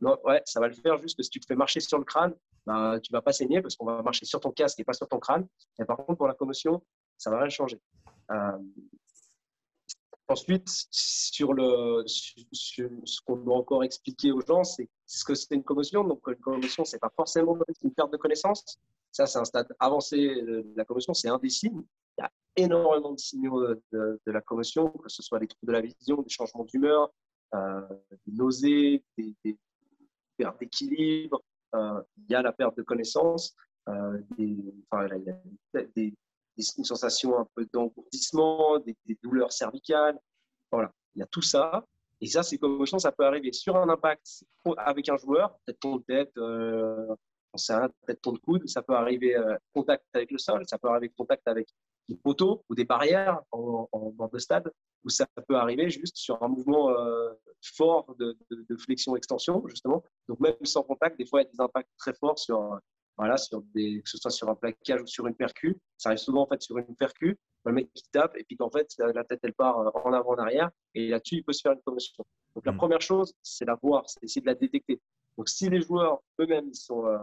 Non, 0.00 0.16
ouais, 0.24 0.40
ça 0.46 0.60
va 0.60 0.68
le 0.68 0.74
faire 0.74 0.96
juste 0.96 1.18
que 1.18 1.22
si 1.22 1.28
tu 1.28 1.40
te 1.40 1.46
fais 1.46 1.56
marcher 1.56 1.80
sur 1.80 1.98
le 1.98 2.04
crâne, 2.04 2.34
ben, 2.64 2.98
tu 3.00 3.12
vas 3.12 3.20
pas 3.20 3.32
saigner 3.32 3.60
parce 3.60 3.76
qu'on 3.76 3.84
va 3.84 4.02
marcher 4.02 4.24
sur 4.24 4.40
ton 4.40 4.50
casque 4.50 4.80
et 4.80 4.84
pas 4.84 4.94
sur 4.94 5.06
ton 5.06 5.18
crâne. 5.18 5.46
Et 5.78 5.84
par 5.84 5.98
contre, 5.98 6.16
pour 6.16 6.26
la 6.26 6.34
commotion, 6.34 6.82
ça 7.18 7.30
va 7.30 7.40
rien 7.40 7.50
changer. 7.50 7.78
Euh, 8.30 8.58
ensuite, 10.28 10.68
sur, 10.90 11.52
le, 11.52 12.04
ce 12.06 13.20
qu'on 13.24 13.36
doit 13.36 13.56
encore 13.56 13.84
expliquer 13.84 14.32
aux 14.32 14.40
gens, 14.40 14.64
c'est 14.64 14.88
ce 15.06 15.24
que 15.24 15.34
c'est 15.34 15.54
une 15.54 15.64
commotion. 15.64 16.04
Donc, 16.04 16.20
une 16.26 16.36
commotion, 16.36 16.84
c'est 16.84 16.98
pas 16.98 17.12
forcément 17.14 17.58
une 17.82 17.92
perte 17.92 18.12
de 18.12 18.16
connaissance. 18.16 18.78
Ça, 19.12 19.26
c'est 19.26 19.38
un 19.38 19.44
stade 19.44 19.68
avancé 19.78 20.18
de 20.18 20.72
la 20.76 20.84
commotion, 20.84 21.14
c'est 21.14 21.28
un 21.28 21.38
des 21.38 21.50
signes. 21.50 21.82
Il 22.18 22.22
y 22.22 22.24
a 22.24 22.30
énormément 22.56 23.12
de 23.12 23.18
signaux 23.18 23.64
de, 23.92 24.20
la 24.26 24.40
commotion, 24.40 24.90
que 24.90 25.08
ce 25.08 25.22
soit 25.22 25.38
les 25.38 25.46
troubles 25.46 25.72
de 25.72 25.72
la 25.72 25.80
vision, 25.80 26.22
des 26.22 26.30
changements 26.30 26.64
d'humeur, 26.64 27.12
euh, 27.54 27.82
des 28.26 28.32
nausées, 28.32 29.04
des, 29.16 29.56
pertes 30.36 30.58
d'équilibre, 30.58 31.42
euh, 31.74 32.02
il 32.16 32.32
y 32.32 32.34
a 32.34 32.42
la 32.42 32.52
perte 32.52 32.76
de 32.76 32.82
connaissance, 32.82 33.54
euh, 33.88 34.18
des, 34.36 34.56
enfin, 34.90 35.06
il 35.16 35.24
y 35.24 35.30
a 35.30 35.84
des, 35.94 36.14
des, 36.56 36.62
sensations 36.62 37.38
un 37.38 37.46
peu 37.54 37.66
d'engourdissement, 37.72 38.78
des, 38.78 38.96
douleurs 39.22 39.52
cervicales. 39.52 40.18
Voilà, 40.70 40.92
il 41.14 41.20
y 41.20 41.22
a 41.22 41.26
tout 41.26 41.42
ça. 41.42 41.84
Et 42.20 42.26
ça, 42.26 42.42
ces 42.42 42.58
commotions, 42.58 42.98
ça 42.98 43.12
peut 43.12 43.26
arriver 43.26 43.52
sur 43.52 43.76
un 43.76 43.88
impact 43.88 44.44
avec 44.78 45.08
un 45.08 45.16
joueur, 45.16 45.58
peut-être 45.64 45.80
ton 45.80 45.98
tête, 46.00 46.32
euh, 46.38 47.14
peut-être 47.52 48.22
ton 48.22 48.36
coude, 48.36 48.68
ça 48.68 48.82
peut 48.82 48.94
arriver 48.94 49.36
euh, 49.36 49.56
contact 49.72 50.04
avec 50.14 50.30
le 50.30 50.38
sol, 50.38 50.64
ça 50.66 50.78
peut 50.78 50.88
arriver 50.88 51.12
contact 51.16 51.46
avec 51.46 51.68
des 52.08 52.16
poteaux 52.16 52.64
ou 52.68 52.74
des 52.74 52.84
barrières 52.84 53.40
en, 53.50 53.88
bord 54.14 54.30
de 54.30 54.38
stade, 54.38 54.70
ou 55.04 55.08
ça 55.08 55.26
peut 55.48 55.56
arriver 55.56 55.90
juste 55.90 56.16
sur 56.16 56.42
un 56.42 56.48
mouvement 56.48 56.90
euh, 56.90 57.32
fort 57.62 58.14
de, 58.18 58.36
flexion-extension, 58.78 59.62
justement. 59.68 60.02
Donc 60.28 60.40
même 60.40 60.54
sans 60.64 60.82
contact, 60.82 61.18
des 61.18 61.26
fois, 61.26 61.42
il 61.42 61.44
y 61.44 61.48
a 61.48 61.50
des 61.50 61.60
impacts 61.60 61.90
très 61.98 62.14
forts 62.14 62.38
sur, 62.38 62.78
voilà, 63.16 63.36
sur 63.36 63.62
des, 63.74 64.02
que 64.02 64.10
ce 64.10 64.18
soit 64.18 64.30
sur 64.30 64.48
un 64.48 64.54
plaquage 64.54 65.02
ou 65.02 65.06
sur 65.06 65.26
une 65.26 65.34
percu. 65.34 65.78
Ça 65.98 66.08
arrive 66.08 66.18
souvent 66.18 66.42
en 66.42 66.46
fait 66.46 66.60
sur 66.62 66.78
une 66.78 66.96
percu, 66.96 67.38
le 67.64 67.72
mec 67.72 67.92
qui 67.94 68.04
tape 68.10 68.36
et 68.36 68.44
puis 68.44 68.56
qu'en 68.56 68.70
fait 68.70 68.88
la 68.98 69.24
tête 69.24 69.40
elle 69.42 69.54
part 69.54 69.78
euh, 69.78 69.90
en 70.04 70.12
avant 70.12 70.30
en 70.30 70.38
arrière 70.38 70.70
et 70.94 71.08
là-dessus 71.08 71.36
il 71.36 71.44
peut 71.44 71.52
se 71.52 71.60
faire 71.62 71.72
une 71.72 71.82
commotion. 71.82 72.24
Donc 72.54 72.66
la 72.66 72.72
mmh. 72.72 72.76
première 72.76 73.00
chose, 73.00 73.32
c'est 73.42 73.64
la 73.64 73.76
voir, 73.80 74.08
c'est 74.08 74.22
essayer 74.22 74.40
de 74.40 74.46
la 74.46 74.54
détecter. 74.54 75.00
Donc 75.38 75.48
si 75.48 75.68
les 75.68 75.80
joueurs 75.80 76.22
eux-mêmes 76.40 76.68
ils 76.68 76.76
sont, 76.76 77.06
euh, 77.06 77.18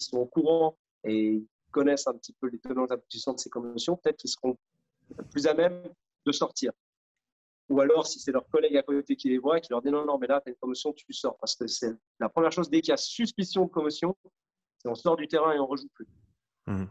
ils 0.00 0.04
sont 0.04 0.18
au 0.18 0.26
courant 0.26 0.76
et 1.04 1.42
connaissent 1.70 2.06
un 2.06 2.14
petit 2.14 2.34
peu 2.34 2.48
les 2.48 2.58
tenants 2.58 2.86
et 2.86 2.92
aboutissants 2.92 3.32
de 3.32 3.40
ces 3.40 3.50
commotions, 3.50 3.96
peut-être 3.96 4.18
qu'ils 4.18 4.30
seront 4.30 4.56
plus 5.30 5.46
à 5.46 5.54
même 5.54 5.82
de 6.26 6.32
sortir. 6.32 6.72
Ou 7.68 7.80
alors, 7.80 8.06
si 8.06 8.20
c'est 8.20 8.32
leur 8.32 8.46
collègue 8.48 8.76
à 8.76 8.82
côté 8.82 9.16
qui 9.16 9.30
les 9.30 9.38
voit, 9.38 9.60
qui 9.60 9.70
leur 9.70 9.80
dit 9.80 9.90
non, 9.90 10.04
non, 10.04 10.18
mais 10.18 10.26
là, 10.26 10.40
tu 10.40 10.50
as 10.50 10.52
une 10.52 10.58
commotion, 10.58 10.92
tu 10.92 11.10
sors. 11.12 11.36
Parce 11.38 11.56
que 11.56 11.66
c'est 11.66 11.94
la 12.20 12.28
première 12.28 12.52
chose, 12.52 12.68
dès 12.68 12.82
qu'il 12.82 12.90
y 12.90 12.94
a 12.94 12.98
suspicion 12.98 13.64
de 13.64 13.70
commotion, 13.70 14.14
on 14.84 14.94
sort 14.94 15.16
du 15.16 15.28
terrain 15.28 15.52
et 15.52 15.58
on 15.58 15.64
ne 15.64 15.68
rejoue 15.68 15.88
plus. 15.94 16.06
Mmh. 16.66 16.84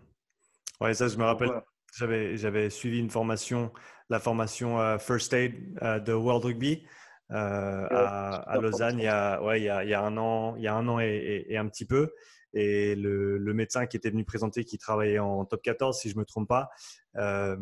Ouais, 0.79 0.93
ça, 0.93 1.07
je 1.07 1.17
me 1.17 1.23
rappelle. 1.23 1.49
J'avais 1.93 2.69
suivi 2.69 2.99
une 2.99 3.09
formation, 3.09 3.71
la 4.09 4.19
formation 4.19 4.79
euh, 4.79 4.97
First 4.97 5.33
Aid 5.33 5.77
euh, 5.81 5.99
de 5.99 6.13
World 6.13 6.45
Rugby 6.45 6.85
euh, 7.31 7.87
à, 7.89 8.57
Lausanne 8.61 8.99
il 8.99 9.05
y, 9.05 9.07
a, 9.07 9.41
ouais, 9.41 9.61
il, 9.61 9.63
y 9.63 9.69
a, 9.69 9.83
il 9.83 9.89
y 9.89 9.93
a 9.93 10.01
un 10.01 10.17
an, 10.17 10.55
il 10.57 10.63
y 10.63 10.67
a 10.67 10.75
un 10.75 10.87
an 10.87 10.99
et, 10.99 11.45
et 11.47 11.57
un 11.57 11.67
petit 11.67 11.85
peu. 11.85 12.13
Et 12.53 12.95
le, 12.95 13.37
le, 13.37 13.53
médecin 13.53 13.85
qui 13.85 13.95
était 13.95 14.09
venu 14.09 14.25
présenter, 14.25 14.65
qui 14.65 14.77
travaillait 14.77 15.19
en 15.19 15.45
top 15.45 15.61
14, 15.61 15.97
si 15.97 16.09
je 16.09 16.15
ne 16.15 16.19
me 16.19 16.25
trompe 16.25 16.49
pas, 16.49 16.69
euh, 17.15 17.55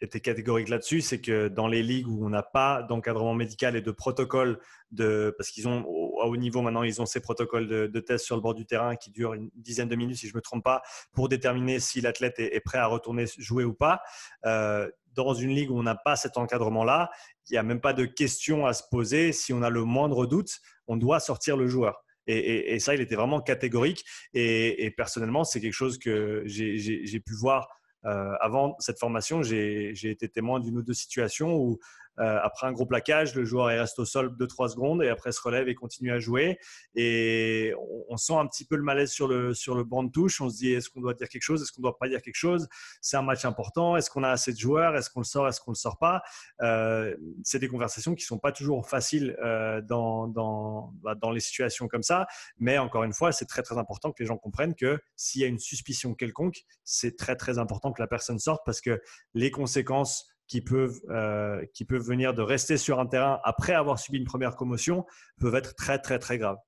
était 0.00 0.20
catégorique 0.20 0.68
là-dessus. 0.68 1.00
C'est 1.00 1.20
que 1.20 1.48
dans 1.48 1.68
les 1.68 1.82
ligues 1.82 2.08
où 2.08 2.24
on 2.24 2.30
n'a 2.30 2.42
pas 2.42 2.82
d'encadrement 2.82 3.34
médical 3.34 3.76
et 3.76 3.82
de 3.82 3.90
protocole, 3.90 4.58
de, 4.90 5.34
parce 5.36 5.50
qu'ils 5.50 5.68
ont 5.68 5.84
à 6.20 6.26
haut 6.26 6.36
niveau 6.36 6.62
maintenant, 6.62 6.82
ils 6.82 7.00
ont 7.00 7.06
ces 7.06 7.20
protocoles 7.20 7.66
de, 7.66 7.86
de 7.86 8.00
tests 8.00 8.24
sur 8.24 8.36
le 8.36 8.42
bord 8.42 8.54
du 8.54 8.66
terrain 8.66 8.96
qui 8.96 9.10
durent 9.10 9.34
une 9.34 9.50
dizaine 9.54 9.88
de 9.88 9.96
minutes, 9.96 10.18
si 10.18 10.28
je 10.28 10.32
ne 10.32 10.38
me 10.38 10.42
trompe 10.42 10.64
pas, 10.64 10.82
pour 11.12 11.28
déterminer 11.28 11.80
si 11.80 12.00
l'athlète 12.00 12.38
est, 12.38 12.60
prêt 12.60 12.78
à 12.78 12.86
retourner 12.86 13.24
jouer 13.38 13.64
ou 13.64 13.74
pas. 13.74 14.00
Euh, 14.44 14.88
dans 15.14 15.34
une 15.34 15.50
ligue 15.50 15.70
où 15.70 15.78
on 15.78 15.82
n'a 15.82 15.96
pas 15.96 16.16
cet 16.16 16.36
encadrement-là, 16.36 17.10
il 17.48 17.52
n'y 17.52 17.58
a 17.58 17.62
même 17.62 17.80
pas 17.80 17.92
de 17.92 18.04
question 18.04 18.66
à 18.66 18.72
se 18.72 18.84
poser. 18.90 19.32
Si 19.32 19.52
on 19.52 19.62
a 19.62 19.70
le 19.70 19.84
moindre 19.84 20.26
doute, 20.26 20.60
on 20.86 20.96
doit 20.96 21.20
sortir 21.20 21.56
le 21.56 21.66
joueur. 21.66 22.04
Et, 22.26 22.78
ça, 22.78 22.94
il 22.94 23.00
était 23.00 23.16
vraiment 23.16 23.40
catégorique. 23.40 24.04
Et, 24.34 24.92
personnellement, 24.96 25.42
c'est 25.42 25.60
quelque 25.60 25.72
chose 25.72 25.98
que 25.98 26.44
j'ai 26.46 27.20
pu 27.20 27.34
voir 27.34 27.68
avant 28.04 28.76
cette 28.78 28.98
formation. 28.98 29.42
J'ai 29.42 30.10
été 30.10 30.28
témoin 30.28 30.60
d'une 30.60 30.78
ou 30.78 30.82
deux 30.82 30.94
situations 30.94 31.56
où 31.56 31.72
euh, 31.72 31.76
après 32.18 32.66
un 32.66 32.72
gros 32.72 32.86
plaquage, 32.86 33.34
le 33.34 33.44
joueur 33.44 33.66
reste 33.66 33.98
au 33.98 34.04
sol 34.04 34.36
2-3 34.38 34.70
secondes 34.70 35.02
et 35.02 35.08
après 35.08 35.32
se 35.32 35.40
relève 35.40 35.68
et 35.68 35.74
continue 35.74 36.12
à 36.12 36.18
jouer. 36.18 36.58
Et 36.94 37.72
on, 38.08 38.16
sent 38.16 38.34
un 38.34 38.46
petit 38.46 38.64
peu 38.64 38.76
le 38.76 38.82
malaise 38.82 39.10
sur 39.10 39.26
le, 39.28 39.54
sur 39.54 39.74
le 39.74 39.84
banc 39.84 40.02
de 40.02 40.10
touche. 40.10 40.40
On 40.40 40.50
se 40.50 40.56
dit 40.56 40.72
est-ce 40.72 40.90
qu'on 40.90 41.00
doit 41.00 41.14
dire 41.14 41.28
quelque 41.28 41.42
chose? 41.42 41.62
Est-ce 41.62 41.72
qu'on 41.72 41.80
ne 41.80 41.84
doit 41.84 41.98
pas 41.98 42.08
dire 42.08 42.20
quelque 42.20 42.34
chose? 42.34 42.68
C'est 43.00 43.16
un 43.16 43.22
match 43.22 43.44
important. 43.44 43.96
Est-ce 43.96 44.10
qu'on 44.10 44.22
a 44.22 44.30
assez 44.30 44.52
de 44.52 44.58
joueurs? 44.58 44.96
Est-ce 44.96 45.10
qu'on 45.10 45.20
le 45.20 45.24
sort? 45.24 45.48
Est-ce 45.48 45.60
qu'on 45.60 45.70
ne 45.70 45.76
le 45.76 45.80
sort 45.80 45.98
pas? 45.98 46.22
Euh, 46.62 47.16
C'est 47.44 47.58
des 47.58 47.68
conversations 47.68 48.14
qui 48.14 48.24
ne 48.24 48.26
sont 48.26 48.38
pas 48.38 48.52
toujours 48.52 48.88
faciles 48.88 49.36
euh, 49.42 49.80
dans, 49.80 50.28
dans, 50.28 50.92
bah, 51.02 51.14
dans 51.14 51.30
les 51.30 51.40
situations 51.40 51.88
comme 51.88 52.02
ça. 52.02 52.26
Mais 52.58 52.78
encore 52.78 53.04
une 53.04 53.14
fois, 53.14 53.32
c'est 53.32 53.46
très 53.46 53.62
très 53.62 53.78
important 53.78 54.12
que 54.12 54.22
les 54.22 54.26
gens 54.26 54.36
comprennent 54.36 54.74
que 54.74 54.98
s'il 55.16 55.40
y 55.40 55.44
a 55.44 55.46
une 55.46 55.58
suspicion 55.58 56.14
quelconque, 56.14 56.62
c'est 56.84 57.16
très 57.16 57.36
très 57.36 57.58
important 57.58 57.92
que 57.92 58.02
la 58.02 58.08
personne 58.08 58.38
sorte 58.38 58.62
parce 58.64 58.80
que 58.80 59.00
les 59.34 59.50
conséquences 59.50 60.28
qui 60.50 60.60
peuvent, 60.60 61.00
euh, 61.10 61.64
qui 61.74 61.84
peuvent 61.84 62.02
venir 62.02 62.34
de 62.34 62.42
rester 62.42 62.76
sur 62.76 62.98
un 62.98 63.06
terrain 63.06 63.38
après 63.44 63.72
avoir 63.72 64.00
subi 64.00 64.18
une 64.18 64.24
première 64.24 64.56
commotion 64.56 65.06
peuvent 65.38 65.54
être 65.54 65.76
très, 65.76 66.00
très, 66.00 66.18
très 66.18 66.38
graves. 66.38 66.58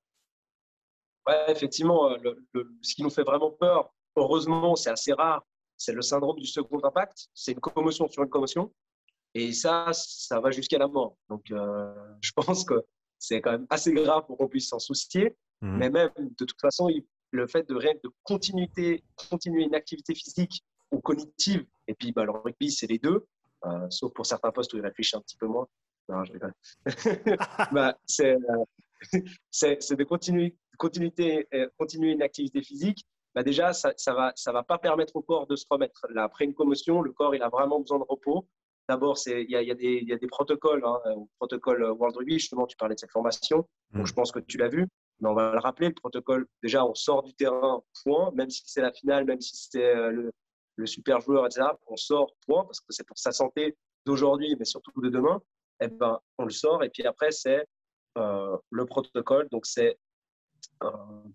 Oui, 1.27 1.35
effectivement, 1.49 2.12
euh, 2.12 2.35
ce 2.81 2.95
qui 2.95 3.03
nous 3.03 3.11
fait 3.11 3.25
vraiment 3.25 3.51
peur, 3.51 3.92
heureusement, 4.14 4.77
c'est 4.77 4.90
assez 4.90 5.12
rare, 5.12 5.45
c'est 5.77 5.92
le 5.92 6.01
syndrome 6.01 6.38
du 6.38 6.47
second 6.47 6.79
impact. 6.85 7.27
C'est 7.35 7.53
une 7.53 7.61
commotion 7.61 8.07
sur 8.07 8.23
une 8.23 8.29
commotion. 8.29 8.73
Et 9.35 9.53
ça, 9.53 9.88
ça 9.92 10.38
va 10.38 10.53
jusqu'à 10.53 10.79
la 10.79 10.87
mort. 10.87 11.16
Donc, 11.29 11.51
euh, 11.51 11.92
je 12.23 12.31
pense 12.37 12.64
que 12.64 12.85
c'est 13.18 13.40
quand 13.40 13.51
même 13.51 13.66
assez 13.68 13.92
grave 13.92 14.27
pour 14.27 14.38
qu'on 14.38 14.49
puisse 14.49 14.68
s'en 14.68 14.79
soucier. 14.79 15.37
Mmh. 15.61 15.77
Mais 15.79 15.90
même, 15.90 16.11
de 16.16 16.45
toute 16.45 16.61
façon, 16.61 16.88
le 17.33 17.47
fait 17.49 17.68
de, 17.68 17.75
de 17.75 18.11
continuer, 18.23 19.03
continuer 19.29 19.64
une 19.64 19.75
activité 19.75 20.14
physique 20.14 20.62
ou 20.92 21.01
cognitive, 21.01 21.66
et 21.88 21.95
puis 21.95 22.12
bah, 22.12 22.25
le 22.25 22.31
rugby, 22.31 22.71
c'est 22.71 22.87
les 22.87 22.99
deux, 22.99 23.27
euh, 23.64 23.87
sauf 23.90 24.12
pour 24.12 24.27
certains 24.27 24.51
postes 24.51 24.72
où 24.75 24.77
il 24.77 24.83
réfléchit 24.83 25.16
un 25.16 25.20
petit 25.20 25.37
peu 25.37 25.46
moins. 25.46 25.66
Non, 26.09 26.25
je 26.25 26.33
bah, 27.72 27.96
c'est, 28.07 28.35
euh, 28.35 29.20
c'est, 29.51 29.96
de 29.96 30.05
continuer, 30.05 30.57
continuer, 30.79 31.46
euh, 31.55 31.68
continuer 31.79 32.12
une 32.12 32.22
activité 32.22 32.62
physique. 32.62 33.05
Bah 33.35 33.42
déjà, 33.42 33.72
ça 33.72 33.90
ne 33.90 34.12
va, 34.12 34.33
ça 34.35 34.53
va 34.53 34.62
pas 34.62 34.79
permettre 34.79 35.16
au 35.16 35.22
corps 35.22 35.46
de 35.46 35.57
se 35.57 35.64
remettre. 35.70 36.07
Là, 36.11 36.25
après 36.25 36.44
une 36.44 36.55
commotion, 36.55 37.01
le 37.01 37.12
corps 37.12 37.35
il 37.35 37.42
a 37.42 37.48
vraiment 37.48 37.81
besoin 37.81 37.98
de 37.98 38.05
repos. 38.07 38.46
D'abord, 38.88 39.16
il 39.27 39.48
y, 39.48 39.55
y, 39.55 40.05
y 40.05 40.12
a, 40.12 40.18
des 40.18 40.27
protocoles, 40.27 40.83
hein, 40.85 41.01
protocole 41.38 41.83
World 41.92 42.16
Rugby, 42.16 42.35
justement, 42.35 42.66
tu 42.66 42.77
parlais 42.77 42.94
de 42.94 43.01
cette 43.01 43.12
formation, 43.12 43.66
donc 43.92 44.03
mm. 44.03 44.07
je 44.07 44.12
pense 44.12 44.33
que 44.33 44.40
tu 44.40 44.59
l'as 44.59 44.68
vu. 44.68 44.87
Mais 45.20 45.29
on 45.29 45.35
va 45.35 45.53
le 45.53 45.61
rappeler, 45.61 45.88
le 45.88 45.94
protocole, 45.94 46.46
déjà, 46.62 46.85
on 46.85 46.94
sort 46.94 47.22
du 47.22 47.33
terrain, 47.33 47.81
point, 48.03 48.33
même 48.35 48.51
si 48.51 48.64
c'est 48.66 48.83
la 48.83 48.92
finale, 48.92 49.25
même 49.25 49.40
si 49.40 49.57
c'est 49.70 49.94
le, 50.11 50.33
le 50.83 50.87
super 50.87 51.21
joueur, 51.21 51.47
etc., 51.47 51.66
on 51.87 51.97
sort, 51.97 52.35
point, 52.47 52.64
parce 52.64 52.81
que 52.81 52.87
c'est 52.90 53.07
pour 53.07 53.18
sa 53.18 53.33
santé 53.33 53.77
d'aujourd'hui, 54.04 54.54
mais 54.59 54.65
surtout 54.65 55.00
de 55.00 55.09
demain, 55.09 55.40
eh 55.81 55.88
ben, 55.88 56.21
on 56.38 56.44
le 56.44 56.50
sort. 56.50 56.85
Et 56.85 56.90
puis 56.90 57.04
après, 57.04 57.31
c'est 57.31 57.67
euh, 58.19 58.56
le 58.71 58.85
protocole. 58.87 59.48
Donc, 59.50 59.65
c'est 59.67 59.98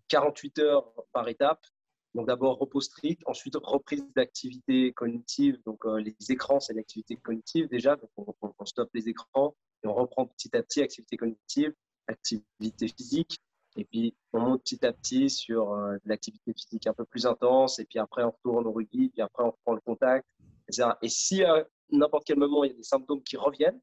48 0.09 0.59
heures 0.59 0.93
par 1.13 1.27
étape. 1.27 1.65
Donc, 2.13 2.27
d'abord, 2.27 2.57
repos 2.57 2.81
strict. 2.81 3.21
Ensuite, 3.25 3.55
reprise 3.55 4.05
d'activité 4.15 4.91
cognitive. 4.93 5.61
Donc, 5.65 5.85
euh, 5.85 5.99
les 5.99 6.15
écrans, 6.29 6.59
c'est 6.59 6.73
l'activité 6.73 7.15
cognitive 7.15 7.67
déjà. 7.67 7.95
Donc, 7.95 8.09
on, 8.17 8.53
on, 8.57 8.65
stoppe 8.65 8.89
les 8.93 9.07
écrans 9.09 9.55
et 9.83 9.87
on 9.87 9.93
reprend 9.93 10.25
petit 10.25 10.55
à 10.55 10.61
petit 10.61 10.81
activité 10.81 11.17
cognitive, 11.17 11.73
activité 12.07 12.87
physique. 12.87 13.39
Et 13.77 13.85
puis, 13.85 14.15
on 14.33 14.39
monte 14.39 14.63
petit 14.63 14.85
à 14.85 14.91
petit 14.91 15.29
sur 15.29 15.71
euh, 15.73 15.97
l'activité 16.05 16.53
physique 16.53 16.87
un 16.87 16.93
peu 16.93 17.05
plus 17.05 17.25
intense. 17.25 17.79
Et 17.79 17.85
puis 17.85 17.99
après, 17.99 18.23
on 18.23 18.31
retourne 18.31 18.65
au 18.65 18.71
rugby. 18.71 19.09
Puis 19.09 19.21
après, 19.21 19.43
on 19.43 19.51
reprend 19.51 19.73
le 19.73 19.81
contact, 19.81 20.27
etc. 20.67 20.89
Et 21.01 21.09
si 21.09 21.43
à 21.43 21.65
n'importe 21.91 22.25
quel 22.25 22.37
moment, 22.37 22.63
il 22.63 22.71
y 22.71 22.73
a 22.73 22.77
des 22.77 22.83
symptômes 22.83 23.21
qui 23.21 23.37
reviennent, 23.37 23.79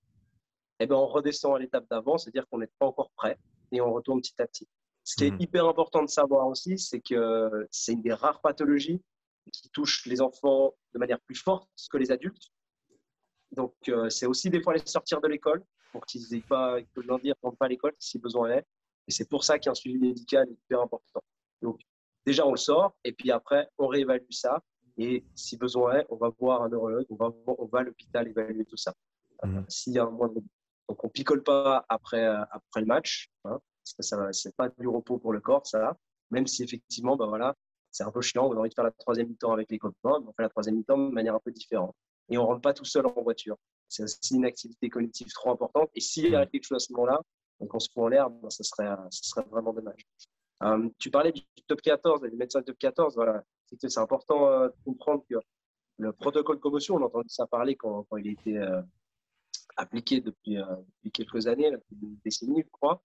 eh 0.81 0.87
ben, 0.87 0.97
on 0.97 1.07
redescend 1.07 1.55
à 1.55 1.59
l'étape 1.59 1.89
d'avant, 1.89 2.19
c'est-à-dire 2.19 2.47
qu'on 2.49 2.59
n'est 2.59 2.71
pas 2.79 2.87
encore 2.87 3.11
prêt. 3.17 3.39
et 3.71 3.81
on 3.81 3.93
retourne 3.93 4.21
petit 4.21 4.35
à 4.41 4.47
petit. 4.47 4.69
Ce 5.05 5.17
qui 5.17 5.25
est 5.25 5.31
mhm. 5.31 5.41
hyper 5.41 5.67
important 5.67 6.03
de 6.03 6.09
savoir 6.09 6.49
aussi, 6.49 6.79
c'est 6.79 7.01
que 7.01 7.69
c'est 7.71 7.93
une 7.93 8.03
des 8.03 8.13
rares 8.13 8.41
pathologies 8.41 9.03
qui 9.53 9.69
touche 9.71 10.07
les 10.07 10.21
enfants 10.21 10.75
de 10.95 10.99
manière 10.99 11.21
plus 11.21 11.35
forte 11.37 11.69
que 11.91 11.99
les 11.99 12.11
adultes. 12.11 12.51
Donc, 13.53 13.75
euh, 13.89 14.09
c'est 14.09 14.27
aussi 14.27 14.51
des 14.51 14.63
fois 14.63 14.75
les 14.75 14.85
sortir 14.85 15.21
de 15.21 15.29
l'école 15.29 15.63
pour 15.93 16.05
qu'ils 16.07 16.23
n'aient 16.31 16.41
pas, 16.41 16.83
que 16.83 17.01
leur 17.03 17.21
dire, 17.21 17.37
pas 17.37 17.51
à 17.61 17.69
l'école 17.69 17.93
si 17.99 18.19
besoin 18.19 18.51
est. 18.51 18.67
Et 19.09 19.13
c'est 19.13 19.29
pour 19.29 19.45
ça 19.45 19.59
qu'un 19.59 19.75
suivi 19.75 19.99
médical 19.99 20.49
est 20.49 20.53
hyper 20.53 20.81
important. 20.81 21.23
Donc, 21.63 21.81
déjà, 22.27 22.47
on 22.47 22.53
le 22.53 22.57
sort 22.57 22.95
et 23.05 23.13
puis 23.13 23.31
après, 23.31 23.69
on 23.79 23.87
réévalue 23.87 24.31
ça. 24.31 24.63
Et 24.97 25.25
si 25.35 25.57
besoin 25.57 25.99
est, 25.99 26.07
on 26.09 26.17
va 26.17 26.31
voir 26.39 26.63
un 26.63 26.69
neurologue, 26.69 27.07
on 27.11 27.17
va, 27.17 27.31
on 27.47 27.67
va 27.67 27.81
à 27.81 27.83
l'hôpital 27.83 28.29
évaluer 28.29 28.65
tout 28.65 28.77
ça. 28.77 28.95
Mhm. 29.43 29.65
S'il 29.69 29.95
y 29.95 29.99
a 29.99 30.05
un 30.05 30.11
moindre. 30.11 30.41
Donc, 30.89 31.03
on 31.03 31.09
picole 31.09 31.43
pas 31.43 31.85
après, 31.89 32.25
euh, 32.25 32.43
après 32.51 32.81
le 32.81 32.87
match, 32.87 33.31
hein, 33.45 33.59
parce 33.83 33.95
que 33.95 34.03
ça 34.03 34.33
c'est 34.33 34.55
pas 34.55 34.69
du 34.69 34.87
repos 34.87 35.19
pour 35.19 35.33
le 35.33 35.41
corps, 35.41 35.67
ça. 35.67 35.97
Même 36.31 36.47
si 36.47 36.63
effectivement, 36.63 37.17
ben 37.17 37.27
voilà, 37.27 37.55
c'est 37.91 38.05
un 38.05 38.11
peu 38.11 38.21
chiant, 38.21 38.47
on 38.49 38.53
a 38.53 38.57
envie 38.57 38.69
de 38.69 38.75
faire 38.75 38.85
la 38.85 38.91
troisième 38.91 39.29
mi-temps 39.29 39.53
avec 39.53 39.71
les 39.71 39.79
copains, 39.79 40.21
mais 40.21 40.29
on 40.29 40.33
fait 40.33 40.43
la 40.43 40.49
troisième 40.49 40.77
mi-temps 40.77 40.99
de 40.99 41.13
manière 41.13 41.35
un 41.35 41.41
peu 41.41 41.51
différente. 41.51 41.95
Et 42.29 42.39
on 42.39 42.47
rentre 42.47 42.61
pas 42.61 42.73
tout 42.73 42.85
seul 42.85 43.07
en 43.07 43.23
voiture. 43.23 43.57
C'est 43.89 44.03
aussi 44.03 44.35
une 44.35 44.45
activité 44.45 44.89
cognitive 44.89 45.29
trop 45.33 45.51
importante. 45.51 45.91
Et 45.95 46.01
s'il 46.01 46.31
y 46.31 46.35
a 46.35 46.47
quelque 46.47 46.65
chose 46.65 46.77
à 46.77 46.81
ce 46.81 46.93
moment-là, 46.93 47.21
donc 47.61 47.75
on 47.75 47.79
se 47.79 47.89
fout 47.91 48.05
en 48.05 48.09
l'air, 48.09 48.31
ben, 48.31 48.51
ce, 48.51 48.63
serait, 48.63 48.95
ce 49.11 49.29
serait 49.29 49.45
vraiment 49.51 49.73
dommage. 49.73 50.07
Euh, 50.63 50.89
tu 50.99 51.11
parlais 51.11 51.33
du 51.33 51.43
top 51.67 51.81
14, 51.81 52.23
du 52.23 52.37
médecin 52.37 52.63
top 52.63 52.79
14, 52.79 53.15
voilà. 53.15 53.43
C'est 53.79 53.99
important 53.99 54.49
euh, 54.49 54.69
de 54.69 54.75
comprendre 54.85 55.25
que 55.29 55.37
le 55.99 56.13
protocole 56.13 56.57
de 56.57 56.61
commotion, 56.61 56.97
on 56.97 57.03
a 57.03 57.07
entendu 57.07 57.29
ça 57.29 57.47
parler 57.47 57.77
quand, 57.77 58.05
quand 58.09 58.17
il 58.17 58.29
a 58.29 58.33
été 58.33 58.59
euh, 58.59 58.81
appliqué 59.77 60.21
depuis, 60.21 60.57
depuis, 60.57 61.11
quelques 61.13 61.47
années, 61.47 61.71
depuis 61.71 61.97
une 62.03 62.19
décennie, 62.25 62.63
je 62.65 62.71
crois. 62.71 63.03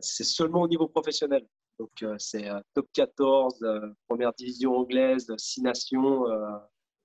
C'est 0.00 0.24
seulement 0.24 0.62
au 0.62 0.68
niveau 0.68 0.88
professionnel. 0.88 1.46
Donc, 1.78 2.04
c'est 2.18 2.48
top 2.72 2.88
14, 2.94 3.62
première 4.08 4.32
division 4.32 4.74
anglaise, 4.76 5.30
6 5.36 5.62
nations, 5.62 6.24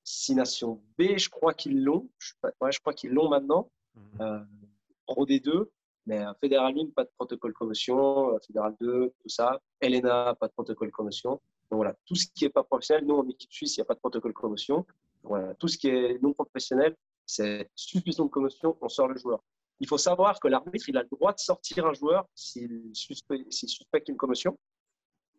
6 0.05 0.35
nations 0.35 0.81
B, 0.97 1.17
je 1.17 1.29
crois 1.29 1.53
qu'ils 1.53 1.83
l'ont. 1.83 2.09
Je, 2.17 2.33
je, 2.71 2.79
crois 2.79 2.93
qu'ils 2.93 3.11
l'ont 3.11 3.27
maintenant. 3.27 3.69
Mhm. 3.95 4.47
Pro 5.05 5.25
D2. 5.25 5.67
Mais 6.07 6.25
euh, 6.25 6.33
Fédéral 6.39 6.73
1, 6.75 6.91
pas 6.95 7.03
de 7.03 7.09
protocole 7.15 7.53
commotion. 7.53 8.33
Euh, 8.33 8.39
Fédéral 8.39 8.75
2, 8.79 9.13
tout 9.19 9.29
ça. 9.29 9.59
Elena, 9.81 10.35
pas 10.39 10.47
de 10.47 10.53
protocole 10.53 10.89
commotion. 10.89 11.31
Donc 11.69 11.79
voilà, 11.79 11.93
tout 12.05 12.15
ce 12.15 12.27
qui 12.33 12.45
n'est 12.45 12.49
pas 12.49 12.63
professionnel, 12.63 13.05
nous 13.05 13.15
en 13.15 13.27
équipe 13.27 13.51
suisse, 13.51 13.75
il 13.75 13.81
n'y 13.81 13.83
a 13.83 13.85
pas 13.85 13.93
de 13.93 13.99
protocole 13.99 14.33
commotion. 14.33 14.85
Voilà, 15.21 15.53
tout 15.55 15.67
ce 15.67 15.77
qui 15.77 15.89
est 15.89 16.21
non 16.23 16.31
professionnel, 16.31 16.95
c'est 17.25 17.69
suspicion 17.75 18.25
de 18.25 18.29
commotion, 18.29 18.77
on 18.79 18.87
sort 18.87 19.09
le 19.09 19.17
joueur. 19.17 19.43
Il 19.81 19.87
faut 19.87 19.97
savoir 19.97 20.39
que 20.39 20.47
l'arbitre, 20.47 20.87
il 20.87 20.97
a 20.97 21.03
le 21.03 21.09
droit 21.11 21.33
de 21.33 21.39
sortir 21.39 21.85
un 21.85 21.93
joueur 21.93 22.25
s'il 22.33 22.89
suspecte, 22.93 24.07
une 24.07 24.15
commotion. 24.15 24.57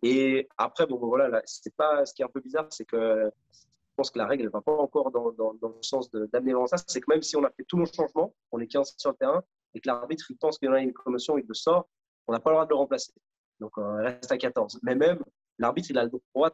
Et 0.02 0.48
après, 0.58 0.86
bon, 0.86 0.98
voilà, 0.98 1.40
c'est 1.46 1.74
pas, 1.74 2.04
ce 2.04 2.12
qui 2.12 2.20
est 2.20 2.26
un 2.26 2.28
peu 2.28 2.40
bizarre, 2.40 2.66
c'est 2.70 2.84
que 2.84 3.30
je 3.50 3.94
pense 3.96 4.10
que 4.10 4.18
la 4.18 4.26
règle 4.26 4.44
ne 4.44 4.50
va 4.50 4.60
pas 4.60 4.72
encore 4.72 5.10
dans, 5.10 5.32
dans, 5.32 5.68
le 5.68 5.82
sens 5.82 6.10
d'amener 6.10 6.54
ça. 6.66 6.76
C'est 6.86 7.00
que 7.00 7.10
même 7.10 7.22
si 7.22 7.36
on 7.36 7.42
a 7.42 7.50
fait 7.50 7.64
tous 7.64 7.78
nos 7.78 7.86
changements, 7.86 8.34
on 8.52 8.60
est 8.60 8.68
15 8.68 8.94
sur 8.98 9.10
le 9.10 9.16
terrain, 9.16 9.42
et 9.74 9.80
que 9.80 9.88
l'arbitre 9.88 10.26
il 10.30 10.36
pense 10.36 10.58
qu'il 10.58 10.70
y 10.70 10.72
a 10.72 10.78
une 10.78 10.92
commotion, 10.92 11.38
il 11.38 11.44
le 11.46 11.54
sort, 11.54 11.88
on 12.26 12.32
n'a 12.32 12.40
pas 12.40 12.50
le 12.50 12.54
droit 12.54 12.64
de 12.64 12.70
le 12.70 12.76
remplacer. 12.76 13.12
Donc 13.60 13.76
on 13.76 13.96
reste 13.96 14.30
à 14.30 14.38
14. 14.38 14.80
Mais 14.82 14.94
même 14.94 15.22
l'arbitre, 15.58 15.90
il 15.90 15.98
a 15.98 16.04
le 16.04 16.10
droit 16.34 16.50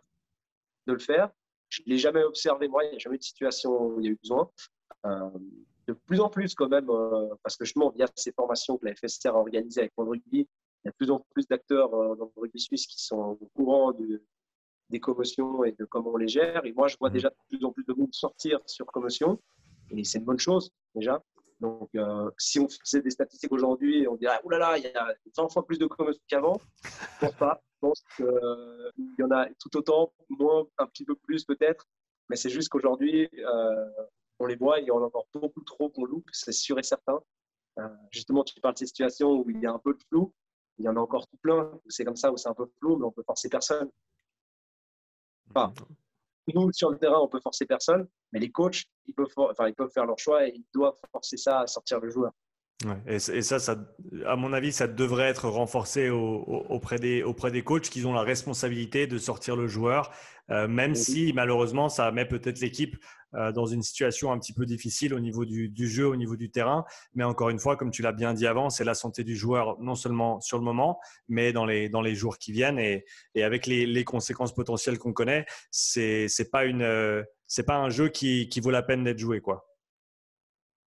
de 0.87 0.93
le 0.93 0.99
faire. 0.99 1.31
Je 1.69 1.83
ne 1.87 1.93
l'ai 1.93 1.99
jamais 1.99 2.23
observé, 2.23 2.69
moi, 2.69 2.85
il 2.85 2.91
n'y 2.91 2.97
a 2.97 2.99
jamais 2.99 3.17
eu 3.17 3.19
de 3.19 3.25
situation 3.25 3.71
où 3.87 4.01
il 4.01 4.07
y 4.07 4.09
a 4.09 4.12
eu 4.12 4.19
besoin. 4.23 4.51
Euh, 5.07 5.31
de 5.87 5.93
plus 5.93 6.21
en 6.21 6.29
plus, 6.31 6.55
quand 6.55 6.69
même, 6.69 6.89
euh, 6.89 7.35
parce 7.43 7.57
que 7.57 7.65
justement, 7.65 7.91
via 7.91 8.07
ces 8.15 8.33
formations 8.33 8.79
que 8.79 8.87
la 8.87 8.95
FSR 8.95 9.29
a 9.29 9.39
organisées 9.39 9.81
avec 9.81 9.93
le 9.99 10.05
rugby, 10.05 10.41
il 10.41 10.87
y 10.87 10.89
a 10.89 10.91
de 10.91 10.97
plus 10.97 11.11
en 11.11 11.21
plus 11.35 11.47
d'acteurs 11.47 11.93
euh, 11.95 12.15
dans 12.17 12.31
le 12.37 12.41
rugby 12.41 12.61
suisse 12.61 12.87
qui 12.87 13.03
sont 13.03 13.39
au 13.41 13.51
courant 13.55 13.93
des 14.91 15.01
commotions 15.01 15.65
et 15.65 15.73
de 15.73 15.85
comment 15.85 16.12
on 16.12 16.17
les 16.17 16.29
gère. 16.29 16.65
Et 16.65 16.73
moi, 16.73 16.89
je 16.89 16.97
vois 16.99 17.11
mmh. 17.11 17.15
déjà 17.15 17.31
de 17.31 17.37
plus 17.49 17.65
en 17.65 17.73
plus 17.73 17.85
de 17.85 17.93
monde 17.93 18.15
sortir 18.15 18.61
sur 18.67 18.87
commotion. 18.87 19.41
Et 19.91 20.05
c'est 20.05 20.19
une 20.19 20.25
bonne 20.25 20.39
chose, 20.39 20.71
déjà. 20.95 21.23
Donc, 21.65 21.89
euh, 21.95 22.31
si 22.37 22.61
on 22.61 22.69
faisait 22.69 23.01
des 23.01 23.09
statistiques 23.09 23.51
aujourd'hui, 23.51 24.07
on 24.07 24.17
dirait, 24.17 24.39
oulala, 24.45 24.77
il 24.77 24.85
y 24.85 24.89
a 24.89 25.15
20 25.35 25.49
fois 25.49 25.65
plus 25.65 25.79
de 25.79 25.87
commotions 25.87 26.21
qu'avant. 26.29 26.61
Je 26.85 27.27
pense 27.27 27.37
pas. 27.37 27.62
Je 27.73 27.79
pense 27.81 28.03
qu'il 28.15 28.27
euh, 28.27 28.91
y 29.19 29.23
en 29.23 29.31
a 29.31 29.49
tout 29.59 29.75
autant, 29.79 30.12
moins, 30.29 30.67
un 30.77 30.87
petit 30.87 31.07
peu 31.07 31.15
plus 31.15 31.43
peut-être. 31.45 31.87
Mais 32.29 32.37
c'est 32.37 32.51
juste 32.51 32.69
qu'aujourd'hui, 32.69 33.31
euh, 33.39 33.91
on 34.41 34.47
les 34.47 34.57
voit, 34.57 34.79
il 34.81 34.85
y 34.85 34.91
en 34.91 35.01
a 35.01 35.07
encore 35.07 35.27
beaucoup 35.33 35.62
trop 35.62 35.89
qu'on 35.89 36.05
loupe, 36.05 36.29
c'est 36.33 36.53
sûr 36.53 36.79
et 36.79 36.83
certain. 36.83 37.19
justement, 38.11 38.45
tu 38.45 38.61
parles 38.61 38.75
de 38.75 38.81
ces 38.81 38.87
situations 38.87 39.33
où 39.33 39.49
il 39.49 39.59
y 39.59 39.67
a 39.67 39.73
un 39.73 39.79
peu 39.79 39.95
de 39.95 40.03
flou. 40.11 40.35
Il 40.77 40.85
y 40.85 40.89
en 40.89 40.97
a 40.97 41.01
encore 41.01 41.27
tout 41.29 41.39
plein. 41.39 41.81
C'est 41.89 42.05
comme 42.05 42.17
ça 42.17 42.31
où 42.31 42.37
c'est 42.37 42.49
un 42.51 42.55
peu 42.55 42.67
flou, 42.79 42.99
mais 42.99 43.07
on 43.07 43.12
peut 43.12 43.25
forcer 43.25 43.49
personne. 43.49 43.91
Enfin, 45.49 45.73
nous, 46.53 46.71
sur 46.73 46.91
le 46.91 46.99
terrain, 46.99 47.21
on 47.21 47.29
peut 47.29 47.41
forcer 47.41 47.65
personne, 47.65 48.07
mais 48.33 48.41
les 48.41 48.51
coachs, 48.51 48.85
ils 49.07 49.14
peuvent, 49.14 49.32
enfin, 49.36 49.68
ils 49.68 49.74
peuvent 49.74 49.90
faire 49.90 50.07
leur 50.07 50.18
choix 50.18 50.46
et 50.46 50.52
ils 50.55 50.64
doivent 50.72 50.98
forcer 51.12 51.36
ça 51.36 51.61
à 51.61 51.66
sortir 51.66 52.00
le 52.00 52.11
joueur. 52.11 52.32
Et, 53.07 53.18
ça, 53.18 53.59
ça, 53.59 53.77
à 54.27 54.37
mon 54.37 54.53
avis, 54.53 54.72
ça 54.72 54.87
devrait 54.87 55.29
être 55.29 55.49
renforcé 55.49 56.11
auprès, 56.11 56.99
des, 56.99 57.22
auprès 57.22 57.51
des 57.51 57.62
coachs 57.62 57.89
qui 57.89 58.05
ont 58.05 58.12
la 58.12 58.22
responsabilité 58.22 59.07
de 59.07 59.16
sortir 59.18 59.57
le 59.57 59.66
joueur, 59.66 60.11
euh, 60.51 60.68
même 60.68 60.95
si 60.95 61.33
malheureusement, 61.33 61.89
ça 61.89 62.11
met 62.11 62.27
peut-être 62.27 62.61
l'équipe 62.61 62.97
euh, 63.35 63.53
dans 63.53 63.66
une 63.66 63.83
situation 63.83 64.33
un 64.33 64.39
petit 64.39 64.53
peu 64.53 64.66
difficile 64.66 65.14
au 65.14 65.20
niveau 65.20 65.45
du, 65.45 65.89
jeu, 65.89 66.07
au 66.07 66.16
niveau 66.16 66.37
du 66.37 66.51
terrain. 66.51 66.85
Mais 67.14 67.25
encore 67.25 67.51
une 67.51 67.59
fois, 67.59 67.77
comme 67.77 67.91
tu 67.91 68.03
l'as 68.03 68.12
bien 68.12 68.35
dit 68.35 68.47
avant, 68.47 68.70
c'est 68.70 68.85
la 68.85 68.95
santé 68.95 69.25
du 69.25 69.37
joueur 69.37 69.81
non 69.81 69.95
seulement 69.95 70.41
sur 70.41 70.59
le 70.59 70.64
moment, 70.64 71.01
mais 71.29 71.53
dans 71.53 71.64
les, 71.64 71.89
dans 71.89 72.03
les 72.03 72.14
jours 72.14 72.39
qui 72.39 72.53
viennent. 72.53 72.79
Et, 72.79 73.05
et 73.35 73.45
avec 73.45 73.66
les, 73.66 73.87
les, 73.87 74.05
conséquences 74.05 74.55
potentielles 74.55 74.99
qu'on 74.99 75.12
connaît, 75.12 75.47
c'est 75.70 76.27
n'est 76.39 76.45
pas, 76.45 76.64
une, 76.64 76.83
euh, 76.83 77.22
pas 77.66 77.77
un 77.77 77.89
jeu 77.89 78.09
qui, 78.09 78.49
qui 78.49 78.61
vaut 78.61 78.70
la 78.70 78.83
peine 78.83 79.05
d'être 79.05 79.18
joué. 79.18 79.41
Quoi. 79.41 79.66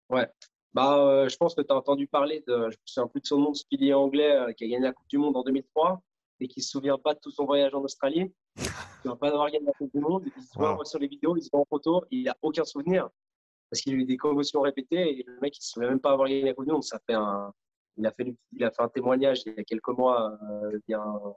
Ouais. 0.09 0.27
Bah, 0.77 0.99
euh, 0.99 1.27
je 1.27 1.35
pense 1.37 1.55
que 1.55 1.61
tu 1.61 1.73
as 1.73 1.75
entendu 1.75 2.05
parler 2.05 2.43
de, 2.47 2.53
je 2.53 2.65
ne 2.67 2.71
souviens 2.85 3.07
plus 3.07 3.21
de 3.21 3.25
son 3.25 3.39
nom, 3.39 3.53
ce 3.55 3.63
pilier 3.67 3.95
anglais 3.95 4.53
qui 4.55 4.65
a 4.65 4.67
gagné 4.67 4.83
la 4.83 4.93
Coupe 4.93 5.07
du 5.07 5.17
Monde 5.17 5.35
en 5.35 5.41
2003 5.41 5.99
et 6.39 6.47
qui 6.47 6.59
ne 6.59 6.63
se 6.63 6.69
souvient 6.69 6.99
pas 6.99 7.15
de 7.15 7.19
tout 7.19 7.31
son 7.31 7.45
voyage 7.45 7.73
en 7.73 7.81
Australie, 7.81 8.31
qui 8.55 8.67
ne 9.05 9.09
va 9.09 9.15
pas 9.15 9.29
avoir 9.29 9.49
gagné 9.49 9.65
la 9.65 9.73
Coupe 9.73 9.91
du 9.91 9.99
Monde, 9.99 10.25
il 10.37 10.43
se 10.43 10.55
voit 10.55 10.85
sur 10.85 10.99
les 10.99 11.07
vidéos, 11.07 11.35
il 11.35 11.41
se 11.41 11.49
voit 11.51 11.61
en 11.61 11.65
photo, 11.65 12.03
il 12.11 12.25
n'a 12.25 12.37
aucun 12.43 12.63
souvenir 12.63 13.09
parce 13.71 13.81
qu'il 13.81 13.93
a 13.93 13.95
eu 13.95 14.05
des 14.05 14.17
commotions 14.17 14.61
répétées 14.61 15.19
et 15.19 15.23
le 15.25 15.39
mec 15.39 15.57
il 15.57 15.61
ne 15.61 15.63
se 15.63 15.71
souvient 15.71 15.89
même 15.89 15.99
pas 15.99 16.11
avoir 16.11 16.27
gagné 16.27 16.43
la 16.43 16.53
Coupe 16.53 16.65
du 16.65 16.71
Monde. 16.71 16.83
Ça 16.83 16.99
fait 17.07 17.15
un, 17.15 17.51
il, 17.97 18.05
a 18.05 18.11
fait, 18.11 18.35
il 18.51 18.63
a 18.63 18.69
fait 18.69 18.83
un 18.83 18.89
témoignage 18.89 19.41
il 19.47 19.55
y 19.55 19.59
a 19.59 19.63
quelques 19.63 19.97
mois 19.97 20.37
euh, 20.43 20.77
via, 20.87 21.01
un, 21.01 21.33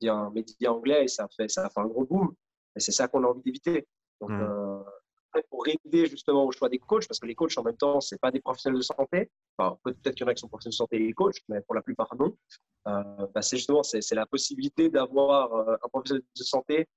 via, 0.00 0.14
un, 0.14 0.30
média 0.30 0.72
anglais 0.72 1.04
et 1.04 1.08
ça 1.08 1.26
a 1.26 1.28
fait, 1.28 1.48
ça 1.48 1.66
a 1.66 1.70
fait 1.70 1.80
un 1.80 1.86
gros 1.86 2.04
boom. 2.04 2.34
Et 2.74 2.80
c'est 2.80 2.90
ça 2.90 3.06
qu'on 3.06 3.22
a 3.22 3.28
envie 3.28 3.42
d'éviter. 3.42 3.86
Donc, 4.20 4.30
mm. 4.30 4.84
Pour 5.50 5.66
aider 5.68 6.06
justement 6.06 6.44
au 6.44 6.52
choix 6.52 6.68
des 6.68 6.78
coachs, 6.78 7.06
parce 7.06 7.20
que 7.20 7.26
les 7.26 7.34
coachs 7.34 7.56
en 7.58 7.62
même 7.62 7.76
temps, 7.76 8.00
c'est 8.00 8.20
pas 8.20 8.30
des 8.30 8.40
professionnels 8.40 8.78
de 8.78 8.84
santé. 8.84 9.30
Enfin, 9.58 9.78
peut-être 9.84 10.14
qu'il 10.14 10.24
y 10.24 10.24
en 10.24 10.28
a 10.28 10.34
qui 10.34 10.40
sont 10.40 10.48
professionnels 10.48 10.72
de 10.72 10.76
santé 10.76 10.96
et 10.96 11.06
les 11.06 11.12
coachs, 11.12 11.38
mais 11.48 11.60
pour 11.60 11.74
la 11.74 11.82
plupart 11.82 12.14
non. 12.18 12.36
Euh, 12.88 13.26
bah, 13.34 13.42
c'est 13.42 13.56
justement 13.56 13.82
c'est, 13.82 14.00
la 14.12 14.26
possibilité 14.26 14.88
d'avoir 14.88 15.52
euh, 15.52 15.76
un 15.84 15.88
professionnel 15.88 16.22
de 16.36 16.42
santé 16.42 16.88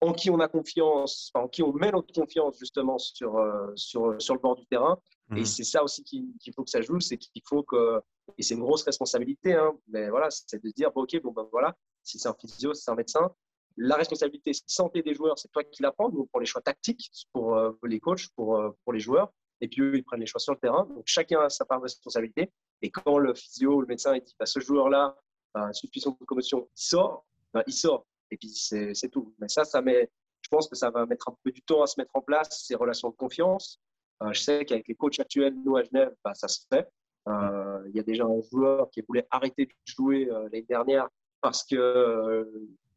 en 0.00 0.12
qui 0.12 0.30
on 0.30 0.38
a 0.40 0.48
confiance, 0.48 1.30
en 1.34 1.48
qui 1.48 1.62
on 1.62 1.72
met 1.72 1.90
notre 1.90 2.12
confiance 2.12 2.56
justement 2.58 2.98
sur, 2.98 3.36
euh, 3.36 3.72
sur, 3.74 4.20
sur 4.20 4.34
le 4.34 4.40
bord 4.40 4.56
du 4.56 4.66
terrain. 4.66 4.98
Et 5.36 5.40
mmh. 5.40 5.46
c'est 5.46 5.64
ça 5.64 5.82
aussi 5.82 6.04
qu'il, 6.04 6.32
faut 6.54 6.64
que 6.64 6.70
ça 6.70 6.80
joue, 6.80 7.00
c'est 7.00 7.18
qu'il 7.18 7.42
faut 7.46 7.62
que, 7.62 8.00
et 8.38 8.42
c'est 8.42 8.54
une 8.54 8.60
grosse 8.60 8.82
responsabilité, 8.84 9.54
hein, 9.54 9.72
mais 9.88 10.08
voilà, 10.08 10.30
c'est 10.30 10.62
de 10.62 10.70
dire, 10.70 10.90
bon, 10.92 11.02
ok, 11.02 11.20
bon 11.22 11.32
ben 11.32 11.46
voilà, 11.52 11.76
si 12.02 12.18
c'est 12.18 12.28
un 12.28 12.34
physio, 12.34 12.72
si 12.72 12.82
c'est 12.82 12.90
un 12.90 12.94
médecin, 12.94 13.30
la 13.78 13.96
responsabilité 13.96 14.52
santé 14.66 15.02
des 15.02 15.14
joueurs, 15.14 15.38
c'est 15.38 15.50
toi 15.50 15.62
qui 15.64 15.82
la 15.82 15.92
prends. 15.92 16.10
pour 16.10 16.40
les 16.40 16.46
choix 16.46 16.60
tactiques, 16.60 17.10
pour 17.32 17.56
euh, 17.56 17.72
les 17.84 18.00
coachs, 18.00 18.28
pour, 18.34 18.56
euh, 18.56 18.70
pour 18.84 18.92
les 18.92 19.00
joueurs. 19.00 19.32
Et 19.60 19.68
puis 19.68 19.82
eux, 19.82 19.96
ils 19.96 20.04
prennent 20.04 20.20
les 20.20 20.26
choix 20.26 20.40
sur 20.40 20.52
le 20.52 20.58
terrain. 20.58 20.84
Donc 20.84 21.04
chacun 21.06 21.40
a 21.40 21.48
sa 21.48 21.64
part 21.64 21.78
de 21.78 21.84
responsabilité. 21.84 22.50
Et 22.82 22.90
quand 22.90 23.18
le 23.18 23.34
physio 23.34 23.80
le 23.80 23.86
médecin 23.86 24.16
dit 24.18 24.34
bah, 24.38 24.46
ce 24.46 24.60
joueur-là, 24.60 25.16
bah, 25.54 25.72
suspicion 25.72 26.16
de 26.20 26.24
commotion, 26.24 26.68
il 26.76 26.80
sort, 26.80 27.24
bah, 27.52 27.62
il 27.66 27.72
sort. 27.72 28.06
Et 28.30 28.36
puis 28.36 28.48
c'est 28.50 29.08
tout. 29.10 29.34
Mais 29.38 29.48
ça, 29.48 29.64
ça 29.64 29.80
met, 29.80 30.10
je 30.42 30.48
pense 30.48 30.68
que 30.68 30.76
ça 30.76 30.90
va 30.90 31.06
mettre 31.06 31.28
un 31.28 31.36
peu 31.42 31.50
du 31.50 31.62
temps 31.62 31.82
à 31.82 31.86
se 31.86 31.98
mettre 32.00 32.10
en 32.14 32.20
place, 32.20 32.64
ces 32.66 32.74
relations 32.74 33.10
de 33.10 33.16
confiance. 33.16 33.80
Euh, 34.22 34.32
je 34.32 34.40
sais 34.40 34.64
qu'avec 34.64 34.86
les 34.88 34.94
coachs 34.94 35.18
actuels, 35.20 35.54
nous 35.64 35.76
à 35.76 35.84
Genève, 35.84 36.14
ça 36.34 36.48
se 36.48 36.60
fait. 36.72 36.88
Il 37.26 37.94
y 37.94 38.00
a 38.00 38.02
déjà 38.02 38.24
un 38.24 38.40
joueur 38.50 38.90
qui 38.90 39.02
voulait 39.02 39.26
arrêter 39.30 39.66
de 39.66 39.72
jouer 39.84 40.24
l'année 40.24 40.62
dernière 40.62 41.08
parce 41.42 41.62
que 41.62 42.48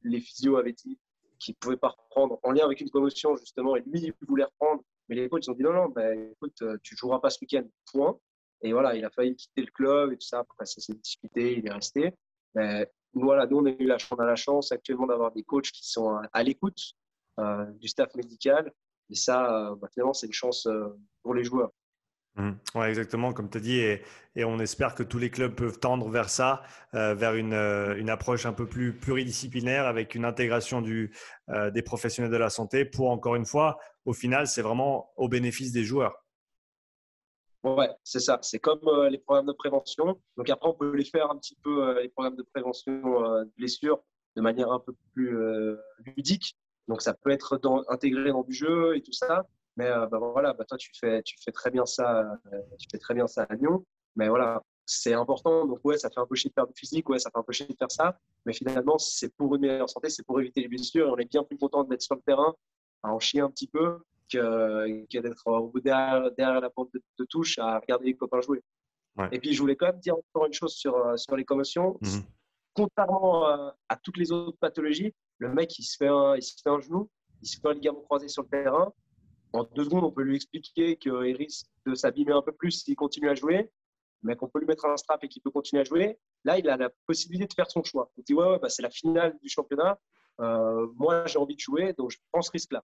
les 0.03 0.19
physios 0.19 0.57
avaient 0.57 0.73
dit 0.73 0.99
qu'ils 1.39 1.53
ne 1.53 1.59
pouvaient 1.59 1.77
pas 1.77 1.89
reprendre 1.89 2.39
en 2.43 2.51
lien 2.51 2.65
avec 2.65 2.81
une 2.81 2.89
commotion, 2.89 3.35
justement, 3.35 3.75
et 3.75 3.81
lui, 3.81 4.01
il 4.01 4.13
voulait 4.27 4.45
reprendre. 4.45 4.83
Mais 5.09 5.15
les 5.15 5.29
coachs 5.29 5.47
ont 5.49 5.53
dit 5.53 5.63
non, 5.63 5.73
non, 5.73 5.89
ben, 5.89 6.31
écoute, 6.31 6.61
euh, 6.61 6.77
tu 6.83 6.93
ne 6.93 6.97
joueras 6.97 7.19
pas 7.19 7.29
ce 7.29 7.39
week-end, 7.41 7.63
point. 7.91 8.17
Et 8.61 8.73
voilà, 8.73 8.95
il 8.95 9.03
a 9.03 9.09
failli 9.09 9.35
quitter 9.35 9.61
le 9.61 9.71
club 9.71 10.13
et 10.13 10.17
tout 10.17 10.27
ça. 10.27 10.39
Après, 10.39 10.65
ça 10.65 10.79
s'est 10.79 10.93
discuté, 10.93 11.57
il 11.57 11.67
est 11.67 11.73
resté. 11.73 12.13
Mais 12.53 12.87
voilà, 13.13 13.47
nous, 13.47 13.57
on 13.57 13.65
a 13.65 13.71
eu 13.71 13.87
la, 13.87 13.97
on 14.11 14.15
a 14.17 14.25
la 14.25 14.35
chance 14.35 14.71
actuellement 14.71 15.07
d'avoir 15.07 15.31
des 15.31 15.43
coachs 15.43 15.71
qui 15.71 15.89
sont 15.89 16.21
à, 16.31 16.43
l'écoute 16.43 16.79
euh, 17.39 17.65
du 17.71 17.87
staff 17.87 18.13
médical. 18.15 18.71
Et 19.09 19.15
ça, 19.15 19.71
euh, 19.71 19.75
bah, 19.75 19.89
finalement, 19.91 20.13
c'est 20.13 20.27
une 20.27 20.33
chance 20.33 20.67
pour 21.23 21.33
les 21.33 21.43
joueurs. 21.43 21.71
Mmh. 22.35 22.51
Exactement, 22.85 23.33
comme 23.33 23.49
tu 23.49 23.57
as 23.57 23.61
dit, 23.61 23.79
et, 23.79 24.03
on 24.45 24.59
espère 24.59 24.95
que 24.95 25.03
tous 25.03 25.19
les 25.19 25.29
clubs 25.29 25.53
peuvent 25.53 25.79
tendre 25.79 26.07
vers 26.07 26.29
ça, 26.29 26.63
euh, 26.93 27.13
vers 27.13 27.35
une, 27.35 27.53
euh, 27.53 27.97
une, 27.97 28.09
approche 28.09 28.45
un 28.45 28.53
peu 28.53 28.65
plus 28.65 28.93
pluridisciplinaire 28.93 29.85
avec 29.85 30.15
une 30.15 30.23
intégration 30.23 30.81
euh, 30.81 31.71
des 31.71 31.81
professionnels 31.81 32.31
de 32.31 32.37
la 32.37 32.49
santé 32.49 32.85
pour, 32.85 33.09
encore 33.09 33.35
une 33.35 33.45
fois, 33.45 33.77
au 34.05 34.13
final, 34.13 34.47
c'est 34.47 34.61
vraiment 34.61 35.11
au 35.17 35.27
bénéfice 35.27 35.73
des 35.73 35.83
joueurs. 35.83 36.23
Ouais, 37.63 37.89
c'est 38.03 38.21
ça. 38.21 38.39
C'est 38.41 38.59
comme 38.59 38.79
les 39.09 39.19
programmes 39.19 39.45
de 39.45 39.51
prévention. 39.51 40.19
Donc 40.37 40.49
après, 40.49 40.69
on 40.69 40.73
peut 40.73 40.95
les 40.95 41.05
faire 41.05 41.29
un 41.29 41.37
petit 41.37 41.55
peu, 41.61 42.01
les 42.01 42.09
programmes 42.09 42.37
de 42.37 42.41
prévention 42.53 42.91
de 42.93 43.51
blessures, 43.55 44.01
de 44.35 44.41
manière 44.41 44.71
un 44.71 44.79
peu 44.79 44.93
plus 45.13 45.37
ludique. 45.99 46.57
Donc 46.87 47.03
ça 47.03 47.13
peut 47.13 47.29
être 47.29 47.59
intégré 47.89 48.31
dans 48.31 48.41
du 48.41 48.53
jeu 48.53 48.95
et 48.95 49.03
tout 49.03 49.11
ça. 49.11 49.45
Mais 49.77 49.87
euh, 49.87 50.07
bah, 50.07 50.19
voilà, 50.19 50.53
bah, 50.53 50.65
toi, 50.65 50.77
tu 50.77 50.91
fais, 50.99 51.21
tu 51.23 51.35
fais 51.43 51.51
très 51.51 51.71
bien 51.71 51.85
ça, 51.85 52.21
euh, 52.53 52.59
tu 52.77 52.87
fais 52.91 52.97
très 52.97 53.13
bien 53.13 53.27
ça 53.27 53.43
à 53.43 53.55
Lyon. 53.55 53.85
Mais 54.15 54.27
voilà, 54.27 54.61
c'est 54.85 55.13
important. 55.13 55.65
Donc, 55.65 55.79
ouais, 55.83 55.97
ça 55.97 56.09
fait 56.09 56.19
un 56.19 56.25
peu 56.25 56.35
chier 56.35 56.49
de 56.49 56.53
faire 56.53 56.67
du 56.67 56.73
physique, 56.75 57.07
ouais, 57.09 57.19
ça 57.19 57.29
fait 57.31 57.39
un 57.39 57.43
peu 57.43 57.53
chier 57.53 57.67
de 57.67 57.75
faire 57.77 57.91
ça. 57.91 58.17
Mais 58.45 58.53
finalement, 58.53 58.97
c'est 58.97 59.33
pour 59.35 59.55
une 59.55 59.61
meilleure 59.61 59.89
santé, 59.89 60.09
c'est 60.09 60.25
pour 60.25 60.39
éviter 60.39 60.61
les 60.61 60.67
blessures. 60.67 61.07
Et 61.07 61.11
on 61.11 61.17
est 61.17 61.29
bien 61.29 61.43
plus 61.43 61.57
content 61.57 61.83
d'être 61.83 62.01
sur 62.01 62.15
le 62.15 62.21
terrain, 62.21 62.53
à 63.03 63.13
en 63.13 63.19
chier 63.19 63.41
un 63.41 63.49
petit 63.49 63.67
peu, 63.67 63.99
que, 64.31 65.19
d'être 65.19 65.47
au 65.47 65.67
bout 65.67 65.79
derrière, 65.79 66.31
derrière, 66.31 66.61
la 66.61 66.69
porte 66.69 66.89
de, 66.93 67.25
touche 67.25 67.57
à 67.59 67.79
regarder 67.79 68.05
les 68.05 68.15
copains 68.15 68.41
jouer. 68.41 68.61
Et 69.31 69.39
puis, 69.39 69.53
je 69.53 69.59
voulais 69.61 69.75
quand 69.75 69.87
même 69.87 69.99
dire 69.99 70.15
encore 70.15 70.45
une 70.45 70.53
chose 70.53 70.73
sur, 70.73 70.95
euh, 70.95 71.17
sur 71.17 71.35
les 71.35 71.45
commotions. 71.45 71.97
Mmh 72.01 72.19
Contrairement 72.73 73.47
à, 73.47 73.75
à, 73.89 73.97
toutes 73.97 74.15
les 74.15 74.31
autres 74.31 74.57
pathologies, 74.57 75.13
le 75.39 75.53
mec, 75.53 75.77
il 75.77 75.83
se 75.83 75.97
fait 75.97 76.07
un, 76.07 76.37
il 76.37 76.41
se 76.41 76.53
fait 76.63 76.69
un 76.69 76.79
genou, 76.79 77.09
il 77.41 77.47
se 77.49 77.59
fait 77.59 77.67
un 77.67 77.73
ligament 77.73 77.99
croisé 77.99 78.29
sur 78.29 78.43
le 78.43 78.47
terrain 78.47 78.93
en 79.53 79.63
deux 79.63 79.83
secondes, 79.85 80.03
on 80.03 80.11
peut 80.11 80.23
lui 80.23 80.35
expliquer 80.35 80.97
qu'il 80.97 81.13
risque 81.13 81.67
de 81.85 81.93
s'abîmer 81.93 82.31
un 82.31 82.41
peu 82.41 82.51
plus 82.51 82.71
s'il 82.71 82.95
continue 82.95 83.29
à 83.29 83.35
jouer, 83.35 83.71
mais 84.23 84.35
qu'on 84.35 84.47
peut 84.47 84.59
lui 84.59 84.67
mettre 84.67 84.85
un 84.85 84.97
strap 84.97 85.23
et 85.23 85.27
qu'il 85.27 85.41
peut 85.41 85.51
continuer 85.51 85.81
à 85.81 85.83
jouer. 85.83 86.19
Là, 86.43 86.57
il 86.57 86.69
a 86.69 86.77
la 86.77 86.89
possibilité 87.05 87.47
de 87.47 87.53
faire 87.53 87.69
son 87.69 87.83
choix. 87.83 88.11
Il 88.17 88.23
dit 88.23 88.33
Ouais, 88.33 88.47
ouais 88.47 88.59
bah, 88.59 88.69
c'est 88.69 88.81
la 88.81 88.89
finale 88.89 89.37
du 89.41 89.49
championnat. 89.49 89.99
Euh, 90.39 90.87
moi, 90.95 91.25
j'ai 91.27 91.37
envie 91.37 91.55
de 91.55 91.59
jouer, 91.59 91.93
donc 91.93 92.11
je 92.11 92.17
prends 92.31 92.41
ce 92.41 92.51
risque-là. 92.51 92.83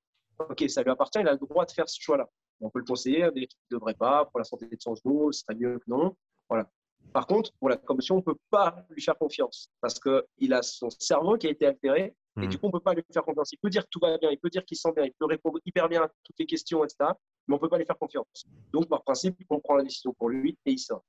Ok, 0.49 0.63
ça 0.69 0.83
lui 0.83 0.91
appartient, 0.91 1.19
il 1.19 1.27
a 1.27 1.31
le 1.31 1.37
droit 1.39 1.65
de 1.65 1.71
faire 1.71 1.89
ce 1.89 1.99
choix-là. 1.99 2.29
On 2.59 2.69
peut 2.69 2.79
le 2.79 2.85
conseiller, 2.85 3.29
mais 3.33 3.41
il 3.41 3.49
ne 3.71 3.77
devrait 3.77 3.95
pas, 3.95 4.25
pour 4.25 4.39
la 4.39 4.43
santé 4.43 4.67
de 4.67 4.77
son 4.79 4.95
genou, 4.95 5.31
ce 5.31 5.41
serait 5.41 5.55
mieux 5.55 5.79
que 5.79 5.85
non. 5.87 6.15
Voilà. 6.49 6.69
Par 7.13 7.25
contre, 7.25 7.51
pour 7.59 7.69
la 7.69 7.77
commotion, 7.77 8.15
on 8.15 8.19
ne 8.19 8.23
peut 8.23 8.37
pas 8.49 8.85
lui 8.89 9.01
faire 9.01 9.17
confiance 9.17 9.69
parce 9.81 9.99
qu'il 9.99 10.53
a 10.53 10.61
son 10.61 10.89
cerveau 10.89 11.37
qui 11.37 11.47
a 11.47 11.51
été 11.51 11.65
altéré 11.65 12.15
et 12.37 12.45
hmm. 12.45 12.49
du 12.49 12.57
coup, 12.57 12.65
on 12.65 12.69
ne 12.69 12.73
peut 12.73 12.79
pas 12.79 12.93
lui 12.93 13.03
faire 13.11 13.23
confiance. 13.23 13.51
Il 13.51 13.57
peut 13.57 13.69
dire 13.69 13.83
que 13.83 13.89
tout 13.89 13.99
va 13.99 14.17
bien, 14.17 14.29
il 14.31 14.37
peut 14.37 14.49
dire 14.49 14.63
qu'il 14.63 14.77
sent 14.77 14.91
bien, 14.95 15.05
il 15.05 15.13
peut 15.13 15.25
répondre 15.25 15.59
hyper 15.65 15.89
bien 15.89 16.03
à 16.03 16.07
toutes 16.23 16.37
les 16.39 16.45
questions, 16.45 16.83
etc. 16.83 17.11
Mais 17.47 17.53
on 17.53 17.57
ne 17.57 17.61
peut 17.61 17.69
pas 17.69 17.77
lui 17.77 17.85
faire 17.85 17.97
confiance. 17.97 18.45
Donc, 18.71 18.87
par 18.87 19.03
principe, 19.03 19.37
on 19.49 19.59
prend 19.59 19.75
la 19.75 19.83
décision 19.83 20.13
pour 20.13 20.29
lui 20.29 20.57
et 20.65 20.71
il 20.71 20.79
sort. 20.79 21.03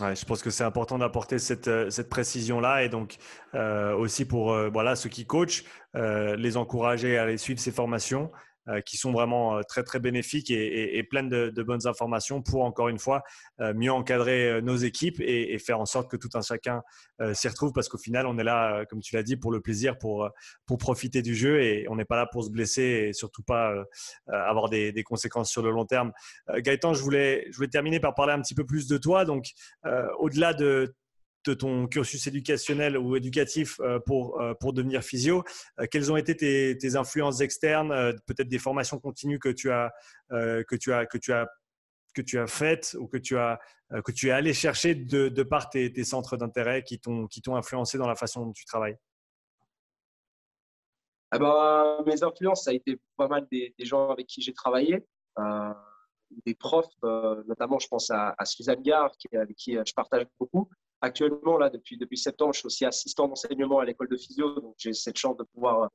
Ouais, 0.00 0.16
je 0.16 0.24
pense 0.24 0.42
que 0.42 0.50
c'est 0.50 0.64
important 0.64 0.98
d'apporter 0.98 1.38
cette, 1.38 1.68
euh, 1.68 1.88
cette 1.88 2.08
précision-là 2.08 2.82
et 2.82 2.88
donc 2.88 3.16
euh, 3.54 3.94
aussi 3.94 4.24
pour 4.24 4.52
euh, 4.52 4.68
voilà, 4.68 4.96
ceux 4.96 5.08
qui 5.08 5.24
coachent, 5.24 5.64
les 5.94 6.56
encourager 6.56 7.16
à 7.16 7.22
aller 7.22 7.38
suivre 7.38 7.60
ces 7.60 7.70
formations 7.70 8.32
qui 8.84 8.96
sont 8.96 9.12
vraiment 9.12 9.58
euh, 9.58 9.62
très 9.62 9.82
très 9.82 10.00
bénéfiques 10.00 10.50
et, 10.50 11.02
pleines 11.04 11.28
de, 11.28 11.62
bonnes 11.62 11.86
informations 11.86 12.42
pour 12.42 12.64
encore 12.64 12.88
une 12.88 12.98
fois 12.98 13.22
euh, 13.60 13.74
mieux 13.74 13.92
encadrer 13.92 14.62
nos 14.62 14.76
équipes 14.76 15.20
et, 15.20 15.58
faire 15.58 15.80
en 15.80 15.86
sorte 15.86 16.10
que 16.10 16.16
tout 16.16 16.28
un 16.34 16.42
chacun 16.42 16.82
s'y 17.32 17.48
retrouve 17.48 17.72
parce 17.72 17.88
qu'au 17.88 17.98
final 17.98 18.26
on 18.26 18.38
est 18.38 18.44
là 18.44 18.84
comme 18.86 19.00
tu 19.00 19.14
l'as 19.14 19.22
dit 19.22 19.36
pour 19.36 19.52
le 19.52 19.60
plaisir 19.60 19.96
pour 19.98 20.28
pour 20.66 20.78
profiter 20.78 21.22
du 21.22 21.34
jeu 21.34 21.62
et 21.62 21.86
on 21.88 21.96
n'est 21.96 22.04
pas 22.04 22.16
là 22.16 22.26
pour 22.26 22.44
se 22.44 22.50
blesser 22.50 23.06
et 23.08 23.12
surtout 23.12 23.42
pas 23.42 23.72
avoir 24.26 24.68
des, 24.68 24.92
des, 24.92 25.02
conséquences 25.04 25.50
sur 25.50 25.62
le 25.62 25.70
long 25.70 25.86
terme. 25.86 26.12
Gaëtan, 26.56 26.92
je 26.92 27.02
voulais 27.02 27.46
je 27.50 27.56
voulais 27.56 27.68
terminer 27.68 28.00
par 28.00 28.14
parler 28.14 28.32
un 28.32 28.40
petit 28.40 28.54
peu 28.54 28.66
plus 28.66 28.88
de 28.88 28.98
toi 28.98 29.24
donc 29.24 29.46
au-delà 30.18 30.54
de 30.54 30.94
de 31.44 31.54
ton 31.54 31.86
cursus 31.86 32.26
éducationnel 32.26 32.96
ou 32.96 33.16
éducatif 33.16 33.78
euh, 33.80 33.98
pour, 34.00 34.40
euh, 34.40 34.54
pour 34.54 34.72
devenir 34.72 35.02
physio. 35.02 35.44
Euh, 35.78 35.86
quelles 35.90 36.10
ont 36.10 36.16
été 36.16 36.36
tes, 36.36 36.96
influences 36.96 37.40
externes, 37.40 37.88
peut-être 38.26 38.48
des 38.48 38.58
formations 38.58 38.98
continues 38.98 39.38
que 39.38 39.48
tu 39.48 39.70
as, 39.70 39.90
que 40.30 40.76
tu 40.76 40.92
as, 40.92 41.06
que 41.06 41.18
tu 41.18 41.32
as, 41.32 41.48
que 42.14 42.22
tu 42.22 42.38
as 42.38 42.46
faites 42.46 42.94
ou 43.00 43.08
que 43.08 43.16
tu, 43.16 43.36
as, 43.36 43.58
que 44.04 44.12
tu 44.12 44.28
es 44.28 44.30
allé 44.30 44.52
chercher 44.52 44.94
de, 44.94 45.42
par 45.42 45.70
tes, 45.70 46.04
centres 46.04 46.36
d'intérêt 46.36 46.84
qui 46.84 47.00
t'ont 47.00 47.28
influencé 47.48 47.98
dans 47.98 48.06
la 48.06 48.14
façon 48.14 48.46
dont 48.46 48.52
tu 48.52 48.64
travailles? 48.64 48.96
Ah 51.32 51.38
ben, 51.38 52.04
Mes 52.06 52.22
influences, 52.22 52.64
ça 52.64 52.70
a 52.70 52.74
été 52.74 53.00
pas 53.16 53.26
mal 53.26 53.46
des, 53.50 53.74
gens 53.80 54.10
avec 54.10 54.26
qui 54.26 54.40
j'ai 54.40 54.52
travaillé. 54.52 55.04
des 56.46 56.54
profs, 56.54 56.94
notamment 57.02 57.80
je 57.80 57.88
pense 57.88 58.10
à, 58.10 58.34
à 58.38 58.44
Suzanne 58.44 58.82
Gare, 58.82 59.10
qui, 59.18 59.34
avec 59.36 59.56
qui 59.56 59.72
je 59.72 59.94
partage 59.94 60.26
beaucoup, 60.38 60.68
Actuellement, 61.04 61.58
là, 61.58 61.68
depuis, 61.68 61.98
depuis 61.98 62.16
septembre, 62.16 62.54
je 62.54 62.60
suis 62.60 62.66
aussi 62.66 62.86
assistant 62.86 63.28
d'enseignement 63.28 63.78
à 63.78 63.84
l'école 63.84 64.08
de 64.08 64.16
physio, 64.16 64.58
donc 64.58 64.74
j'ai 64.78 64.94
cette 64.94 65.18
chance 65.18 65.36
de 65.36 65.42
pouvoir 65.42 65.82
euh, 65.82 65.88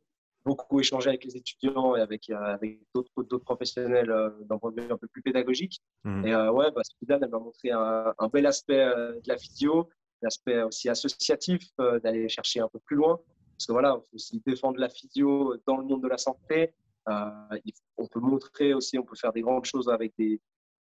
beaucoup 0.46 0.80
échanger 0.80 1.10
avec 1.10 1.24
les 1.24 1.36
étudiants 1.36 1.96
et 1.96 2.02
avec, 2.02 2.30
euh, 2.30 2.36
avec 2.36 2.80
d'autres 2.94 3.40
professionnels 3.40 4.12
euh, 4.12 4.30
d'un 4.42 4.60
point 4.60 4.72
de 4.72 4.80
vue 4.80 4.92
un 4.92 4.98
peu 5.00 5.08
plus 5.08 5.24
pédagogique. 5.24 5.82
Mmh. 6.04 6.28
Et 6.28 6.36
ouais, 6.36 6.70
bah, 6.70 6.84
elle 7.10 7.28
m'a 7.28 7.40
montré 7.40 7.72
un, 7.72 8.28
bel 8.32 8.46
aspect 8.46 8.86
de 8.86 9.28
la 9.28 9.36
physio, 9.36 9.90
l'aspect 10.22 10.62
aussi 10.62 10.90
associatif, 10.90 11.72
d'aller 12.04 12.30
chercher 12.30 12.60
un 12.60 12.68
peu 12.68 12.78
plus 12.78 12.96
loin. 12.96 13.20
Parce 13.58 13.66
que 13.66 13.72
voilà, 13.72 13.96
il 13.98 14.02
faut 14.12 14.16
aussi 14.16 14.44
défendre 14.46 14.78
la 14.78 14.90
physio 14.90 15.56
dans 15.66 15.78
le 15.78 15.86
monde 15.86 16.04
de 16.04 16.08
la 16.08 16.20
santé. 16.20 16.72
on 17.08 18.08
peut 18.08 18.20
montrer 18.20 18.76
aussi, 18.76 19.00
on 19.00 19.04
peut 19.04 19.16
faire 19.16 19.34
des 19.34 19.42
grandes 19.42 19.66
choses 19.66 19.90
avec 19.90 20.14
des, 20.20 20.40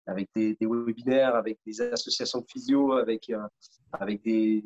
avec 0.08 0.30
des, 0.34 0.56
webinaires, 0.62 1.36
avec 1.36 1.58
des 1.66 1.80
associations 1.82 2.40
de 2.40 2.46
physio, 2.46 2.92
avec, 2.92 3.28
euh, 3.28 3.46
avec 3.92 4.22
des, 4.22 4.64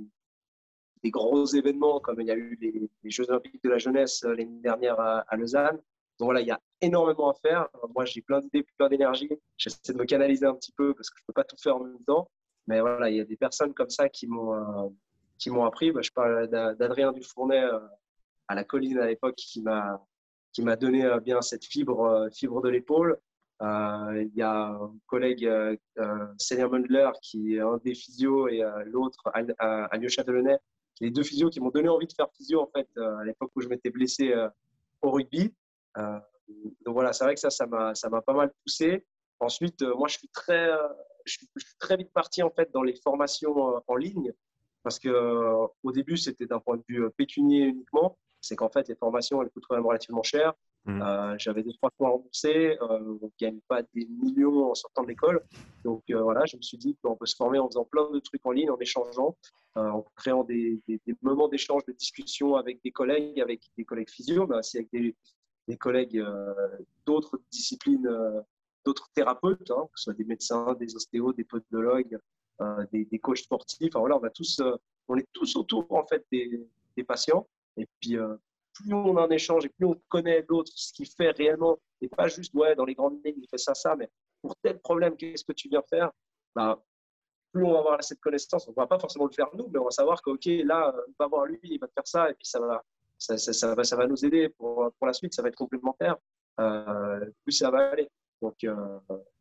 gros 1.07 1.45
événements 1.47 1.99
comme 1.99 2.20
il 2.20 2.28
y 2.28 2.30
a 2.30 2.36
eu 2.36 2.57
les, 2.61 3.11
Jeux 3.11 3.28
Olympiques 3.28 3.62
de 3.62 3.68
la 3.68 3.78
jeunesse 3.78 4.22
euh, 4.24 4.34
l'année 4.36 4.61
dernière 4.62 4.99
à, 5.01 5.36
Lausanne. 5.36 5.76
Donc 6.18 6.26
voilà, 6.26 6.40
il 6.40 6.47
y 6.47 6.53
a 6.53 6.61
énormément 6.80 7.30
à 7.30 7.34
faire. 7.34 7.68
Moi, 7.95 8.05
j'ai 8.05 8.22
plein 8.22 8.38
d'idées, 8.38 8.64
plein 8.78 8.88
d'énergie. 8.88 9.30
J'essaie 9.57 9.93
de 9.93 9.99
me 9.99 10.05
canaliser 10.05 10.47
un 10.47 10.55
petit 10.55 10.72
peu 10.72 10.95
parce 10.95 11.11
que 11.11 11.16
je 11.18 11.22
ne 11.22 11.26
peux 11.26 11.32
pas 11.32 11.45
tout 11.45 11.57
faire 11.57 11.76
en 11.76 11.84
même 11.84 12.05
temps. 12.05 12.30
Mais 12.68 12.80
voilà, 12.80 13.11
il 13.11 13.16
y 13.16 13.20
a 13.20 13.24
des 13.24 13.36
personnes 13.36 13.74
comme 13.74 13.90
ça 13.90 14.09
qui 14.09 14.28
m'ont 14.28 14.55
euh, 14.55 15.64
appris. 15.66 15.90
Bah, 15.90 16.03
je 16.03 16.12
parle 16.12 16.47
d'Adrien 16.47 17.11
Dufournet 17.11 17.64
à 18.47 18.55
la 18.55 18.62
colline 18.62 18.99
à 18.99 19.07
l'époque 19.07 19.34
qui 19.34 19.61
m'a 19.61 20.01
qui 20.53 20.62
m'a 20.62 20.76
donné 20.76 21.09
bien 21.24 21.40
cette 21.40 21.64
fibre 21.64 22.28
fibre 22.30 22.62
de 22.62 22.68
l'épaule. 22.68 23.18
Euh, 23.61 24.24
il 24.24 24.34
y 24.36 24.42
a 24.42 24.70
un 24.70 24.94
collègue, 25.07 25.46
euh, 25.46 25.76
euh 25.98 26.68
Mundler, 26.68 27.11
qui 27.22 27.55
est 27.55 27.61
un 27.61 27.78
des 27.84 27.94
physios, 27.94 28.48
et 28.48 28.62
euh, 28.62 28.82
l'autre, 28.86 29.30
Alyosha 29.62 30.24
Delaunay, 30.24 30.59
les 31.00 31.11
deux 31.11 31.22
physios 31.22 31.50
qui 31.50 31.61
m'ont 31.61 31.70
donné 31.70 31.88
envie 31.88 32.07
de 32.07 32.12
faire 32.12 32.28
physio 32.36 32.61
en 32.61 32.70
fait 32.74 32.88
à 32.96 33.24
l'époque 33.24 33.50
où 33.55 33.61
je 33.61 33.68
m'étais 33.68 33.90
blessé 33.90 34.34
au 35.00 35.11
rugby. 35.11 35.53
donc 35.96 36.94
voilà, 36.94 37.12
c'est 37.12 37.24
vrai 37.24 37.34
que 37.34 37.40
ça, 37.40 37.50
ça 37.50 37.66
m'a, 37.66 38.22
pas 38.22 38.32
mal 38.32 38.53
poussé. 38.64 39.05
Ensuite, 39.40 39.82
moi, 39.82 40.09
je 40.09 40.18
suis 40.18 40.28
très, 40.28 40.70
je 41.24 41.32
suis, 41.32 41.48
très 41.78 41.96
vite 41.96 42.12
parti 42.12 42.42
en 42.42 42.50
fait 42.50 42.70
dans 42.72 42.82
les 42.82 42.94
formations 42.94 43.82
en 43.86 43.96
ligne 43.96 44.32
parce 44.82 44.98
que 44.98 45.09
au 45.82 45.92
début, 45.92 46.16
c'était 46.16 46.46
d'un 46.46 46.61
point 46.61 46.76
de 46.76 46.84
vue 46.88 47.11
pécunier 47.12 47.64
uniquement. 47.64 48.18
C'est 48.40 48.57
qu'en 48.57 48.68
fait, 48.68 48.88
les 48.88 48.96
formations, 48.96 49.42
elles 49.42 49.50
coûtent 49.50 49.66
quand 49.68 49.76
même 49.76 49.86
relativement 49.86 50.22
cher. 50.22 50.53
Mm. 50.85 51.01
Euh, 51.01 51.35
j'avais 51.39 51.62
deux, 51.62 51.72
trois 51.74 51.91
fois 51.97 52.11
remboursé. 52.11 52.76
Euh, 52.80 53.18
on 53.22 53.26
ne 53.26 53.30
gagne 53.41 53.61
pas 53.68 53.83
des 53.95 54.07
millions 54.07 54.70
en 54.70 54.74
sortant 54.74 55.03
de 55.03 55.09
l'école. 55.09 55.43
Donc 55.85 56.03
euh, 56.11 56.22
voilà, 56.22 56.45
je 56.47 56.57
me 56.57 56.62
suis 56.62 56.76
dit 56.78 56.97
qu'on 57.03 57.16
peut 57.16 57.26
se 57.26 57.37
former 57.37 57.59
en 57.59 57.68
faisant 57.68 57.85
plein 57.85 58.11
de 58.11 58.18
trucs 58.18 58.45
en 58.45 58.51
ligne, 58.51 58.70
en 58.70 58.78
échangeant, 58.78 59.37
en 59.74 60.05
créant 60.16 60.45
des, 60.45 60.83
moments 61.22 61.49
d'échange, 61.49 61.85
de 61.87 61.93
discussion 61.93 62.57
avec 62.57 62.83
des 62.83 62.91
collègues, 62.91 63.41
avec 63.41 63.62
des 63.76 63.85
collègues 63.85 64.11
physio, 64.11 64.47
mais 64.47 64.57
aussi 64.57 64.78
avec 64.78 64.91
des, 64.93 65.76
collègues 65.78 66.22
d'autres 67.07 67.41
disciplines, 67.51 68.09
d'autres 68.85 69.09
thérapeutes, 69.14 69.70
hein, 69.70 69.87
que 69.93 70.01
ce 70.01 70.05
soit 70.05 70.14
des 70.14 70.24
médecins, 70.24 70.74
des 70.74 70.95
ostéos, 70.95 71.33
des 71.33 71.45
podologues, 71.45 72.18
des, 72.93 73.18
coachs 73.18 73.39
sportifs. 73.39 73.89
Enfin, 73.95 74.01
voilà, 74.01 74.16
on, 74.16 74.20
va 74.20 74.30
tous, 74.30 74.61
on 75.09 75.16
est 75.16 75.26
tous 75.33 75.57
autour 75.57 75.87
en 75.91 76.05
fait 76.07 76.26
des 76.30 77.05
patients. 77.05 77.47
Et 77.78 77.89
puis, 78.01 78.18
plus 78.75 78.93
on 78.95 79.16
en 79.16 79.31
échange 79.31 79.64
et 79.64 79.68
plus 79.68 79.87
on 79.87 80.01
connaît 80.09 80.45
l'autre, 80.49 80.70
ce 80.75 80.93
qu'il 80.93 81.07
fait 81.07 81.31
réellement, 81.31 81.79
et 82.01 82.09
pas 82.09 82.29
juste, 82.29 82.55
ouais, 82.55 82.75
dans 82.75 82.85
les 82.85 82.95
grandes 82.95 83.20
lignes, 83.25 83.41
il 83.43 83.49
fait 83.49 83.59
ça, 83.59 83.75
ça, 83.75 83.97
mais 83.97 84.11
pour 84.41 84.57
tel 84.57 84.79
problème, 84.81 85.16
qu'est-ce 85.16 85.45
que 85.45 85.53
tu 85.53 85.68
viens 85.68 85.83
faire 85.89 86.11
bah, 86.55 86.83
Plus 87.53 87.64
on 87.64 87.73
va 87.73 87.79
avoir 87.79 88.03
cette 88.03 88.20
connaissance, 88.20 88.66
on 88.66 88.73
ne 88.73 88.77
va 88.77 88.87
pas 88.87 88.99
forcément 88.99 89.27
le 89.27 89.33
faire 89.33 89.49
nous, 89.55 89.68
mais 89.68 89.79
on 89.79 89.85
va 89.85 89.91
savoir 89.91 90.20
que, 90.23 90.31
OK, 90.31 90.47
là, 90.64 90.95
on 90.97 91.12
va 91.18 91.27
voir 91.29 91.47
lui, 91.47 91.61
il 91.62 91.79
va 91.79 91.89
faire 91.89 92.07
ça, 92.07 92.31
et 92.31 92.35
puis 92.35 92.47
ça 92.47 92.61
va, 92.61 92.83
ça, 93.18 93.39
ça, 93.39 93.75
va, 93.75 93.85
ça 93.85 93.97
va 93.97 94.07
nous 94.07 94.25
aider 94.25 94.49
pour, 94.49 94.91
pour, 94.99 95.07
la 95.07 95.12
suite, 95.12 95.35
ça 95.35 95.43
va 95.43 95.49
être 95.49 95.57
complémentaire. 95.57 96.16
Euh, 96.61 97.25
plus 97.45 97.53
ça 97.53 97.70
va 97.70 97.91
aller. 97.91 98.09
Donc, 98.41 98.64
euh, 98.64 98.99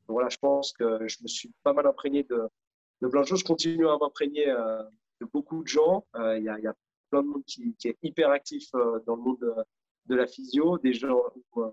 voilà, 0.08 0.30
je 0.30 0.38
pense 0.38 0.74
que 0.74 1.08
je 1.08 1.18
me 1.24 1.28
suis 1.28 1.52
pas 1.64 1.74
mal 1.74 1.88
imprégné 1.88 2.24
de, 2.24 2.48
de 3.02 3.08
plein 3.08 3.22
de 3.22 3.28
choses. 3.28 3.40
Je 3.40 3.46
continue 3.46 3.88
à 3.88 3.98
m'imprégner 3.98 4.50
euh, 4.50 4.84
de 5.20 5.28
beaucoup 5.34 5.64
de 5.64 5.68
gens. 5.68 6.06
Il 6.16 6.44
y, 6.44 6.50
a 6.50 6.76
plein 7.12 7.22
de 7.22 7.28
monde 7.28 7.43
qui, 7.45 7.76
est 7.86 7.97
hyper 8.01 8.32
actif 8.32 8.70
euh, 8.74 8.99
dans 9.05 9.16
le 9.16 9.22
monde 9.22 9.55
de, 10.07 10.16
la 10.16 10.26
physio, 10.26 10.78
des 10.80 10.93
gens 10.93 11.22
ou, 11.53 11.62
euh, 11.62 11.72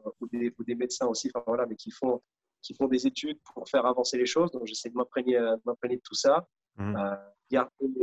des, 0.66 0.74
médecins 0.74 1.06
aussi, 1.06 1.30
enfin, 1.34 1.44
voilà, 1.46 1.66
mais 1.66 1.76
qui 1.76 1.90
font 1.90 2.20
qui 2.60 2.74
font 2.74 2.88
des 2.88 3.06
études 3.06 3.38
pour 3.54 3.68
faire 3.68 3.86
avancer 3.86 4.18
les 4.18 4.26
choses. 4.26 4.50
Donc, 4.50 4.66
j'essaie 4.66 4.90
de 4.90 4.96
m'imprégner 4.96 5.38
de 5.38 6.00
tout 6.02 6.14
ça. 6.14 6.44
Mmh. 6.76 6.96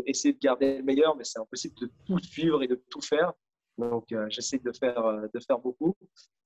essayer 0.06 0.34
de 0.34 0.40
garder 0.40 0.78
le 0.78 0.84
meilleur, 0.84 1.16
mais 1.16 1.26
c'est 1.26 1.40
impossible 1.40 1.76
de 1.76 1.92
tout 2.06 2.20
suivre 2.20 2.64
et 2.64 2.68
de 2.68 2.82
tout 2.90 3.02
faire. 3.02 3.34
Donc, 3.78 4.06
j'essaie 4.30 4.60
de 4.60 4.72
faire, 4.72 5.30
de 5.34 5.40
faire 5.42 5.60
beaucoup. 5.60 5.94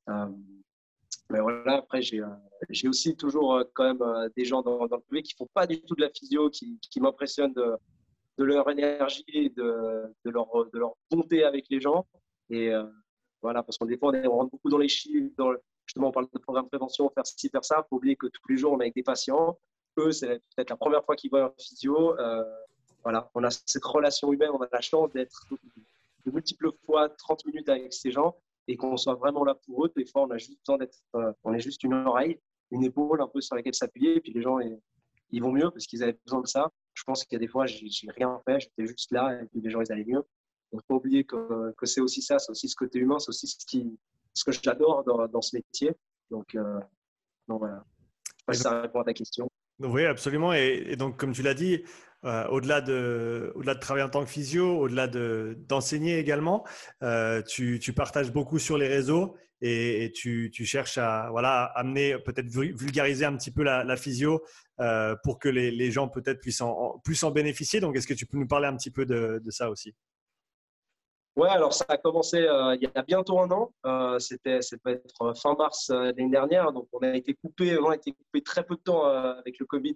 mais 0.07 1.39
voilà, 1.39 1.77
après, 1.77 2.01
j'ai 2.01 2.87
aussi 2.87 3.15
toujours 3.15 3.63
quand 3.75 3.93
même 3.93 4.29
des 4.35 4.43
gens 4.43 4.63
dans, 4.63 4.87
dans 4.87 4.97
le 4.97 5.03
privé 5.03 5.21
qui 5.21 5.35
ne 5.35 5.45
font 5.45 5.51
pas 5.53 5.67
du 5.67 5.79
tout 5.81 5.93
de 5.93 6.01
la 6.01 6.09
physio, 6.09 6.49
qui, 6.49 6.79
qui 6.79 6.99
m'impressionnent 6.99 7.53
de, 8.39 8.43
leur 8.45 8.69
énergie 8.69 9.23
et 9.27 9.49
de, 9.49 10.13
leur, 10.25 10.47
de 10.73 10.79
leur 10.79 10.95
bonté 11.11 11.43
avec 11.43 11.65
les 11.69 11.81
gens. 11.81 12.05
Et 12.49 12.73
euh, 12.73 12.83
voilà, 13.41 13.63
parce 13.63 13.77
qu'on 13.77 13.85
des 13.85 13.97
fois, 13.97 14.11
on, 14.13 14.29
rentre 14.29 14.51
beaucoup 14.51 14.69
dans 14.69 14.77
les 14.77 14.87
chiffres, 14.87 15.29
justement, 15.85 16.07
on 16.07 16.11
parle 16.11 16.27
de 16.33 16.39
programme 16.39 16.65
de 16.65 16.69
prévention, 16.69 17.09
faire 17.09 17.25
ci, 17.25 17.49
faire 17.49 17.63
ça. 17.63 17.83
Il 17.85 17.87
faut 17.89 17.97
oublier 17.97 18.15
que 18.15 18.27
tous 18.27 18.47
les 18.49 18.57
jours, 18.57 18.73
on 18.73 18.79
est 18.79 18.85
avec 18.85 18.95
des 18.95 19.03
patients. 19.03 19.57
Eux, 19.97 20.11
c'est 20.11 20.39
peut-être 20.55 20.69
la 20.69 20.77
première 20.77 21.03
fois 21.03 21.15
qu'ils 21.15 21.29
voient 21.29 21.45
un 21.45 21.53
physio. 21.57 22.17
Euh, 22.19 22.43
voilà, 23.03 23.29
on 23.35 23.43
a 23.43 23.49
cette 23.49 23.85
relation 23.85 24.31
humaine, 24.31 24.49
on 24.53 24.61
a 24.61 24.67
la 24.71 24.81
chance 24.81 25.09
d'être 25.11 25.45
de 26.25 26.31
multiples 26.31 26.71
fois 26.85 27.09
30 27.09 27.45
minutes 27.45 27.69
avec 27.69 27.93
ces 27.93 28.11
gens 28.11 28.35
et 28.67 28.75
qu'on 28.75 28.97
soit 28.97 29.15
vraiment 29.15 29.43
là 29.43 29.55
pour 29.55 29.85
eux. 29.85 29.91
Des 29.95 30.05
fois, 30.05 30.23
on 30.23 30.31
a 30.31 30.37
juste 30.37 30.59
besoin 30.65 30.77
d'être, 30.77 30.97
euh, 31.15 31.33
on 31.43 31.53
est 31.53 31.59
juste 31.59 31.83
une 31.83 31.93
oreille, 31.93 32.39
une 32.71 32.83
épaule 32.83 33.21
un 33.21 33.27
peu 33.27 33.41
sur 33.41 33.55
laquelle 33.55 33.73
s'appuyer, 33.73 34.17
et 34.17 34.19
puis 34.19 34.33
les 34.33 34.41
gens, 34.41 34.59
ils 35.31 35.41
vont 35.41 35.51
mieux 35.51 35.71
parce 35.71 35.87
qu'ils 35.87 36.03
avaient 36.03 36.17
besoin 36.25 36.41
de 36.41 36.47
ça 36.47 36.69
je 36.99 37.03
pense 37.05 37.23
qu'il 37.23 37.33
y 37.33 37.37
a 37.37 37.39
des 37.39 37.47
fois, 37.47 37.65
j'ai 37.65 37.89
rien 38.11 38.41
fait, 38.45 38.59
j'étais 38.59 38.85
juste 38.85 39.11
là 39.11 39.39
et 39.41 39.45
puis 39.45 39.61
les 39.61 39.69
gens, 39.69 39.79
ils 39.79 39.91
allaient 39.91 40.05
mieux. 40.05 40.21
Donc, 40.71 40.83
pas 40.85 40.95
oublier 40.95 41.23
que, 41.23 41.73
c'est 41.83 42.01
aussi 42.01 42.21
ça, 42.21 42.39
c'est 42.39 42.51
aussi 42.51 42.67
ce 42.67 42.75
côté 42.75 42.99
humain, 42.99 43.19
c'est 43.19 43.29
aussi 43.29 43.47
ce, 43.47 43.65
qui, 43.65 43.97
ce 44.33 44.43
que 44.43 44.51
j'adore 44.51 45.03
dans, 45.05 45.41
ce 45.41 45.55
métier. 45.55 45.91
Donc, 46.29 46.55
euh, 46.55 46.79
donc 47.47 47.59
voilà. 47.59 47.85
Je 48.27 48.31
sais 48.31 48.45
pas 48.45 48.53
si 48.53 48.61
ça 48.61 48.81
répond 48.81 48.99
à 48.99 49.05
ta 49.05 49.13
question. 49.13 49.49
Oui, 49.79 50.05
absolument. 50.05 50.51
Et, 50.51 50.97
donc, 50.97 51.17
comme 51.17 51.31
tu 51.31 51.41
l'as 51.41 51.53
dit, 51.53 51.83
euh, 52.25 52.45
au-delà 52.49 52.81
de, 52.81 53.53
au 53.55 53.63
de 53.63 53.73
travailler 53.75 54.05
en 54.05 54.09
tant 54.09 54.25
que 54.25 54.29
physio, 54.29 54.77
au-delà 54.77 55.07
d'enseigner 55.07 56.19
également, 56.19 56.67
euh, 57.01 57.41
tu, 57.43 57.79
tu, 57.79 57.93
partages 57.93 58.33
beaucoup 58.33 58.59
sur 58.59 58.77
les 58.77 58.89
réseaux 58.89 59.37
et, 59.61 60.11
tu, 60.13 60.51
cherches 60.65 60.97
à 60.97 61.27
amener, 61.75 62.17
peut-être 62.19 62.47
vulgariser 62.47 63.25
un 63.25 63.35
petit 63.35 63.51
peu 63.51 63.63
la, 63.63 63.97
physio 63.97 64.43
euh, 64.79 65.15
pour 65.23 65.39
que 65.39 65.49
les, 65.49 65.91
gens 65.91 66.07
peut-être 66.07 66.39
puissent 66.39 66.61
en, 66.61 66.99
plus 67.03 67.21
en 67.23 67.31
bénéficier. 67.31 67.79
Donc, 67.79 67.95
est-ce 67.95 68.07
que 68.07 68.13
tu 68.13 68.25
peux 68.25 68.37
nous 68.37 68.47
parler 68.47 68.67
un 68.67 68.75
petit 68.75 68.91
peu 68.91 69.05
de, 69.05 69.41
ça 69.49 69.69
aussi? 69.69 69.93
Ouais, 71.35 71.49
alors 71.49 71.73
ça 71.73 71.85
a 71.87 71.97
commencé 71.97 72.39
euh, 72.41 72.75
il 72.75 72.81
y 72.81 72.89
a 72.93 73.03
bientôt 73.03 73.39
un 73.39 73.49
an. 73.51 73.71
Euh, 73.85 74.19
c'était, 74.19 74.59
peut 74.83 74.91
être 74.91 75.33
fin 75.37 75.55
mars 75.55 75.89
l'année 75.89 76.29
dernière. 76.29 76.71
Donc, 76.71 76.87
on 76.91 76.99
a 76.99 77.15
été 77.15 77.33
coupé, 77.33 77.77
on 77.77 77.89
a 77.89 77.95
été 77.95 78.11
coupé 78.11 78.41
très 78.41 78.63
peu 78.63 78.75
de 78.75 78.81
temps 78.81 79.05
avec 79.05 79.59
le 79.59 79.65
Covid. 79.65 79.95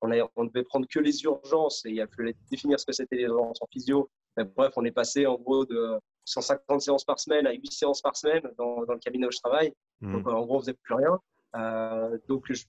on, 0.00 0.10
a, 0.10 0.46
devait 0.46 0.64
prendre 0.64 0.86
que 0.88 0.98
les 0.98 1.22
urgences 1.22 1.84
et 1.84 1.90
il 1.90 2.00
a 2.00 2.06
fallu 2.08 2.34
définir 2.50 2.80
ce 2.80 2.86
que 2.86 2.92
c'était 2.92 3.26
en 3.28 3.52
physio. 3.72 4.10
bref, 4.56 4.72
on 4.76 4.84
est 4.84 4.92
passé 4.92 5.26
en 5.26 5.36
gros 5.36 5.64
de 5.64 5.98
150 6.24 6.80
séances 6.80 7.04
par 7.04 7.18
semaine 7.18 7.46
à 7.46 7.52
8 7.52 7.72
séances 7.72 8.02
par 8.02 8.16
semaine 8.16 8.42
dans, 8.58 8.84
dans 8.84 8.92
le 8.94 8.98
cabinet 8.98 9.26
où 9.26 9.32
je 9.32 9.38
travaille. 9.38 9.72
Mmh. 10.00 10.12
Donc, 10.12 10.28
en 10.28 10.44
gros, 10.44 10.56
on 10.56 10.60
faisait 10.60 10.74
plus 10.74 10.94
rien. 10.94 11.18
donc, 12.28 12.44
je, 12.50 12.64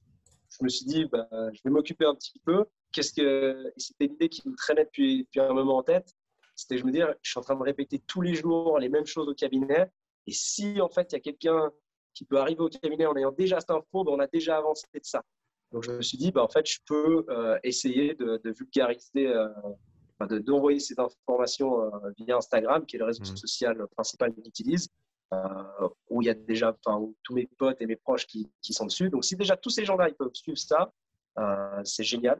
je 0.59 0.63
me 0.63 0.69
suis 0.69 0.85
dit, 0.85 1.05
bah, 1.05 1.27
je 1.31 1.59
vais 1.63 1.69
m'occuper 1.69 2.05
un 2.05 2.15
petit 2.15 2.39
peu. 2.45 2.65
Qu'est-ce 2.91 3.13
que 3.13 3.73
c'était 3.77 4.07
l'idée 4.07 4.29
qui 4.29 4.47
me 4.47 4.55
traînait 4.55 4.85
depuis, 4.85 5.23
depuis 5.23 5.39
un 5.39 5.53
moment 5.53 5.77
en 5.77 5.83
tête. 5.83 6.13
C'était, 6.55 6.77
je 6.77 6.85
me 6.85 6.91
dire, 6.91 7.13
je 7.21 7.31
suis 7.31 7.39
en 7.39 7.43
train 7.43 7.55
de 7.55 7.63
répéter 7.63 7.99
tous 7.99 8.21
les 8.21 8.35
jours 8.35 8.77
les 8.77 8.89
mêmes 8.89 9.07
choses 9.07 9.27
au 9.27 9.33
cabinet. 9.33 9.89
Et 10.27 10.31
si 10.31 10.79
en 10.79 10.89
fait 10.89 11.11
il 11.11 11.15
y 11.15 11.17
a 11.17 11.19
quelqu'un 11.19 11.71
qui 12.13 12.25
peut 12.25 12.37
arriver 12.37 12.61
au 12.61 12.69
cabinet 12.69 13.05
en 13.05 13.15
ayant 13.15 13.31
déjà 13.31 13.59
cette 13.59 13.71
info, 13.71 14.03
ben, 14.03 14.11
on 14.11 14.19
a 14.19 14.27
déjà 14.27 14.57
avancé 14.57 14.85
de 14.93 14.99
ça. 15.03 15.23
Donc 15.71 15.83
je 15.83 15.91
me 15.91 16.01
suis 16.01 16.17
dit, 16.17 16.31
bah, 16.31 16.43
en 16.43 16.47
fait, 16.47 16.69
je 16.69 16.79
peux 16.85 17.25
euh, 17.29 17.57
essayer 17.63 18.13
de, 18.13 18.39
vulgariser, 18.45 19.27
euh, 19.27 19.47
d'envoyer 20.27 20.79
ces 20.79 20.95
informations 20.99 21.81
euh, 21.81 21.89
via 22.17 22.37
Instagram, 22.37 22.85
qui 22.85 22.95
est 22.95 22.99
le 22.99 23.05
réseau 23.05 23.23
mmh. 23.23 23.37
social 23.37 23.87
principal 23.95 24.33
que 24.33 24.41
j'utilise. 24.43 24.89
Euh, 25.33 25.89
où 26.11 26.21
il 26.21 26.25
y 26.25 26.29
a 26.29 26.35
déjà 26.35 26.77
tous 27.23 27.33
mes 27.33 27.49
potes 27.57 27.81
et 27.81 27.87
mes 27.87 27.95
proches 27.95 28.27
qui, 28.27 28.51
sont 28.61 28.85
dessus. 28.85 29.09
Donc, 29.09 29.25
si 29.25 29.35
déjà 29.35 29.57
tous 29.57 29.71
ces 29.71 29.83
gens-là, 29.83 30.09
ils 30.09 30.13
peuvent 30.13 30.29
suivre 30.33 30.59
ça, 30.59 30.93
euh, 31.39 31.81
c'est 31.83 32.03
génial. 32.03 32.39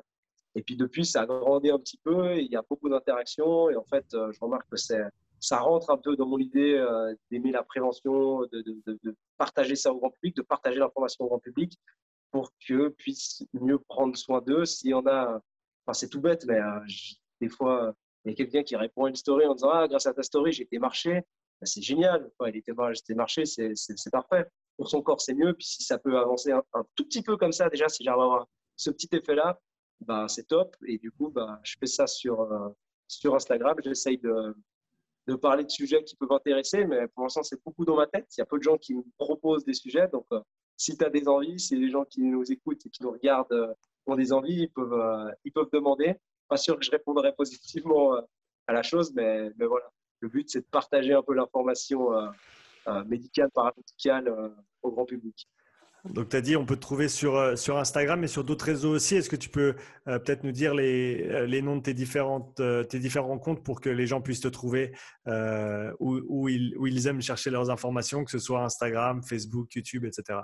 Et 0.54 0.62
puis, 0.62 0.76
depuis, 0.76 1.04
ça 1.04 1.22
a 1.22 1.26
grandi 1.26 1.72
un 1.72 1.80
petit 1.80 1.98
peu. 1.98 2.38
il 2.38 2.52
y 2.52 2.56
a 2.56 2.62
beaucoup 2.70 2.90
d'interactions. 2.90 3.72
Et 3.72 3.76
en 3.76 3.84
fait, 3.84 4.06
je 4.12 4.40
remarque 4.40 4.70
que 4.70 4.78
ça 4.78 5.58
rentre 5.60 5.90
un 5.90 5.98
peu 5.98 6.16
dans 6.16 6.28
mon 6.28 6.38
idée 6.38 6.86
d'aimer 7.32 7.52
la 7.52 7.64
prévention, 7.64 8.42
de, 8.42 9.16
partager 9.40 9.76
ça 9.76 9.92
au 9.92 9.98
grand 9.98 10.12
public, 10.12 10.36
de 10.36 10.44
partager 10.44 10.78
l'information 10.78 11.26
au 11.26 11.30
grand 11.30 11.40
public 11.40 11.76
pour 12.30 12.52
qu'eux 12.68 12.92
puissent 12.92 13.44
mieux 13.54 13.80
prendre 13.80 14.16
soin 14.18 14.42
d'eux. 14.42 14.66
S'il 14.66 14.90
y 14.90 14.94
en 14.94 15.08
a, 15.08 15.42
enfin, 15.86 15.94
c'est 15.94 16.10
tout 16.10 16.22
bête, 16.22 16.46
mais 16.46 16.60
des 17.44 17.50
fois, 17.50 17.94
il 18.24 18.32
y 18.32 18.34
a 18.34 18.36
quelqu'un 18.36 18.64
qui 18.64 18.76
répond 18.76 19.06
à 19.06 19.10
une 19.10 19.16
story 19.16 19.46
en 19.46 19.54
disant 19.54 19.70
Ah, 19.74 19.88
grâce 19.88 20.06
à 20.06 20.14
ta 20.14 20.24
story, 20.24 20.54
j'ai 20.54 20.64
été 20.64 20.80
marcher. 20.80 21.16
Bah, 21.60 21.66
c'est 21.66 21.82
génial. 21.82 22.32
il 22.48 22.56
était, 22.56 22.74
marché, 23.14 23.46
c'est 23.46 24.12
parfait. 24.12 24.46
Pour 24.78 24.90
son 24.90 25.02
corps, 25.02 25.22
c'est 25.22 25.34
mieux. 25.34 25.54
Puis 25.54 25.68
si 25.68 25.84
ça 25.84 25.98
peut 25.98 26.18
avancer 26.18 26.52
un, 26.52 26.64
tout 26.96 27.04
petit 27.06 27.22
peu 27.22 27.36
comme 27.36 27.52
ça, 27.52 27.70
déjà, 27.70 27.90
si 27.90 28.04
j'arrive 28.04 28.22
à 28.22 28.24
avoir 28.24 28.48
ce 28.78 28.92
petit 28.92 29.10
effet-là, 29.12 29.60
bah, 30.02 30.28
c'est 30.30 30.48
top. 30.48 30.76
Et 30.88 30.98
du 30.98 31.12
coup, 31.12 31.30
bah, 31.30 31.60
je 31.64 31.76
fais 31.80 31.86
ça 31.86 32.08
sur, 32.08 32.42
euh, 32.42 32.70
sur 33.08 33.36
Instagram. 33.36 33.76
J'essaye 33.84 34.18
de, 34.20 34.56
de 35.28 35.36
parler 35.36 35.66
de 35.66 35.70
sujets 35.70 36.04
qui 36.06 36.16
peuvent 36.16 36.32
intéresser, 36.32 36.86
mais 36.86 37.08
pour 37.10 37.24
l'instant, 37.24 37.44
c'est 37.44 37.62
beaucoup 37.64 37.84
dans 37.84 37.98
ma 37.98 38.08
tête. 38.08 38.28
Il 38.38 38.40
y 38.40 38.42
a 38.42 38.46
peu 38.46 38.58
de 38.58 38.64
gens 38.64 38.78
qui 38.78 38.96
me 38.96 39.04
proposent 39.18 39.66
des 39.66 39.74
sujets. 39.74 40.08
Donc, 40.08 40.26
euh, 40.32 40.40
si 40.78 40.98
tu 40.98 41.04
as 41.04 41.10
des 41.10 41.28
envies, 41.28 41.60
si 41.60 41.76
les 41.76 41.90
gens 41.90 42.06
qui 42.06 42.22
nous 42.22 42.50
écoutent 42.50 42.86
et 42.86 42.90
qui 42.90 43.04
nous 43.04 43.12
regardent 43.12 43.52
euh, 43.52 43.74
ont 44.06 44.16
des 44.16 44.32
envies, 44.32 44.64
ils 44.64 44.72
peuvent, 44.72 45.34
ils 45.44 45.52
peuvent 45.52 45.70
demander. 45.72 46.16
Pas 46.48 46.58
sûr 46.58 46.78
que 46.78 46.86
je 46.86 46.92
répondrai 46.92 47.34
positivement 47.34 48.16
à 48.68 48.74
la 48.74 48.84
chose, 48.84 49.14
mais, 49.14 49.50
mais 49.58 49.66
voilà 49.66 49.90
le 50.24 50.30
but, 50.30 50.50
c'est 50.50 50.62
de 50.62 50.66
partager 50.72 51.14
un 51.14 51.22
peu 51.22 51.36
l'information 51.36 52.14
euh, 52.14 52.28
euh, 52.88 53.04
médicale, 53.04 53.50
paramédicale 53.54 54.28
euh, 54.30 54.50
au 54.82 54.92
grand 54.92 55.06
public. 55.06 55.48
Donc, 56.06 56.30
tu 56.30 56.36
as 56.36 56.42
dit, 56.42 56.58
on 56.58 56.66
peut 56.66 56.76
te 56.76 56.82
trouver 56.82 57.08
sur, 57.08 57.58
sur 57.58 57.78
Instagram 57.78 58.22
et 58.26 58.28
sur 58.28 58.44
d'autres 58.44 58.66
réseaux 58.66 58.92
aussi. 58.92 59.16
Est-ce 59.16 59.30
que 59.30 59.38
tu 59.38 59.48
peux 59.48 59.76
peut-être 60.06 60.44
nous 60.44 60.52
dire 60.52 60.74
les, 60.74 61.48
les, 61.48 61.62
noms 61.62 61.78
de 61.78 61.82
tes, 61.82 61.94
différentes, 61.94 62.56
tes 62.90 63.00
différents 63.00 63.40
comptes 63.40 63.64
pour 63.64 63.80
que 63.80 63.90
les 63.90 64.06
gens 64.06 64.20
puissent 64.20 64.42
te 64.42 64.50
trouver 64.50 64.94
où, 65.28 66.20
où, 66.28 66.50
ils, 66.50 66.76
où, 66.78 66.88
ils, 66.88 67.08
aiment 67.08 67.22
chercher 67.22 67.52
leurs 67.52 67.70
informations, 67.70 68.26
que 68.26 68.32
ce 68.32 68.40
soit 68.40 68.66
Instagram, 68.66 69.24
Facebook, 69.24 69.74
YouTube, 69.76 70.04
etc. 70.04 70.40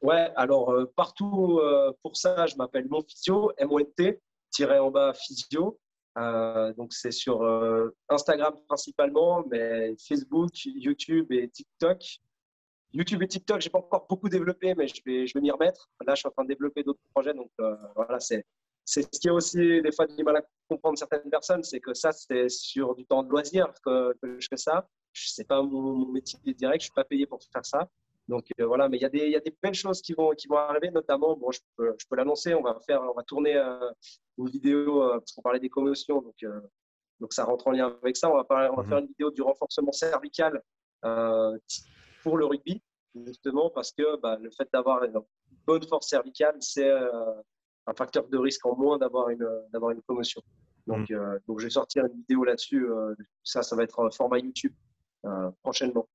Ouais, 0.00 0.30
alors 0.36 0.72
partout 0.94 1.60
pour 2.04 2.16
ça, 2.16 2.46
je 2.46 2.54
m'appelle 2.54 2.86
Mon 2.88 3.02
Physio, 3.02 3.50
M-O-N-T, 3.58 4.20
tiré 4.52 4.78
en 4.78 4.90
bas 4.90 5.12
Physio. 5.14 5.78
Euh, 6.18 6.72
donc 6.74 6.92
c'est 6.92 7.10
sur 7.10 7.42
euh, 7.42 7.88
Instagram 8.08 8.54
principalement, 8.68 9.44
mais 9.50 9.94
Facebook, 9.96 10.50
YouTube 10.64 11.32
et 11.32 11.48
TikTok. 11.48 12.20
YouTube 12.92 13.22
et 13.22 13.28
TikTok, 13.28 13.62
j'ai 13.62 13.70
pas 13.70 13.78
encore 13.78 14.06
beaucoup 14.06 14.28
développé, 14.28 14.74
mais 14.74 14.86
je 14.86 15.00
vais, 15.06 15.26
je 15.26 15.32
vais 15.34 15.40
m'y 15.40 15.50
remettre. 15.50 15.88
Là, 16.06 16.14
je 16.14 16.20
suis 16.20 16.28
en 16.28 16.30
train 16.30 16.44
de 16.44 16.48
développer 16.48 16.82
d'autres 16.82 17.00
projets, 17.14 17.32
donc 17.32 17.50
euh, 17.60 17.74
voilà, 17.96 18.20
c'est 18.20 18.44
c'est 18.84 19.02
ce 19.14 19.20
qui 19.20 19.28
a 19.28 19.32
aussi 19.32 19.80
des 19.80 19.92
fois 19.92 20.06
du 20.06 20.24
mal 20.24 20.36
à 20.36 20.42
comprendre 20.68 20.98
certaines 20.98 21.30
personnes, 21.30 21.62
c'est 21.62 21.78
que 21.78 21.94
ça, 21.94 22.10
c'est 22.10 22.48
sur 22.48 22.96
du 22.96 23.06
temps 23.06 23.22
de 23.22 23.30
loisir 23.30 23.72
que, 23.84 24.16
je 24.22 24.46
fais 24.50 24.56
ça. 24.56 24.88
C'est 25.14 25.46
pas 25.46 25.62
mon, 25.62 25.94
mon, 25.94 26.08
métier 26.08 26.38
direct, 26.54 26.80
je 26.80 26.86
suis 26.86 26.92
pas 26.92 27.04
payé 27.04 27.26
pour 27.26 27.38
faire 27.52 27.64
ça. 27.64 27.88
Donc 28.32 28.46
voilà, 28.58 28.88
mais 28.88 28.96
il 28.96 29.02
y, 29.02 29.04
a 29.04 29.10
des, 29.10 29.28
y 29.28 29.36
a 29.36 29.40
des 29.40 29.54
belles 29.62 29.74
choses 29.74 30.00
qui 30.00 30.14
vont, 30.14 30.30
qui 30.30 30.48
vont 30.48 30.56
arriver, 30.56 30.90
notamment, 30.90 31.36
bon, 31.36 31.50
je 31.50 31.60
peux, 31.76 31.94
je 31.98 32.06
peux 32.08 32.16
l'annoncer, 32.16 32.54
on 32.54 32.62
va 32.62 32.78
faire, 32.80 33.02
on 33.02 33.12
va 33.12 33.22
tourner 33.24 33.62
une 34.38 34.48
vidéo, 34.48 35.02
euh, 35.02 35.18
parce 35.18 35.32
qu'on 35.32 35.42
parlait 35.42 35.60
des 35.60 35.68
commotions, 35.68 36.22
donc, 36.22 36.42
euh, 36.42 36.62
donc 37.20 37.34
ça 37.34 37.44
rentre 37.44 37.66
en 37.66 37.72
lien 37.72 37.94
avec 38.02 38.16
ça. 38.16 38.30
On 38.30 38.36
va, 38.36 38.44
parler, 38.44 38.70
on 38.72 38.76
va 38.76 38.84
mhm. 38.84 38.88
faire 38.88 38.98
une 39.00 39.06
vidéo 39.08 39.30
du 39.32 39.42
renforcement 39.42 39.92
cervical 39.92 40.62
euh, 41.04 41.58
pour 42.22 42.38
le 42.38 42.46
rugby, 42.46 42.80
justement 43.14 43.68
parce 43.68 43.92
que 43.92 44.16
bah, 44.22 44.38
le 44.40 44.50
fait 44.50 44.66
d'avoir 44.72 45.04
une 45.04 45.20
bonne 45.66 45.86
force 45.86 46.08
cervicale, 46.08 46.56
c'est 46.60 46.90
un 46.90 47.94
facteur 47.94 48.26
de 48.28 48.38
risque 48.38 48.64
en 48.64 48.74
moins 48.74 48.96
d'avoir 48.96 49.28
une, 49.28 49.46
d'avoir 49.74 49.90
une 49.90 50.00
commotion. 50.00 50.40
Donc, 50.86 51.10
mhm. 51.10 51.38
donc, 51.46 51.60
je 51.60 51.64
vais 51.66 51.70
sortir 51.70 52.06
une 52.06 52.14
vidéo 52.14 52.44
là-dessus. 52.44 52.88
ça, 53.44 53.62
ça 53.62 53.76
va 53.76 53.82
être 53.82 54.00
un 54.00 54.10
format 54.10 54.38
YouTube 54.38 54.72
prochainement. 55.62 56.08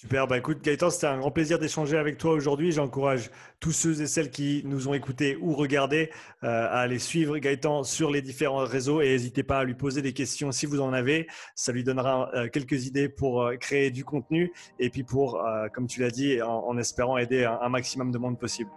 Super, 0.00 0.26
bah 0.26 0.38
écoute 0.38 0.62
Gaëtan, 0.62 0.88
c'était 0.88 1.08
un 1.08 1.18
grand 1.18 1.30
plaisir 1.30 1.58
d'échanger 1.58 1.98
avec 1.98 2.16
toi 2.16 2.32
aujourd'hui. 2.32 2.72
J'encourage 2.72 3.30
tous 3.60 3.72
ceux 3.72 4.00
et 4.00 4.06
celles 4.06 4.30
qui 4.30 4.62
nous 4.64 4.88
ont 4.88 4.94
écoutés 4.94 5.36
ou 5.42 5.52
regardés 5.52 6.10
euh, 6.42 6.46
à 6.46 6.78
aller 6.78 6.98
suivre 6.98 7.36
Gaëtan 7.36 7.82
sur 7.84 8.10
les 8.10 8.22
différents 8.22 8.64
réseaux 8.64 9.02
et 9.02 9.10
n'hésitez 9.10 9.42
pas 9.42 9.58
à 9.58 9.64
lui 9.64 9.74
poser 9.74 10.00
des 10.00 10.14
questions 10.14 10.52
si 10.52 10.64
vous 10.64 10.80
en 10.80 10.94
avez. 10.94 11.26
Ça 11.54 11.70
lui 11.70 11.84
donnera 11.84 12.30
euh, 12.32 12.48
quelques 12.48 12.86
idées 12.86 13.10
pour 13.10 13.42
euh, 13.42 13.56
créer 13.56 13.90
du 13.90 14.02
contenu 14.02 14.54
et 14.78 14.88
puis 14.88 15.02
pour, 15.02 15.38
comme 15.74 15.86
tu 15.86 16.00
l'as 16.00 16.10
dit, 16.10 16.40
en, 16.40 16.78
espérant 16.78 17.18
aider 17.18 17.44
un, 17.44 17.58
un, 17.60 17.68
maximum 17.68 18.10
de 18.10 18.16
monde 18.16 18.38
possible. 18.38 18.70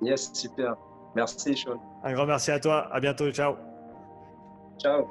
Yes, 0.00 0.30
super. 0.32 0.74
Merci 1.14 1.54
Sean. 1.54 1.78
Un 2.02 2.14
grand 2.14 2.24
merci 2.24 2.50
à 2.50 2.60
toi. 2.60 2.88
À 2.90 2.98
bientôt. 2.98 3.30
Ciao. 3.30 3.56
Ciao. 4.78 5.06